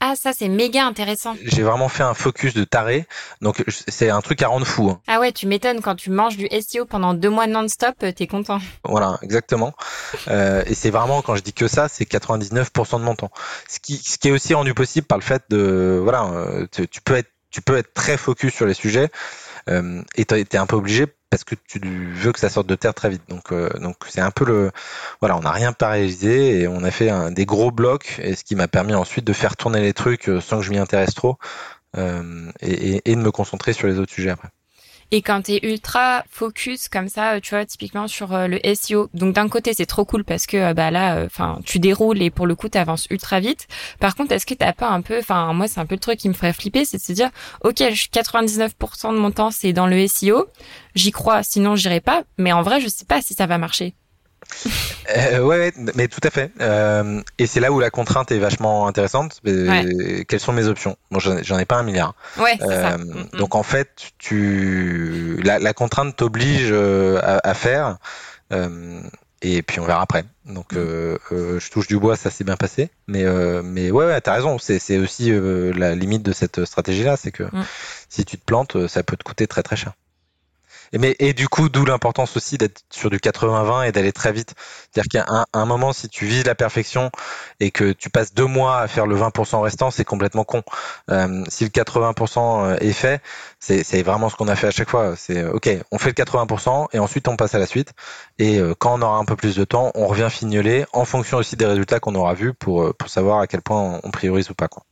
Ah, 0.00 0.14
ça, 0.14 0.32
c'est 0.32 0.48
méga 0.48 0.84
intéressant. 0.84 1.36
J'ai 1.42 1.62
vraiment 1.62 1.88
fait 1.88 2.02
un 2.02 2.14
focus 2.14 2.54
de 2.54 2.64
taré. 2.64 3.06
Donc, 3.40 3.64
c'est 3.88 4.10
un 4.10 4.20
truc 4.20 4.42
à 4.42 4.48
rendre 4.48 4.66
fou. 4.66 4.90
Hein. 4.90 5.00
Ah 5.06 5.20
ouais, 5.20 5.32
tu 5.32 5.46
m'étonnes. 5.46 5.80
Quand 5.80 5.94
tu 5.94 6.10
manges 6.10 6.36
du 6.36 6.48
SEO 6.60 6.84
pendant 6.84 7.14
deux 7.14 7.30
mois 7.30 7.46
non-stop, 7.46 7.94
euh, 8.02 8.12
t'es 8.12 8.26
content. 8.26 8.58
Voilà, 8.84 9.18
exactement. 9.22 9.74
euh, 10.28 10.62
et 10.66 10.74
c'est 10.74 10.90
vraiment, 10.90 11.22
quand 11.22 11.34
je 11.36 11.42
dis 11.42 11.52
que 11.52 11.66
ça, 11.68 11.88
c'est 11.88 12.04
99% 12.04 12.98
de 12.98 13.04
mon 13.04 13.14
temps. 13.14 13.30
Ce 13.68 13.78
qui, 13.80 13.96
ce 13.96 14.18
qui 14.18 14.28
est 14.28 14.32
aussi 14.32 14.54
rendu 14.54 14.74
possible 14.74 15.06
par 15.06 15.18
le 15.18 15.24
fait 15.24 15.42
de, 15.50 15.98
voilà, 16.02 16.24
euh, 16.24 16.66
tu, 16.70 16.86
tu 16.88 17.00
peux 17.00 17.16
être, 17.16 17.30
tu 17.50 17.62
peux 17.62 17.76
être 17.76 17.92
très 17.94 18.16
focus 18.16 18.54
sur 18.54 18.66
les 18.66 18.74
sujets. 18.74 19.10
Euh, 19.68 20.02
et 20.16 20.24
t'es 20.24 20.58
un 20.58 20.66
peu 20.66 20.76
obligé 20.76 21.06
parce 21.30 21.44
que 21.44 21.54
tu 21.54 21.80
veux 21.80 22.32
que 22.32 22.38
ça 22.38 22.48
sorte 22.48 22.66
de 22.66 22.74
terre 22.74 22.94
très 22.94 23.10
vite. 23.10 23.22
Donc, 23.28 23.52
euh, 23.52 23.68
donc 23.80 23.96
c'est 24.08 24.20
un 24.20 24.30
peu 24.30 24.44
le, 24.44 24.70
voilà, 25.20 25.36
on 25.36 25.40
n'a 25.40 25.50
rien 25.50 25.72
paralysé 25.72 26.60
et 26.60 26.68
on 26.68 26.82
a 26.84 26.90
fait 26.90 27.10
un, 27.10 27.30
des 27.30 27.46
gros 27.46 27.70
blocs 27.70 28.18
et 28.22 28.34
ce 28.34 28.44
qui 28.44 28.54
m'a 28.54 28.68
permis 28.68 28.94
ensuite 28.94 29.24
de 29.24 29.32
faire 29.32 29.56
tourner 29.56 29.80
les 29.80 29.92
trucs 29.92 30.28
euh, 30.28 30.40
sans 30.40 30.58
que 30.58 30.62
je 30.64 30.70
m'y 30.70 30.78
intéresse 30.78 31.14
trop 31.14 31.36
euh, 31.96 32.50
et, 32.60 33.02
et, 33.10 33.16
de 33.16 33.20
me 33.20 33.30
concentrer 33.30 33.72
sur 33.72 33.88
les 33.88 33.98
autres 33.98 34.12
sujets 34.12 34.30
après. 34.30 34.48
Et 35.12 35.22
quand 35.22 35.42
tu 35.42 35.52
es 35.52 35.60
ultra 35.62 36.24
focus 36.28 36.88
comme 36.88 37.08
ça, 37.08 37.40
tu 37.40 37.50
vois, 37.54 37.64
typiquement 37.64 38.08
sur 38.08 38.34
euh, 38.34 38.48
le 38.48 38.58
SEO, 38.74 39.08
donc 39.14 39.34
d'un 39.34 39.48
côté 39.48 39.72
c'est 39.72 39.86
trop 39.86 40.04
cool 40.04 40.24
parce 40.24 40.46
que 40.46 40.56
euh, 40.56 40.74
bah 40.74 40.90
là, 40.90 41.16
euh, 41.16 41.26
enfin, 41.26 41.60
tu 41.64 41.78
déroules 41.78 42.20
et 42.22 42.30
pour 42.30 42.46
le 42.46 42.56
coup 42.56 42.68
tu 42.68 42.76
avances 42.76 43.06
ultra 43.10 43.38
vite. 43.38 43.68
Par 44.00 44.16
contre, 44.16 44.32
est-ce 44.32 44.46
que 44.46 44.54
t'as 44.54 44.72
pas 44.72 44.88
un 44.88 45.02
peu, 45.02 45.18
enfin, 45.18 45.52
moi 45.52 45.68
c'est 45.68 45.78
un 45.78 45.86
peu 45.86 45.94
le 45.94 46.00
truc 46.00 46.18
qui 46.18 46.28
me 46.28 46.34
ferait 46.34 46.52
flipper, 46.52 46.84
c'est 46.84 46.98
de 46.98 47.02
se 47.02 47.12
dire, 47.12 47.30
ok, 47.62 47.76
99% 47.76 49.12
de 49.12 49.18
mon 49.18 49.30
temps 49.30 49.52
c'est 49.52 49.72
dans 49.72 49.86
le 49.86 50.06
SEO, 50.08 50.48
j'y 50.96 51.12
crois, 51.12 51.44
sinon 51.44 51.76
j'irai 51.76 52.00
pas, 52.00 52.24
mais 52.36 52.52
en 52.52 52.62
vrai 52.62 52.80
je 52.80 52.88
sais 52.88 53.04
pas 53.04 53.22
si 53.22 53.34
ça 53.34 53.46
va 53.46 53.58
marcher. 53.58 53.94
Euh, 55.16 55.38
ouais, 55.40 55.72
mais 55.94 56.08
tout 56.08 56.20
à 56.24 56.30
fait. 56.30 56.50
Euh, 56.60 57.22
et 57.38 57.46
c'est 57.46 57.60
là 57.60 57.70
où 57.70 57.78
la 57.78 57.90
contrainte 57.90 58.32
est 58.32 58.38
vachement 58.38 58.88
intéressante. 58.88 59.40
Quelles 59.44 60.40
sont 60.40 60.52
mes 60.52 60.66
options? 60.66 60.96
Bon, 61.12 61.20
j'en 61.20 61.58
ai 61.58 61.64
pas 61.64 61.76
un 61.76 61.84
milliard. 61.84 62.14
Ouais, 62.38 62.58
euh, 62.62 62.98
mm, 62.98 63.02
mm. 63.04 63.38
Donc 63.38 63.54
en 63.54 63.62
fait, 63.62 64.10
tu 64.18 65.40
la, 65.44 65.60
la 65.60 65.72
contrainte 65.74 66.16
t'oblige 66.16 66.70
euh, 66.72 67.20
à, 67.22 67.48
à, 67.48 67.54
faire. 67.54 67.98
Et 69.42 69.62
puis 69.62 69.78
on 69.78 69.86
verra 69.86 70.02
après. 70.02 70.24
Donc 70.44 70.72
mm. 70.72 71.18
je 71.30 71.70
touche 71.70 71.86
du 71.86 71.98
bois, 71.98 72.16
ça 72.16 72.30
s'est 72.30 72.44
bien 72.44 72.56
passé. 72.56 72.90
Mais 73.06 73.24
mais 73.62 73.92
ouais, 73.92 74.06
ouais 74.06 74.20
t'as 74.20 74.34
raison. 74.34 74.58
C'est 74.58 74.98
aussi 74.98 75.30
la 75.30 75.94
limite 75.94 76.24
de 76.24 76.32
cette 76.32 76.64
stratégie-là, 76.64 77.16
c'est 77.16 77.30
que 77.30 77.44
si 78.08 78.24
tu 78.24 78.38
te 78.38 78.44
plantes, 78.44 78.88
ça 78.88 79.04
peut 79.04 79.16
te 79.16 79.22
coûter 79.22 79.46
très 79.46 79.62
très 79.62 79.76
cher. 79.76 79.92
Et, 80.92 80.98
mais, 80.98 81.16
et 81.18 81.32
du 81.32 81.48
coup, 81.48 81.68
d'où 81.68 81.84
l'importance 81.84 82.36
aussi 82.36 82.58
d'être 82.58 82.82
sur 82.90 83.10
du 83.10 83.18
80-20 83.18 83.88
et 83.88 83.92
d'aller 83.92 84.12
très 84.12 84.32
vite. 84.32 84.54
C'est-à-dire 84.90 85.24
qu'à 85.24 85.46
un, 85.52 85.66
moment, 85.66 85.92
si 85.92 86.08
tu 86.08 86.26
vises 86.26 86.44
la 86.44 86.54
perfection 86.54 87.10
et 87.60 87.70
que 87.70 87.92
tu 87.92 88.10
passes 88.10 88.34
deux 88.34 88.46
mois 88.46 88.78
à 88.78 88.88
faire 88.88 89.06
le 89.06 89.16
20% 89.16 89.60
restant, 89.60 89.90
c'est 89.90 90.04
complètement 90.04 90.44
con. 90.44 90.62
Euh, 91.10 91.44
si 91.48 91.64
le 91.64 91.70
80% 91.70 92.38
euh, 92.38 92.76
est 92.80 92.92
fait, 92.92 93.20
c'est 93.60 94.02
vraiment 94.02 94.28
ce 94.28 94.36
qu'on 94.36 94.48
a 94.48 94.56
fait 94.56 94.68
à 94.68 94.70
chaque 94.70 94.90
fois. 94.90 95.14
C'est 95.16 95.38
euh, 95.38 95.52
ok, 95.52 95.68
on 95.90 95.98
fait 95.98 96.10
le 96.16 96.24
80% 96.24 96.88
et 96.92 96.98
ensuite 96.98 97.28
on 97.28 97.36
passe 97.36 97.54
à 97.54 97.58
la 97.58 97.66
suite. 97.66 97.92
Et 98.38 98.58
euh, 98.58 98.74
quand 98.78 98.98
on 98.98 99.02
aura 99.02 99.18
un 99.18 99.24
peu 99.24 99.36
plus 99.36 99.56
de 99.56 99.64
temps, 99.64 99.90
on 99.94 100.06
revient 100.06 100.28
fignoler 100.30 100.84
en 100.92 101.04
fonction 101.04 101.38
aussi 101.38 101.56
des 101.56 101.66
résultats 101.66 102.00
qu'on 102.00 102.14
aura 102.14 102.34
vus 102.34 102.54
pour, 102.54 102.94
pour 102.94 103.08
savoir 103.08 103.40
à 103.40 103.46
quel 103.46 103.62
point 103.62 104.00
on 104.02 104.10
priorise 104.10 104.50
ou 104.50 104.54
pas. 104.54 104.68
Quoi. 104.68 104.84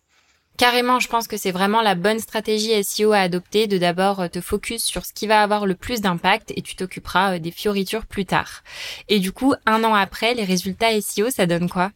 Carrément, 0.57 1.01
je 1.01 1.09
pense 1.09 1.27
que 1.27 1.37
c'est 1.37 1.51
vraiment 1.51 1.83
la 1.83 1.97
bonne 1.97 2.21
stratégie 2.21 2.83
SEO 2.85 3.13
à 3.13 3.19
adopter 3.19 3.67
de 3.67 3.77
d'abord 3.77 4.21
euh, 4.21 4.29
te 4.29 4.41
focus 4.41 4.85
sur 4.85 5.05
ce 5.05 5.13
qui 5.13 5.27
va 5.27 5.43
avoir 5.43 5.67
le 5.67 5.75
plus 5.75 6.01
d'impact 6.01 6.53
et 6.55 6.63
tu 6.63 6.77
t'occuperas 6.77 7.35
euh, 7.35 7.39
des 7.41 7.51
fioritures 7.51 8.07
plus 8.07 8.25
tard. 8.25 8.63
Et 9.09 9.19
du 9.19 9.33
coup, 9.33 9.55
un 9.67 9.83
an 9.83 9.95
après, 9.95 10.35
les 10.35 10.45
résultats 10.45 11.01
SEO, 11.01 11.31
ça 11.31 11.47
donne 11.47 11.69
quoi? 11.69 11.91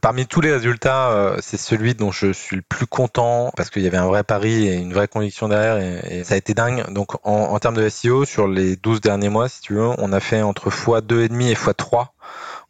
Parmi 0.00 0.26
tous 0.26 0.40
les 0.40 0.52
résultats, 0.52 1.10
euh, 1.10 1.36
c'est 1.42 1.56
celui 1.56 1.94
dont 1.94 2.12
je 2.12 2.32
suis 2.32 2.54
le 2.54 2.62
plus 2.62 2.86
content 2.86 3.50
parce 3.56 3.68
qu'il 3.68 3.82
y 3.82 3.86
avait 3.88 3.98
un 3.98 4.06
vrai 4.06 4.22
pari 4.22 4.68
et 4.68 4.74
une 4.74 4.94
vraie 4.94 5.08
conviction 5.08 5.48
derrière 5.48 5.76
et, 5.78 6.22
ça 6.22 6.34
a 6.34 6.36
été 6.36 6.54
dingue. 6.54 6.88
Donc 6.92 7.16
en, 7.26 7.32
en, 7.32 7.58
termes 7.58 7.76
de 7.76 7.88
SEO, 7.88 8.24
sur 8.24 8.46
les 8.46 8.76
12 8.76 9.00
derniers 9.00 9.28
mois, 9.28 9.48
si 9.48 9.60
tu 9.60 9.74
veux, 9.74 9.90
on 9.98 10.12
a 10.12 10.20
fait 10.20 10.40
entre 10.40 10.70
x2,5 10.70 11.42
et 11.42 11.54
x3 11.54 12.06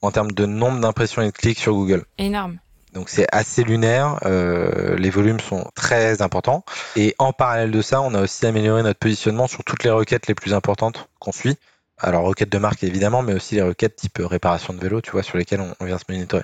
en 0.00 0.10
termes 0.10 0.32
de 0.32 0.46
nombre 0.46 0.80
d'impressions 0.80 1.20
et 1.20 1.26
de 1.26 1.30
clics 1.32 1.58
sur 1.58 1.74
Google. 1.74 2.04
Énorme. 2.16 2.58
Donc 2.92 3.08
c'est 3.08 3.26
assez 3.32 3.64
lunaire, 3.64 4.18
euh, 4.24 4.96
les 4.96 5.10
volumes 5.10 5.40
sont 5.40 5.64
très 5.74 6.20
importants. 6.20 6.64
Et 6.94 7.14
en 7.18 7.32
parallèle 7.32 7.70
de 7.70 7.82
ça, 7.82 8.02
on 8.02 8.14
a 8.14 8.20
aussi 8.20 8.44
amélioré 8.46 8.82
notre 8.82 8.98
positionnement 8.98 9.46
sur 9.46 9.64
toutes 9.64 9.84
les 9.84 9.90
requêtes 9.90 10.26
les 10.26 10.34
plus 10.34 10.52
importantes 10.52 11.08
qu'on 11.18 11.32
suit. 11.32 11.56
Alors 12.02 12.24
requêtes 12.24 12.50
de 12.50 12.58
marque 12.58 12.82
évidemment, 12.82 13.22
mais 13.22 13.32
aussi 13.32 13.54
les 13.54 13.62
requêtes 13.62 13.96
type 13.96 14.18
réparation 14.20 14.74
de 14.74 14.80
vélo, 14.80 15.00
tu 15.00 15.12
vois, 15.12 15.22
sur 15.22 15.38
lesquelles 15.38 15.62
on, 15.80 15.84
vient 15.84 15.98
se 15.98 16.04
monitorer. 16.08 16.42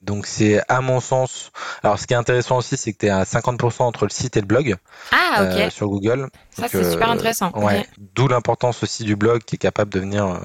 Donc 0.00 0.26
c'est 0.26 0.62
à 0.68 0.80
mon 0.80 1.00
sens. 1.00 1.50
Alors 1.82 1.98
ce 1.98 2.06
qui 2.06 2.14
est 2.14 2.16
intéressant 2.16 2.58
aussi, 2.58 2.76
c'est 2.76 2.92
que 2.92 2.98
tu 2.98 3.06
es 3.06 3.10
à 3.10 3.24
50% 3.24 3.82
entre 3.82 4.04
le 4.04 4.10
site 4.10 4.36
et 4.36 4.40
le 4.40 4.46
blog 4.46 4.76
ah, 5.10 5.40
euh, 5.40 5.70
sur 5.70 5.88
Google. 5.88 6.28
Ça 6.50 6.68
c'est 6.68 6.88
super 6.88 7.10
intéressant. 7.10 7.50
Ouais. 7.56 7.84
D'où 8.14 8.28
l'importance 8.28 8.84
aussi 8.84 9.02
du 9.02 9.16
blog 9.16 9.42
qui 9.42 9.56
est 9.56 9.58
capable 9.58 9.92
de 9.92 9.98
venir 9.98 10.26
euh, 10.26 10.38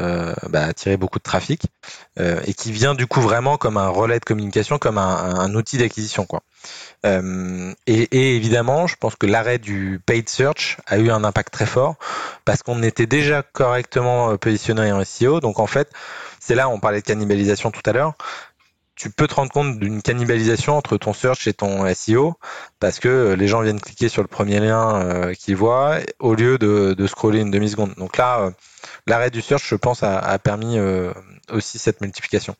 euh 0.00 0.34
bah, 0.48 0.64
attirer 0.64 0.96
beaucoup 0.96 1.18
de 1.18 1.24
trafic 1.24 1.66
euh, 2.18 2.40
et 2.46 2.54
qui 2.54 2.72
vient 2.72 2.94
du 2.94 3.06
coup 3.06 3.20
vraiment 3.20 3.58
comme 3.58 3.76
un 3.76 3.88
relais 3.88 4.18
de 4.18 4.24
communication, 4.24 4.78
comme 4.78 4.96
un, 4.96 5.38
un 5.38 5.54
outil 5.54 5.76
d'acquisition 5.76 6.24
quoi. 6.24 6.42
Euh, 7.04 7.72
et, 7.86 8.36
évidemment, 8.36 8.86
je 8.86 8.96
pense 8.96 9.16
que 9.16 9.26
l'arrêt 9.26 9.58
du 9.58 10.00
paid 10.04 10.28
search 10.28 10.78
a 10.86 10.98
eu 10.98 11.10
un 11.10 11.24
impact 11.24 11.52
très 11.52 11.66
fort 11.66 11.96
parce 12.44 12.62
qu'on 12.62 12.82
était 12.82 13.06
déjà 13.06 13.42
correctement 13.42 14.36
positionné 14.36 14.92
en 14.92 15.04
SEO. 15.04 15.40
Donc 15.40 15.58
en 15.58 15.66
fait, 15.66 15.90
c'est 16.40 16.54
là, 16.54 16.68
on 16.68 16.80
parlait 16.80 17.00
de 17.00 17.06
cannibalisation 17.06 17.70
tout 17.70 17.82
à 17.84 17.92
l'heure 17.92 18.14
tu 18.96 19.10
peux 19.10 19.28
te 19.28 19.34
rendre 19.34 19.52
compte 19.52 19.78
d'une 19.78 20.02
cannibalisation 20.02 20.76
entre 20.76 20.96
ton 20.96 21.12
search 21.12 21.46
et 21.46 21.52
ton 21.52 21.86
SEO 21.94 22.34
parce 22.80 22.98
que 22.98 23.34
les 23.34 23.46
gens 23.46 23.60
viennent 23.60 23.80
cliquer 23.80 24.08
sur 24.08 24.22
le 24.22 24.28
premier 24.28 24.58
lien 24.58 25.02
euh, 25.02 25.34
qu'ils 25.34 25.54
voient 25.54 25.98
au 26.18 26.34
lieu 26.34 26.58
de, 26.58 27.06
scroller 27.06 27.40
une 27.40 27.50
demi-seconde. 27.50 27.94
Donc 27.96 28.16
là, 28.16 28.40
euh, 28.40 28.50
l'arrêt 29.06 29.30
du 29.30 29.42
search, 29.42 29.68
je 29.68 29.74
pense, 29.76 30.02
a, 30.02 30.38
permis 30.38 30.78
euh, 30.78 31.12
aussi 31.50 31.78
cette 31.78 32.00
multiplication. 32.00 32.56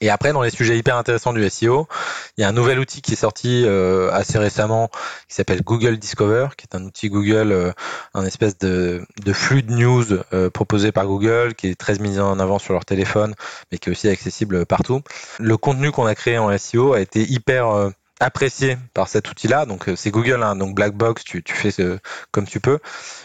Et 0.00 0.10
après, 0.10 0.32
dans 0.32 0.42
les 0.42 0.50
sujets 0.50 0.78
hyper 0.78 0.96
intéressants 0.96 1.32
du 1.32 1.48
SEO, 1.50 1.88
il 2.36 2.42
y 2.42 2.44
a 2.44 2.48
un 2.48 2.52
nouvel 2.52 2.78
outil 2.78 3.02
qui 3.02 3.14
est 3.14 3.16
sorti 3.16 3.64
euh, 3.66 4.12
assez 4.12 4.38
récemment 4.38 4.90
qui 5.28 5.34
s'appelle 5.34 5.62
Google 5.62 5.98
Discover, 5.98 6.48
qui 6.56 6.66
est 6.70 6.76
un 6.76 6.84
outil 6.84 7.08
Google, 7.08 7.50
euh, 7.50 7.72
un 8.14 8.24
espèce 8.24 8.58
de, 8.58 9.04
de, 9.24 9.32
flux 9.32 9.62
de 9.62 9.72
news 9.72 10.04
euh, 10.32 10.50
proposé 10.50 10.92
par 10.92 11.06
Google, 11.06 11.54
qui 11.54 11.66
est 11.68 11.74
très 11.74 11.98
mis 11.98 12.20
en 12.20 12.38
avant 12.38 12.60
sur 12.60 12.74
leur 12.74 12.84
téléphone, 12.84 13.34
mais 13.72 13.78
qui 13.78 13.88
est 13.88 13.92
aussi 13.92 14.08
accessible 14.08 14.66
partout. 14.66 15.02
Le 15.40 15.56
contenu 15.56 15.90
qu'on 15.90 16.06
a 16.06 16.14
créé 16.14 16.38
en 16.38 16.56
SEO 16.56 16.92
a 16.92 17.00
été 17.00 17.22
hyper 17.28 17.68
euh, 17.68 17.90
apprécié 18.20 18.78
par 18.94 19.08
cet 19.08 19.28
outil-là. 19.28 19.66
Donc 19.66 19.90
c'est 19.96 20.12
Google, 20.12 20.44
hein, 20.44 20.54
donc 20.54 20.76
Black 20.76 20.94
Box, 20.94 21.24
tu, 21.24 21.42
tu 21.42 21.54
fais 21.54 21.72
ce, 21.72 21.98
comme 22.30 22.46
tu 22.46 22.60
peux. 22.60 22.78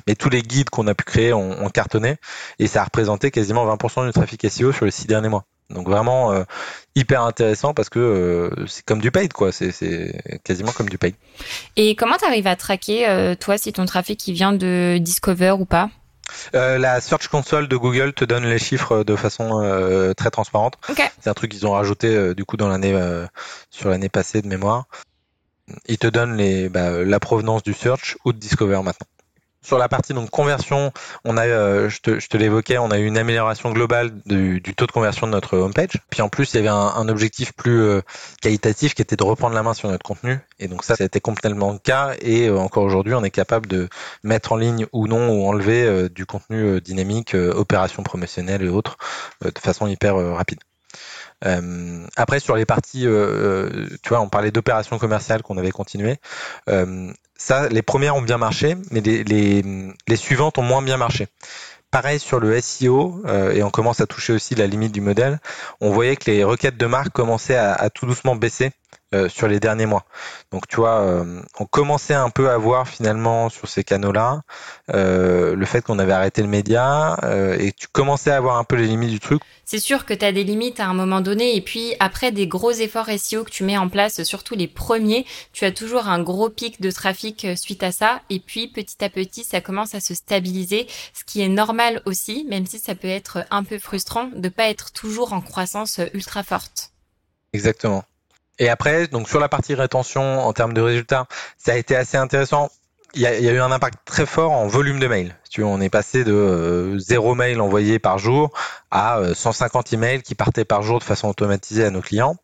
Mais 0.07 0.15
tous 0.15 0.29
les 0.29 0.41
guides 0.41 0.71
qu'on 0.71 0.87
a 0.87 0.95
pu 0.95 1.03
créer 1.03 1.33
ont, 1.33 1.63
ont, 1.63 1.69
cartonné 1.69 2.17
et 2.57 2.65
ça 2.65 2.81
a 2.81 2.85
représenté 2.85 3.29
quasiment 3.29 3.63
20% 3.75 4.07
du 4.07 4.11
trafic 4.11 4.49
SEO 4.49 4.71
sur 4.71 4.85
les 4.85 4.91
six 4.91 5.05
derniers 5.05 5.29
mois. 5.29 5.45
Donc 5.69 5.87
vraiment 5.87 6.31
euh, 6.31 6.43
hyper 6.95 7.23
intéressant 7.23 7.73
parce 7.73 7.89
que 7.89 7.99
euh, 7.99 8.65
c'est 8.67 8.85
comme 8.85 9.01
du 9.01 9.11
paid 9.11 9.33
quoi, 9.33 9.51
c'est 9.51 10.41
quasiment 10.43 10.71
comme 10.71 10.89
du 10.89 10.97
paid. 10.97 11.15
Et 11.75 11.95
comment 11.95 12.17
tu 12.17 12.25
arrives 12.25 12.47
à 12.47 12.55
traquer 12.55 13.07
euh, 13.07 13.35
toi 13.35 13.57
si 13.57 13.73
ton 13.73 13.85
trafic 13.85 14.27
il 14.27 14.33
vient 14.33 14.53
de 14.53 14.97
Discover 14.99 15.55
ou 15.59 15.65
pas? 15.65 15.89
La 16.53 16.99
Search 17.01 17.27
Console 17.27 17.67
de 17.67 17.75
Google 17.75 18.13
te 18.13 18.25
donne 18.25 18.45
les 18.45 18.57
chiffres 18.57 19.03
de 19.03 19.15
façon 19.15 20.13
très 20.17 20.31
transparente. 20.31 20.75
C'est 21.19 21.29
un 21.29 21.33
truc 21.33 21.51
qu'ils 21.51 21.67
ont 21.67 21.73
rajouté 21.73 22.33
du 22.33 22.45
coup 22.45 22.57
dans 22.57 22.69
l'année 22.69 22.97
sur 23.69 23.89
l'année 23.89 24.09
passée 24.09 24.41
de 24.41 24.47
mémoire. 24.47 24.85
Ils 25.87 25.97
te 25.97 26.07
donnent 26.07 26.37
les, 26.37 26.69
bah, 26.69 27.03
la 27.03 27.19
provenance 27.19 27.61
du 27.61 27.73
search 27.73 28.17
ou 28.25 28.33
de 28.33 28.37
Discover 28.37 28.81
maintenant. 28.83 29.07
Sur 29.63 29.77
la 29.77 29.87
partie 29.87 30.13
donc 30.13 30.29
conversion, 30.29 30.91
on 31.23 31.37
a, 31.37 31.45
euh, 31.45 31.89
je 31.89 32.01
te, 32.01 32.37
l'évoquais, 32.37 32.77
on 32.77 32.91
a 32.91 32.99
eu 32.99 33.05
une 33.05 33.17
amélioration 33.17 33.71
globale 33.71 34.11
du, 34.25 34.61
taux 34.75 34.85
de 34.85 34.91
conversion 34.91 35.25
de 35.25 35.31
notre 35.31 35.57
homepage. 35.57 36.01
Puis 36.09 36.21
en 36.21 36.27
plus, 36.27 36.53
il 36.53 36.57
y 36.57 36.59
avait 36.59 36.67
un, 36.67 37.07
objectif 37.07 37.53
plus 37.53 37.79
euh, 37.79 38.01
qualitatif 38.41 38.93
qui 38.93 39.01
était 39.01 39.15
de 39.15 39.23
reprendre 39.23 39.55
la 39.55 39.63
main 39.63 39.73
sur 39.73 39.89
notre 39.89 40.03
contenu. 40.03 40.37
Et 40.59 40.67
donc 40.67 40.83
ça, 40.83 40.95
été 40.99 41.21
complètement 41.21 41.71
le 41.71 41.79
cas. 41.79 42.13
Et 42.19 42.49
euh, 42.49 42.57
encore 42.57 42.83
aujourd'hui, 42.83 43.13
on 43.13 43.23
est 43.23 43.31
capable 43.31 43.67
de 43.67 43.87
mettre 44.23 44.51
en 44.51 44.57
ligne 44.57 44.85
ou 44.91 45.07
non 45.07 45.29
ou 45.29 45.47
enlever 45.47 46.09
du 46.09 46.25
contenu 46.25 46.81
dynamique, 46.81 47.33
opérations 47.33 48.03
promotionnelles 48.03 48.63
et 48.63 48.69
autres, 48.69 48.97
de 49.43 49.59
façon 49.59 49.87
hyper 49.87 50.15
rapide. 50.15 50.59
Après, 52.15 52.39
sur 52.39 52.55
les 52.55 52.65
parties, 52.65 53.05
tu 53.05 54.09
vois, 54.09 54.21
on 54.21 54.29
parlait 54.29 54.51
d'opérations 54.51 54.97
commerciales 54.97 55.41
qu'on 55.41 55.57
avait 55.57 55.71
continué. 55.71 56.17
Euh, 56.69 57.11
Ça, 57.37 57.67
les 57.69 57.81
premières 57.81 58.15
ont 58.15 58.21
bien 58.21 58.37
marché, 58.37 58.75
mais 58.91 59.01
les, 59.01 60.15
suivantes 60.15 60.57
ont 60.57 60.63
moins 60.63 60.81
bien 60.81 60.97
marché. 60.97 61.27
Pareil 61.91 62.19
sur 62.19 62.39
le 62.39 62.59
SEO, 62.59 63.21
euh, 63.25 63.51
et 63.51 63.61
on 63.61 63.69
commence 63.69 63.99
à 63.99 64.07
toucher 64.07 64.33
aussi 64.33 64.55
la 64.55 64.65
limite 64.65 64.91
du 64.91 65.01
modèle. 65.01 65.39
On 65.79 65.91
voyait 65.91 66.15
que 66.15 66.29
les 66.31 66.43
requêtes 66.43 66.77
de 66.77 66.85
marque 66.85 67.11
commençaient 67.11 67.55
à 67.57 67.89
tout 67.89 68.05
doucement 68.05 68.35
baisser 68.35 68.71
euh, 69.13 69.29
sur 69.29 69.47
les 69.47 69.59
derniers 69.59 69.85
mois. 69.85 70.05
Donc 70.51 70.67
tu 70.67 70.77
vois, 70.77 71.01
euh, 71.01 71.41
on 71.59 71.65
commençait 71.65 72.15
un 72.15 72.31
peu 72.31 72.49
à 72.49 72.57
voir 72.57 72.87
finalement 72.87 73.49
sur 73.49 73.67
ces 73.67 73.83
canaux-là 73.83 74.41
euh, 74.91 75.55
le 75.55 75.65
fait 75.65 75.83
qu'on 75.83 75.99
avait 75.99 76.13
arrêté 76.13 76.41
le 76.41 76.47
média 76.47 77.17
et 77.59 77.71
tu 77.73 77.87
commençais 77.87 78.31
à 78.31 78.39
voir 78.39 78.57
un 78.57 78.63
peu 78.63 78.75
les 78.75 78.87
limites 78.87 79.11
du 79.11 79.19
truc. 79.19 79.41
C'est 79.65 79.79
sûr 79.79 80.05
que 80.05 80.13
tu 80.13 80.25
as 80.25 80.31
des 80.31 80.43
limites 80.43 80.79
à 80.79 80.87
un 80.87 80.93
moment 80.93 81.21
donné 81.21 81.55
et 81.55 81.61
puis 81.61 81.93
après 81.99 82.31
des 82.31 82.47
gros 82.47 82.71
efforts 82.71 83.09
SEO 83.17 83.43
que 83.43 83.51
tu 83.51 83.63
mets 83.63 83.77
en 83.77 83.87
place, 83.87 84.23
surtout 84.23 84.55
les 84.55 84.67
premiers, 84.67 85.25
tu 85.51 85.65
as 85.65 85.71
toujours 85.71 86.07
un 86.07 86.21
gros 86.21 86.49
pic 86.49 86.81
de 86.81 86.89
trafic 86.89 87.47
suite 87.55 87.83
à 87.83 87.91
ça 87.91 88.21
et 88.29 88.39
puis 88.39 88.67
petit 88.67 89.03
à 89.03 89.09
petit 89.09 89.43
ça 89.43 89.61
commence 89.61 89.95
à 89.95 89.99
se 89.99 90.13
stabiliser, 90.13 90.87
ce 91.13 91.23
qui 91.23 91.41
est 91.41 91.49
normal 91.49 92.01
aussi, 92.05 92.45
même 92.49 92.65
si 92.65 92.79
ça 92.79 92.95
peut 92.95 93.07
être 93.07 93.45
un 93.51 93.63
peu 93.63 93.77
frustrant 93.79 94.29
de 94.35 94.49
pas 94.49 94.69
être 94.69 94.91
toujours 94.91 95.33
en 95.33 95.41
croissance 95.41 95.99
ultra 96.13 96.43
forte. 96.43 96.91
Exactement. 97.53 98.03
Et 98.59 98.69
après, 98.69 99.07
donc 99.07 99.27
sur 99.29 99.39
la 99.39 99.49
partie 99.49 99.75
rétention 99.75 100.41
en 100.41 100.53
termes 100.53 100.73
de 100.73 100.81
résultats, 100.81 101.25
ça 101.57 101.73
a 101.73 101.75
été 101.75 101.95
assez 101.95 102.17
intéressant. 102.17 102.69
Il 103.15 103.21
y, 103.21 103.27
a, 103.27 103.37
il 103.37 103.45
y 103.45 103.49
a 103.49 103.51
eu 103.51 103.59
un 103.59 103.71
impact 103.71 103.99
très 104.05 104.25
fort 104.25 104.51
en 104.51 104.65
volume 104.65 104.99
de 104.99 105.05
mails. 105.05 105.35
Tu 105.51 105.61
vois, 105.61 105.69
on 105.69 105.79
est 105.81 105.89
passé 105.89 106.23
de 106.23 106.33
euh, 106.33 106.97
zéro 106.97 107.35
mail 107.35 107.61
envoyé 107.61 107.99
par 107.99 108.17
jour 108.17 108.51
à 108.89 109.19
150 109.35 109.93
euh, 109.93 109.95
emails 109.95 110.23
qui 110.23 110.33
partaient 110.33 110.65
par 110.65 110.81
jour 110.81 110.97
de 110.97 111.03
façon 111.03 111.27
automatisée 111.27 111.85
à 111.85 111.91
nos 111.91 112.01
clients. 112.01 112.37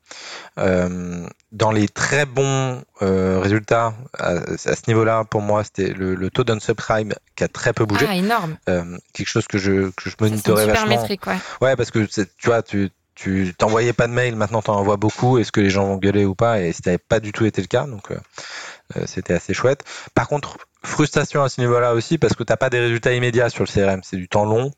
Euh, 0.60 1.26
dans 1.52 1.72
les 1.72 1.88
très 1.88 2.28
bons 2.28 2.84
euh, 3.02 3.40
résultats 3.40 3.96
à, 4.16 4.34
à 4.34 4.58
ce 4.58 4.82
niveau-là, 4.88 5.24
pour 5.24 5.42
moi, 5.42 5.64
c'était 5.64 5.92
le, 5.92 6.14
le, 6.14 6.30
taux 6.30 6.44
d'unsubscribe 6.44 7.16
qui 7.36 7.44
a 7.44 7.48
très 7.48 7.74
peu 7.74 7.86
bougé. 7.86 8.06
Ah, 8.08 8.14
énorme. 8.14 8.56
quelque 8.66 9.28
chose 9.28 9.48
que 9.48 9.58
je 9.58 9.90
que 9.90 10.12
je 10.12 10.16
monitorais 10.20 10.68
vachement. 10.68 11.02
Métrique, 11.02 11.26
ouais. 11.26 11.38
ouais, 11.62 11.76
parce 11.76 11.90
que 11.90 12.06
tu 12.06 12.26
vois, 12.46 12.62
tu 12.62 12.92
tu 13.20 13.54
t'envoyais 13.58 13.92
pas 13.92 14.08
de 14.08 14.14
mail, 14.14 14.36
maintenant 14.36 14.62
tu 14.62 14.70
en 14.70 14.76
envoies 14.76 14.96
beaucoup. 14.96 15.38
Est-ce 15.38 15.52
que 15.52 15.60
les 15.60 15.70
gens 15.70 15.86
vont 15.86 15.98
gueuler 15.98 16.24
ou 16.24 16.36
pas 16.36 16.62
Et 16.62 16.72
c'était 16.72 16.98
pas 16.98 17.20
du 17.20 17.34
tout 17.34 17.46
été 17.46 17.62
le 17.62 17.68
cas, 17.68 17.86
donc 17.86 18.12
euh, 18.12 18.18
euh, 18.96 19.04
c'était 19.08 19.34
assez 19.34 19.54
chouette. 19.54 19.84
Par 20.16 20.30
contre, 20.30 20.58
frustration 20.84 21.44
à 21.44 21.50
ce 21.50 21.60
niveau-là 21.60 21.94
aussi 21.94 22.18
parce 22.18 22.34
que 22.34 22.44
t'as 22.44 22.56
pas 22.56 22.70
des 22.70 22.80
résultats 22.80 23.14
immédiats 23.14 23.50
sur 23.50 23.66
le 23.66 23.68
CRM, 23.68 24.02
c'est 24.04 24.16
du 24.16 24.30
temps 24.30 24.46
long. 24.46 24.72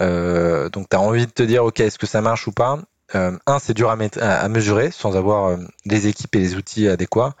Euh, 0.00 0.68
donc 0.68 0.88
tu 0.88 0.96
as 0.96 1.00
envie 1.00 1.26
de 1.26 1.30
te 1.30 1.44
dire 1.44 1.64
ok, 1.64 1.78
est-ce 1.78 1.98
que 1.98 2.06
ça 2.06 2.20
marche 2.20 2.48
ou 2.48 2.52
pas? 2.52 2.80
Un, 3.14 3.38
c'est 3.60 3.72
dur 3.72 3.88
à, 3.88 3.96
à, 4.20 4.48
mesurer 4.48 4.90
sans 4.90 5.16
avoir 5.16 5.56
les 5.84 6.08
équipes 6.08 6.34
et 6.34 6.40
les 6.40 6.56
outils 6.56 6.88
adéquats. 6.88 7.34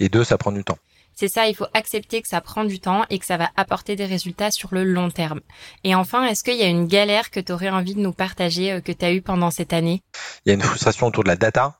Et 0.00 0.08
deux, 0.08 0.24
ça 0.24 0.38
prend 0.38 0.50
du 0.50 0.64
temps. 0.64 0.78
C'est 1.14 1.28
ça, 1.28 1.48
il 1.48 1.54
faut 1.54 1.66
accepter 1.74 2.22
que 2.22 2.28
ça 2.28 2.40
prend 2.40 2.64
du 2.64 2.80
temps 2.80 3.04
et 3.10 3.18
que 3.18 3.26
ça 3.26 3.36
va 3.36 3.50
apporter 3.56 3.96
des 3.96 4.06
résultats 4.06 4.50
sur 4.50 4.74
le 4.74 4.84
long 4.84 5.10
terme. 5.10 5.40
Et 5.84 5.94
enfin, 5.94 6.24
est-ce 6.26 6.44
qu'il 6.44 6.56
y 6.56 6.62
a 6.62 6.68
une 6.68 6.86
galère 6.86 7.30
que 7.30 7.40
tu 7.40 7.52
aurais 7.52 7.70
envie 7.70 7.94
de 7.94 8.00
nous 8.00 8.12
partager, 8.12 8.72
euh, 8.72 8.80
que 8.80 8.92
tu 8.92 9.04
as 9.04 9.12
eu 9.12 9.22
pendant 9.22 9.50
cette 9.50 9.72
année? 9.72 10.02
Il 10.44 10.50
y 10.50 10.52
a 10.52 10.54
une 10.54 10.62
frustration 10.62 11.06
autour 11.06 11.24
de 11.24 11.28
la 11.28 11.36
data. 11.36 11.78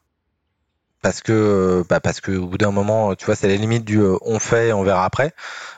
Parce 1.05 1.21
que, 1.21 1.33
euh, 1.33 1.85
bah 1.87 2.01
parce 2.01 2.23
que 2.23 2.33
au 2.33 2.47
bout 2.47 2.57
d'un 2.57 2.71
moment, 2.71 3.15
tu 3.15 3.27
vois, 3.27 3.37
c'est 3.37 3.47
la 3.47 3.57
limite 3.57 3.85
du 3.85 4.01
euh, 4.01 4.17
on 4.23 4.39
fait, 4.39 4.73
on 4.73 4.83
verra 4.83 5.05
après. 5.05 5.33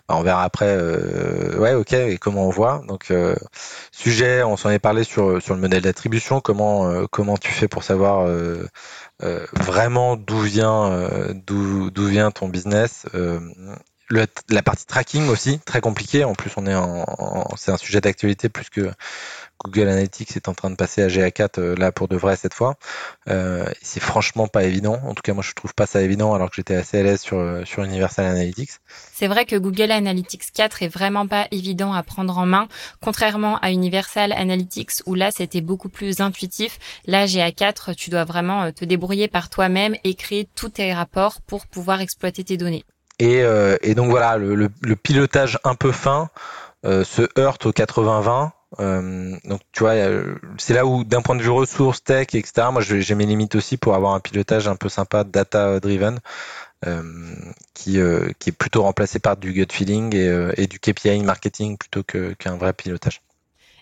Bah, 0.08 0.14
on 0.16 0.22
verra 0.22 0.44
après. 0.44 0.76
ouais, 1.58 1.74
ok. 1.74 1.92
Et 1.94 2.16
comment 2.16 2.46
on 2.46 2.50
voit 2.50 2.82
Donc, 2.86 3.12
sujet, 3.90 4.44
on 4.44 4.56
s'en 4.56 4.70
est 4.70 4.78
parlé 4.78 5.02
sur 5.02 5.42
sur 5.42 5.54
le 5.54 5.60
modèle 5.60 5.82
d'attribution. 5.82 6.40
Comment 6.40 7.06
comment 7.08 7.36
tu 7.36 7.50
fais 7.50 7.66
pour 7.66 7.82
savoir 7.82 8.28
euh, 9.22 9.46
vraiment 9.54 10.16
d'où 10.16 10.38
vient 10.40 10.92
euh, 10.92 11.32
d'où 11.34 11.90
vient 12.06 12.30
ton 12.30 12.48
business. 12.48 13.06
Euh, 14.12 14.14
le, 14.16 14.26
la 14.50 14.62
partie 14.62 14.86
tracking 14.86 15.28
aussi 15.28 15.58
très 15.60 15.80
compliquée. 15.80 16.24
En 16.24 16.34
plus, 16.34 16.50
on 16.56 16.66
est 16.66 16.74
en, 16.74 17.04
c'est 17.56 17.70
un 17.70 17.76
sujet 17.76 18.00
d'actualité 18.00 18.48
plus 18.48 18.68
que 18.70 18.90
Google 19.64 19.88
Analytics 19.88 20.36
est 20.36 20.48
en 20.48 20.54
train 20.54 20.70
de 20.70 20.76
passer 20.76 21.02
à 21.02 21.08
GA4 21.08 21.78
là 21.78 21.92
pour 21.92 22.08
de 22.08 22.16
vrai 22.16 22.36
cette 22.36 22.54
fois. 22.54 22.76
Euh, 23.28 23.66
c'est 23.82 24.00
franchement 24.00 24.48
pas 24.48 24.64
évident. 24.64 25.00
En 25.04 25.14
tout 25.14 25.22
cas, 25.22 25.32
moi 25.32 25.42
je 25.42 25.52
trouve 25.54 25.74
pas 25.74 25.86
ça 25.86 26.02
évident 26.02 26.34
alors 26.34 26.50
que 26.50 26.56
j'étais 26.56 26.76
assez 26.76 26.98
à 26.98 27.02
l'aise 27.02 27.20
sur 27.20 27.62
sur 27.64 27.82
Universal 27.82 28.26
Analytics. 28.26 28.70
C'est 29.12 29.28
vrai 29.28 29.44
que 29.44 29.56
Google 29.56 29.90
Analytics 29.90 30.52
4 30.52 30.82
est 30.82 30.88
vraiment 30.88 31.26
pas 31.26 31.48
évident 31.50 31.92
à 31.92 32.02
prendre 32.02 32.36
en 32.38 32.46
main, 32.46 32.68
contrairement 33.00 33.58
à 33.60 33.70
Universal 33.70 34.32
Analytics 34.32 34.92
où 35.06 35.14
là 35.14 35.30
c'était 35.30 35.62
beaucoup 35.62 35.88
plus 35.88 36.20
intuitif. 36.20 36.78
Là, 37.06 37.26
GA4, 37.26 37.94
tu 37.94 38.10
dois 38.10 38.24
vraiment 38.24 38.64
euh, 38.64 38.70
te 38.70 38.84
débrouiller 38.84 39.28
par 39.28 39.50
toi-même 39.50 39.96
et 40.04 40.14
créer 40.14 40.48
tous 40.54 40.70
tes 40.70 40.92
rapports 40.92 41.40
pour 41.40 41.66
pouvoir 41.66 42.00
exploiter 42.00 42.44
tes 42.44 42.56
données. 42.56 42.84
Et, 43.18 43.42
euh, 43.42 43.76
et 43.82 43.94
donc 43.94 44.10
voilà, 44.10 44.36
le, 44.36 44.54
le, 44.54 44.96
pilotage 44.96 45.58
un 45.64 45.74
peu 45.74 45.90
fin 45.90 46.28
euh, 46.84 47.02
se 47.04 47.22
heurte 47.38 47.66
au 47.66 47.72
80-20. 47.72 48.50
Euh, 48.80 49.36
donc 49.44 49.60
tu 49.72 49.84
vois, 49.84 49.94
c'est 50.58 50.74
là 50.74 50.84
où 50.84 51.02
d'un 51.04 51.22
point 51.22 51.34
de 51.34 51.42
vue 51.42 51.50
ressources, 51.50 52.04
tech, 52.04 52.28
etc. 52.34 52.68
Moi, 52.72 52.82
j'ai 52.82 53.14
mes 53.14 53.24
limites 53.24 53.54
aussi 53.54 53.76
pour 53.78 53.94
avoir 53.94 54.14
un 54.14 54.20
pilotage 54.20 54.68
un 54.68 54.76
peu 54.76 54.88
sympa, 54.88 55.24
data 55.24 55.80
driven. 55.80 56.20
Euh, 56.86 57.02
qui, 57.72 57.98
euh, 57.98 58.30
qui 58.38 58.50
est 58.50 58.52
plutôt 58.52 58.82
remplacé 58.82 59.18
par 59.18 59.38
du 59.38 59.52
gut 59.52 59.66
feeling 59.72 60.14
et, 60.14 60.28
euh, 60.28 60.52
et 60.58 60.66
du 60.66 60.78
KPI 60.78 61.22
marketing 61.22 61.78
plutôt 61.78 62.02
qu'un 62.04 62.56
vrai 62.56 62.74
pilotage. 62.74 63.22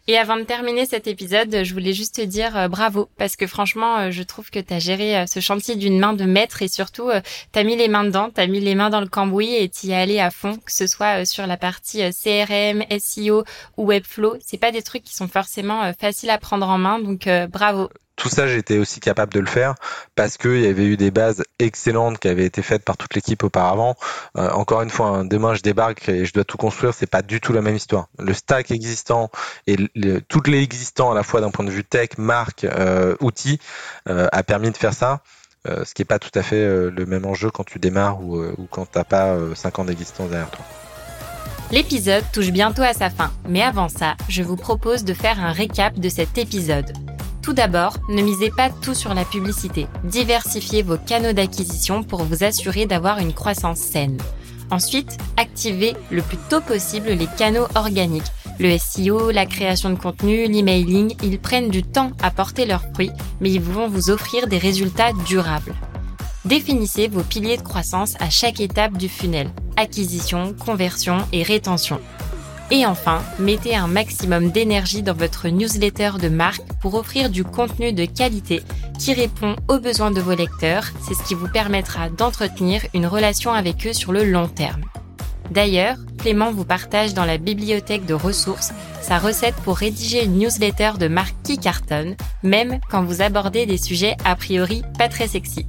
Et 0.07 0.19
avant 0.19 0.37
de 0.37 0.43
terminer 0.43 0.85
cet 0.85 1.07
épisode, 1.07 1.65
je 1.65 1.73
voulais 1.73 1.95
juste 1.95 2.17
te 2.17 2.21
dire 2.21 2.69
bravo. 2.69 3.09
Parce 3.17 3.37
que 3.37 3.47
franchement, 3.47 4.11
je 4.11 4.23
trouve 4.23 4.51
que 4.51 4.59
tu 4.59 4.75
as 4.75 4.79
géré 4.79 5.27
ce 5.27 5.41
chantier 5.41 5.77
d'une 5.77 5.99
main 5.99 6.13
de 6.13 6.25
maître 6.25 6.61
et 6.61 6.69
surtout, 6.69 7.11
tu 7.53 7.65
mis 7.65 7.77
les 7.77 7.89
mains 7.89 8.05
dedans, 8.05 8.31
tu 8.31 8.47
mis 8.49 8.61
les 8.61 8.75
mains 8.75 8.91
dans 8.91 9.01
le 9.01 9.09
cambouis 9.09 9.55
et 9.55 9.69
tu 9.69 9.87
y 9.87 9.91
es 9.93 9.95
allé 9.95 10.21
à 10.21 10.31
fond, 10.31 10.57
que 10.57 10.73
ce 10.73 10.87
soit 10.87 11.25
sur 11.25 11.47
la 11.47 11.57
partie 11.57 12.03
CRM, 12.11 12.85
SEO 12.99 13.45
ou 13.79 13.87
Webflow. 13.87 14.37
C'est 14.41 14.59
pas 14.59 14.73
des 14.73 14.83
trucs 14.83 15.05
qui 15.05 15.15
sont 15.15 15.29
forcément 15.29 15.91
faciles 15.99 16.31
à 16.31 16.39
prendre 16.39 16.69
en 16.69 16.77
main, 16.77 16.99
donc 16.99 17.29
bravo 17.51 17.89
tout 18.17 18.29
ça, 18.29 18.47
j'étais 18.47 18.79
aussi 18.79 19.01
capable 19.01 19.33
de 19.33 19.41
le 19.41 19.47
faire 19.47 19.75
parce 20.15 20.37
qu'il 20.37 20.61
y 20.61 20.67
avait 20.67 20.85
eu 20.85 20.97
des 20.97 21.11
bases 21.11 21.43
excellentes 21.59 22.19
qui 22.19 22.29
avaient 22.29 22.45
été 22.45 22.63
faites 22.63 22.85
par 22.85 22.97
toute 22.97 23.15
l'équipe 23.15 23.43
auparavant. 23.43 23.97
Euh, 24.37 24.51
encore 24.51 24.83
une 24.83 24.91
fois, 24.91 25.09
hein, 25.09 25.25
demain 25.25 25.55
je 25.55 25.63
débarque 25.63 26.09
et 26.09 26.25
je 26.25 26.33
dois 26.33 26.45
tout 26.45 26.57
construire, 26.57 26.95
c'est 26.95 27.09
pas 27.09 27.23
du 27.23 27.41
tout 27.41 27.53
la 27.53 27.61
même 27.61 27.77
histoire. 27.77 28.09
Le 28.19 28.33
stack 28.33 28.71
existant 28.71 29.31
et 29.67 29.77
toutes 30.29 30.49
les 30.49 30.63
existants 30.63 31.11
à 31.11 31.15
la 31.15 31.23
fois 31.23 31.41
d'un 31.41 31.51
point 31.51 31.65
de 31.65 31.71
vue 31.71 31.85
tech, 31.85 32.11
marque, 32.19 32.65
euh, 32.65 33.17
outils, 33.21 33.59
euh, 34.09 34.29
a 34.33 34.43
permis 34.43 34.71
de 34.71 34.77
faire 34.77 34.95
ça. 34.95 35.21
ce 35.67 35.95
qui 35.95 36.03
n'est 36.03 36.07
pas 36.07 36.19
tout 36.19 36.31
à 36.35 36.43
fait 36.43 36.91
le 36.91 37.07
même 37.07 37.25
enjeu 37.25 37.51
quand 37.51 37.65
tu 37.65 37.79
démarres 37.79 38.21
ou, 38.23 38.39
ou 38.39 38.67
quand 38.71 38.85
t'as 38.85 39.05
pas 39.05 39.35
5 39.55 39.79
ans 39.79 39.85
d'existence 39.87 40.29
derrière 40.29 40.51
toi. 40.51 40.65
L'épisode 41.73 42.25
touche 42.33 42.51
bientôt 42.51 42.83
à 42.83 42.93
sa 42.93 43.09
fin, 43.09 43.33
mais 43.49 43.63
avant 43.63 43.89
ça, 43.89 44.15
je 44.29 44.43
vous 44.43 44.57
propose 44.57 45.05
de 45.05 45.15
faire 45.15 45.41
un 45.41 45.53
récap 45.53 45.99
de 45.99 46.09
cet 46.11 46.37
épisode. 46.37 46.93
Tout 47.45 47.53
d'abord, 47.53 47.99
ne 48.09 48.23
misez 48.23 48.51
pas 48.51 48.71
tout 48.71 48.95
sur 48.95 49.13
la 49.13 49.27
publicité. 49.27 49.87
Diversifiez 50.03 50.83
vos 50.83 50.97
canaux 50.97 51.35
d'acquisition 51.35 52.03
pour 52.03 52.23
vous 52.23 52.43
assurer 52.43 52.87
d'avoir 52.87 53.19
une 53.19 53.35
croissance 53.35 53.81
saine. 53.81 54.17
Ensuite, 54.71 55.19
activez 55.37 55.95
le 56.11 56.23
plus 56.23 56.39
tôt 56.49 56.63
possible 56.63 57.11
les 57.11 57.27
canaux 57.37 57.67
organiques. 57.75 58.33
Le 58.59 58.79
SEO, 58.79 59.31
la 59.31 59.45
création 59.45 59.91
de 59.91 59.99
contenu, 59.99 60.47
l'emailing, 60.47 61.15
ils 61.23 61.39
prennent 61.39 61.69
du 61.69 61.83
temps 61.83 62.13
à 62.23 62.31
porter 62.31 62.65
leurs 62.65 62.87
fruits, 62.95 63.13
mais 63.43 63.51
ils 63.51 63.61
vont 63.61 63.89
vous 63.89 64.09
offrir 64.09 64.47
des 64.47 64.59
résultats 64.59 65.13
durables. 65.27 65.75
Définissez 66.47 67.09
vos 67.09 67.23
piliers 67.23 67.59
de 67.59 67.63
croissance 67.63 68.15
à 68.21 68.31
chaque 68.31 68.61
étape 68.61 68.97
du 68.97 69.11
funnel. 69.11 69.51
Acquisition, 69.77 70.55
conversion 70.55 71.19
et 71.31 71.43
rétention. 71.43 72.01
Et 72.71 72.87
enfin, 72.87 73.23
mettez 73.39 73.77
un 73.77 73.87
maximum 73.87 74.51
d'énergie 74.51 75.03
dans 75.03 75.15
votre 75.15 75.49
newsletter 75.49 76.13
de 76.21 76.29
marque 76.29 76.63
pour 76.81 76.95
offrir 76.95 77.31
du 77.31 77.45
contenu 77.45 77.93
de 77.93 78.05
qualité 78.05 78.63
qui 78.99 79.13
répond 79.13 79.57
aux 79.69 79.79
besoins 79.79 80.11
de 80.11 80.21
vos 80.21 80.35
lecteurs. 80.35 80.87
C'est 81.03 81.15
ce 81.15 81.23
qui 81.23 81.35
vous 81.35 81.49
permettra 81.49 82.09
d'entretenir 82.09 82.83
une 82.95 83.07
relation 83.07 83.53
avec 83.53 83.87
eux 83.87 83.93
sur 83.93 84.13
le 84.13 84.25
long 84.25 84.49
terme. 84.49 84.85
D'ailleurs, 85.51 85.99
Clément 86.19 86.53
vous 86.53 86.65
partage 86.65 87.13
dans 87.13 87.27
la 87.27 87.37
bibliothèque 87.37 88.07
de 88.07 88.15
ressources 88.15 88.73
sa 89.05 89.19
recette 89.19 89.57
pour 89.57 89.77
rédiger 89.77 90.25
une 90.25 90.39
newsletter 90.39 90.93
de 90.99 91.09
marque 91.09 91.37
qui 91.43 91.59
cartonne, 91.59 92.17
même 92.43 92.81
quand 92.91 93.05
vous 93.05 93.21
abordez 93.21 93.67
des 93.67 93.77
sujets 93.77 94.17
a 94.25 94.35
priori 94.35 94.83
pas 94.99 95.09
très 95.09 95.29
sexy. 95.29 95.67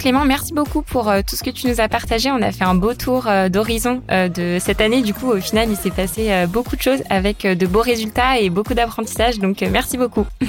Clément, 0.00 0.24
merci 0.24 0.54
beaucoup 0.54 0.80
pour 0.80 1.10
euh, 1.10 1.20
tout 1.28 1.36
ce 1.36 1.44
que 1.44 1.50
tu 1.50 1.68
nous 1.68 1.78
as 1.78 1.86
partagé. 1.86 2.30
On 2.30 2.40
a 2.40 2.52
fait 2.52 2.64
un 2.64 2.74
beau 2.74 2.94
tour 2.94 3.26
euh, 3.26 3.50
d'horizon 3.50 4.02
euh, 4.10 4.30
de 4.30 4.56
cette 4.58 4.80
année. 4.80 5.02
Du 5.02 5.12
coup, 5.12 5.30
au 5.30 5.40
final, 5.42 5.68
il 5.68 5.76
s'est 5.76 5.90
passé 5.90 6.46
beaucoup 6.48 6.74
de 6.74 6.80
choses 6.80 7.00
avec 7.10 7.42
de 7.46 7.66
beaux 7.66 7.82
résultats 7.82 8.38
et 8.38 8.48
beaucoup 8.48 8.72
d'apprentissage. 8.72 9.38
Donc, 9.38 9.60
merci 9.60 9.98
beaucoup. 9.98 10.26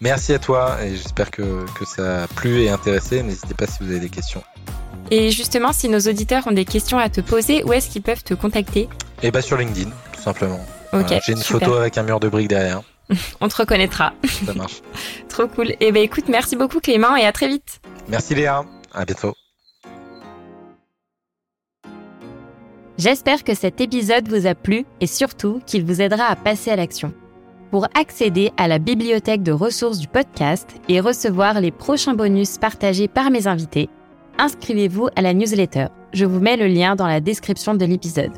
Merci 0.00 0.32
à 0.32 0.40
toi 0.40 0.78
et 0.84 0.96
j'espère 0.96 1.30
que, 1.30 1.64
que 1.78 1.84
ça 1.84 2.24
a 2.24 2.26
plu 2.26 2.62
et 2.62 2.70
intéressé. 2.70 3.22
N'hésitez 3.22 3.54
pas 3.54 3.66
si 3.66 3.78
vous 3.80 3.90
avez 3.90 4.00
des 4.00 4.08
questions. 4.08 4.42
Et 5.12 5.30
justement, 5.30 5.72
si 5.72 5.88
nos 5.88 6.00
auditeurs 6.00 6.44
ont 6.48 6.52
des 6.52 6.64
questions 6.64 6.98
à 6.98 7.08
te 7.08 7.20
poser, 7.20 7.62
où 7.62 7.72
est-ce 7.72 7.88
qu'ils 7.88 8.02
peuvent 8.02 8.24
te 8.24 8.34
contacter? 8.34 8.88
Eh 9.22 9.30
bien, 9.30 9.40
sur 9.40 9.56
LinkedIn, 9.56 9.90
tout 10.12 10.20
simplement. 10.20 10.58
J'ai 11.24 11.32
une 11.32 11.42
photo 11.42 11.74
avec 11.74 11.98
un 11.98 12.02
mur 12.02 12.18
de 12.18 12.28
briques 12.28 12.48
derrière. 12.48 12.82
On 13.40 13.46
te 13.46 13.54
reconnaîtra. 13.54 14.12
Ça 14.44 14.54
marche. 14.54 14.80
Trop 15.28 15.46
cool. 15.46 15.74
Eh 15.78 15.92
bien, 15.92 16.02
écoute, 16.02 16.28
merci 16.28 16.56
beaucoup 16.56 16.80
Clément 16.80 17.14
et 17.14 17.24
à 17.24 17.30
très 17.30 17.46
vite. 17.46 17.80
Merci 18.08 18.34
Léa. 18.34 18.64
À 18.92 19.04
bientôt. 19.04 19.34
J'espère 22.98 23.42
que 23.42 23.54
cet 23.54 23.80
épisode 23.80 24.28
vous 24.28 24.46
a 24.46 24.54
plu 24.54 24.84
et 25.00 25.06
surtout 25.06 25.60
qu'il 25.66 25.84
vous 25.84 26.00
aidera 26.00 26.26
à 26.26 26.36
passer 26.36 26.70
à 26.70 26.76
l'action. 26.76 27.12
Pour 27.70 27.86
accéder 27.94 28.52
à 28.58 28.68
la 28.68 28.78
bibliothèque 28.78 29.42
de 29.42 29.50
ressources 29.50 29.98
du 29.98 30.06
podcast 30.06 30.68
et 30.88 31.00
recevoir 31.00 31.60
les 31.60 31.70
prochains 31.70 32.14
bonus 32.14 32.58
partagés 32.58 33.08
par 33.08 33.30
mes 33.30 33.46
invités, 33.46 33.88
inscrivez-vous 34.38 35.08
à 35.16 35.22
la 35.22 35.32
newsletter. 35.32 35.86
Je 36.12 36.26
vous 36.26 36.38
mets 36.38 36.58
le 36.58 36.66
lien 36.66 36.96
dans 36.96 37.06
la 37.06 37.20
description 37.20 37.74
de 37.74 37.86
l'épisode. 37.86 38.32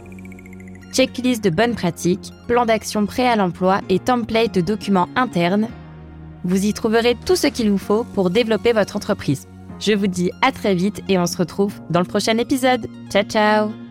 Checklist 0.92 1.42
de 1.42 1.50
bonnes 1.50 1.74
pratiques, 1.74 2.30
plan 2.46 2.64
d'action 2.64 3.05
prêt 3.05 3.26
à 3.26 3.34
l'emploi 3.34 3.80
et 3.88 3.98
template 3.98 4.55
de 4.55 4.61
documents 4.61 5.09
internes. 5.16 5.68
Vous 6.44 6.64
y 6.64 6.72
trouverez 6.72 7.16
tout 7.26 7.34
ce 7.34 7.48
qu'il 7.48 7.70
vous 7.70 7.78
faut 7.78 8.05
pour 8.05 8.30
développer 8.30 8.72
votre 8.72 8.94
entreprise. 8.94 9.48
Je 9.78 9.92
vous 9.92 10.06
dis 10.06 10.30
à 10.42 10.52
très 10.52 10.74
vite 10.74 11.02
et 11.08 11.18
on 11.18 11.26
se 11.26 11.36
retrouve 11.36 11.80
dans 11.90 12.00
le 12.00 12.06
prochain 12.06 12.38
épisode. 12.38 12.86
Ciao 13.10 13.24
ciao 13.24 13.84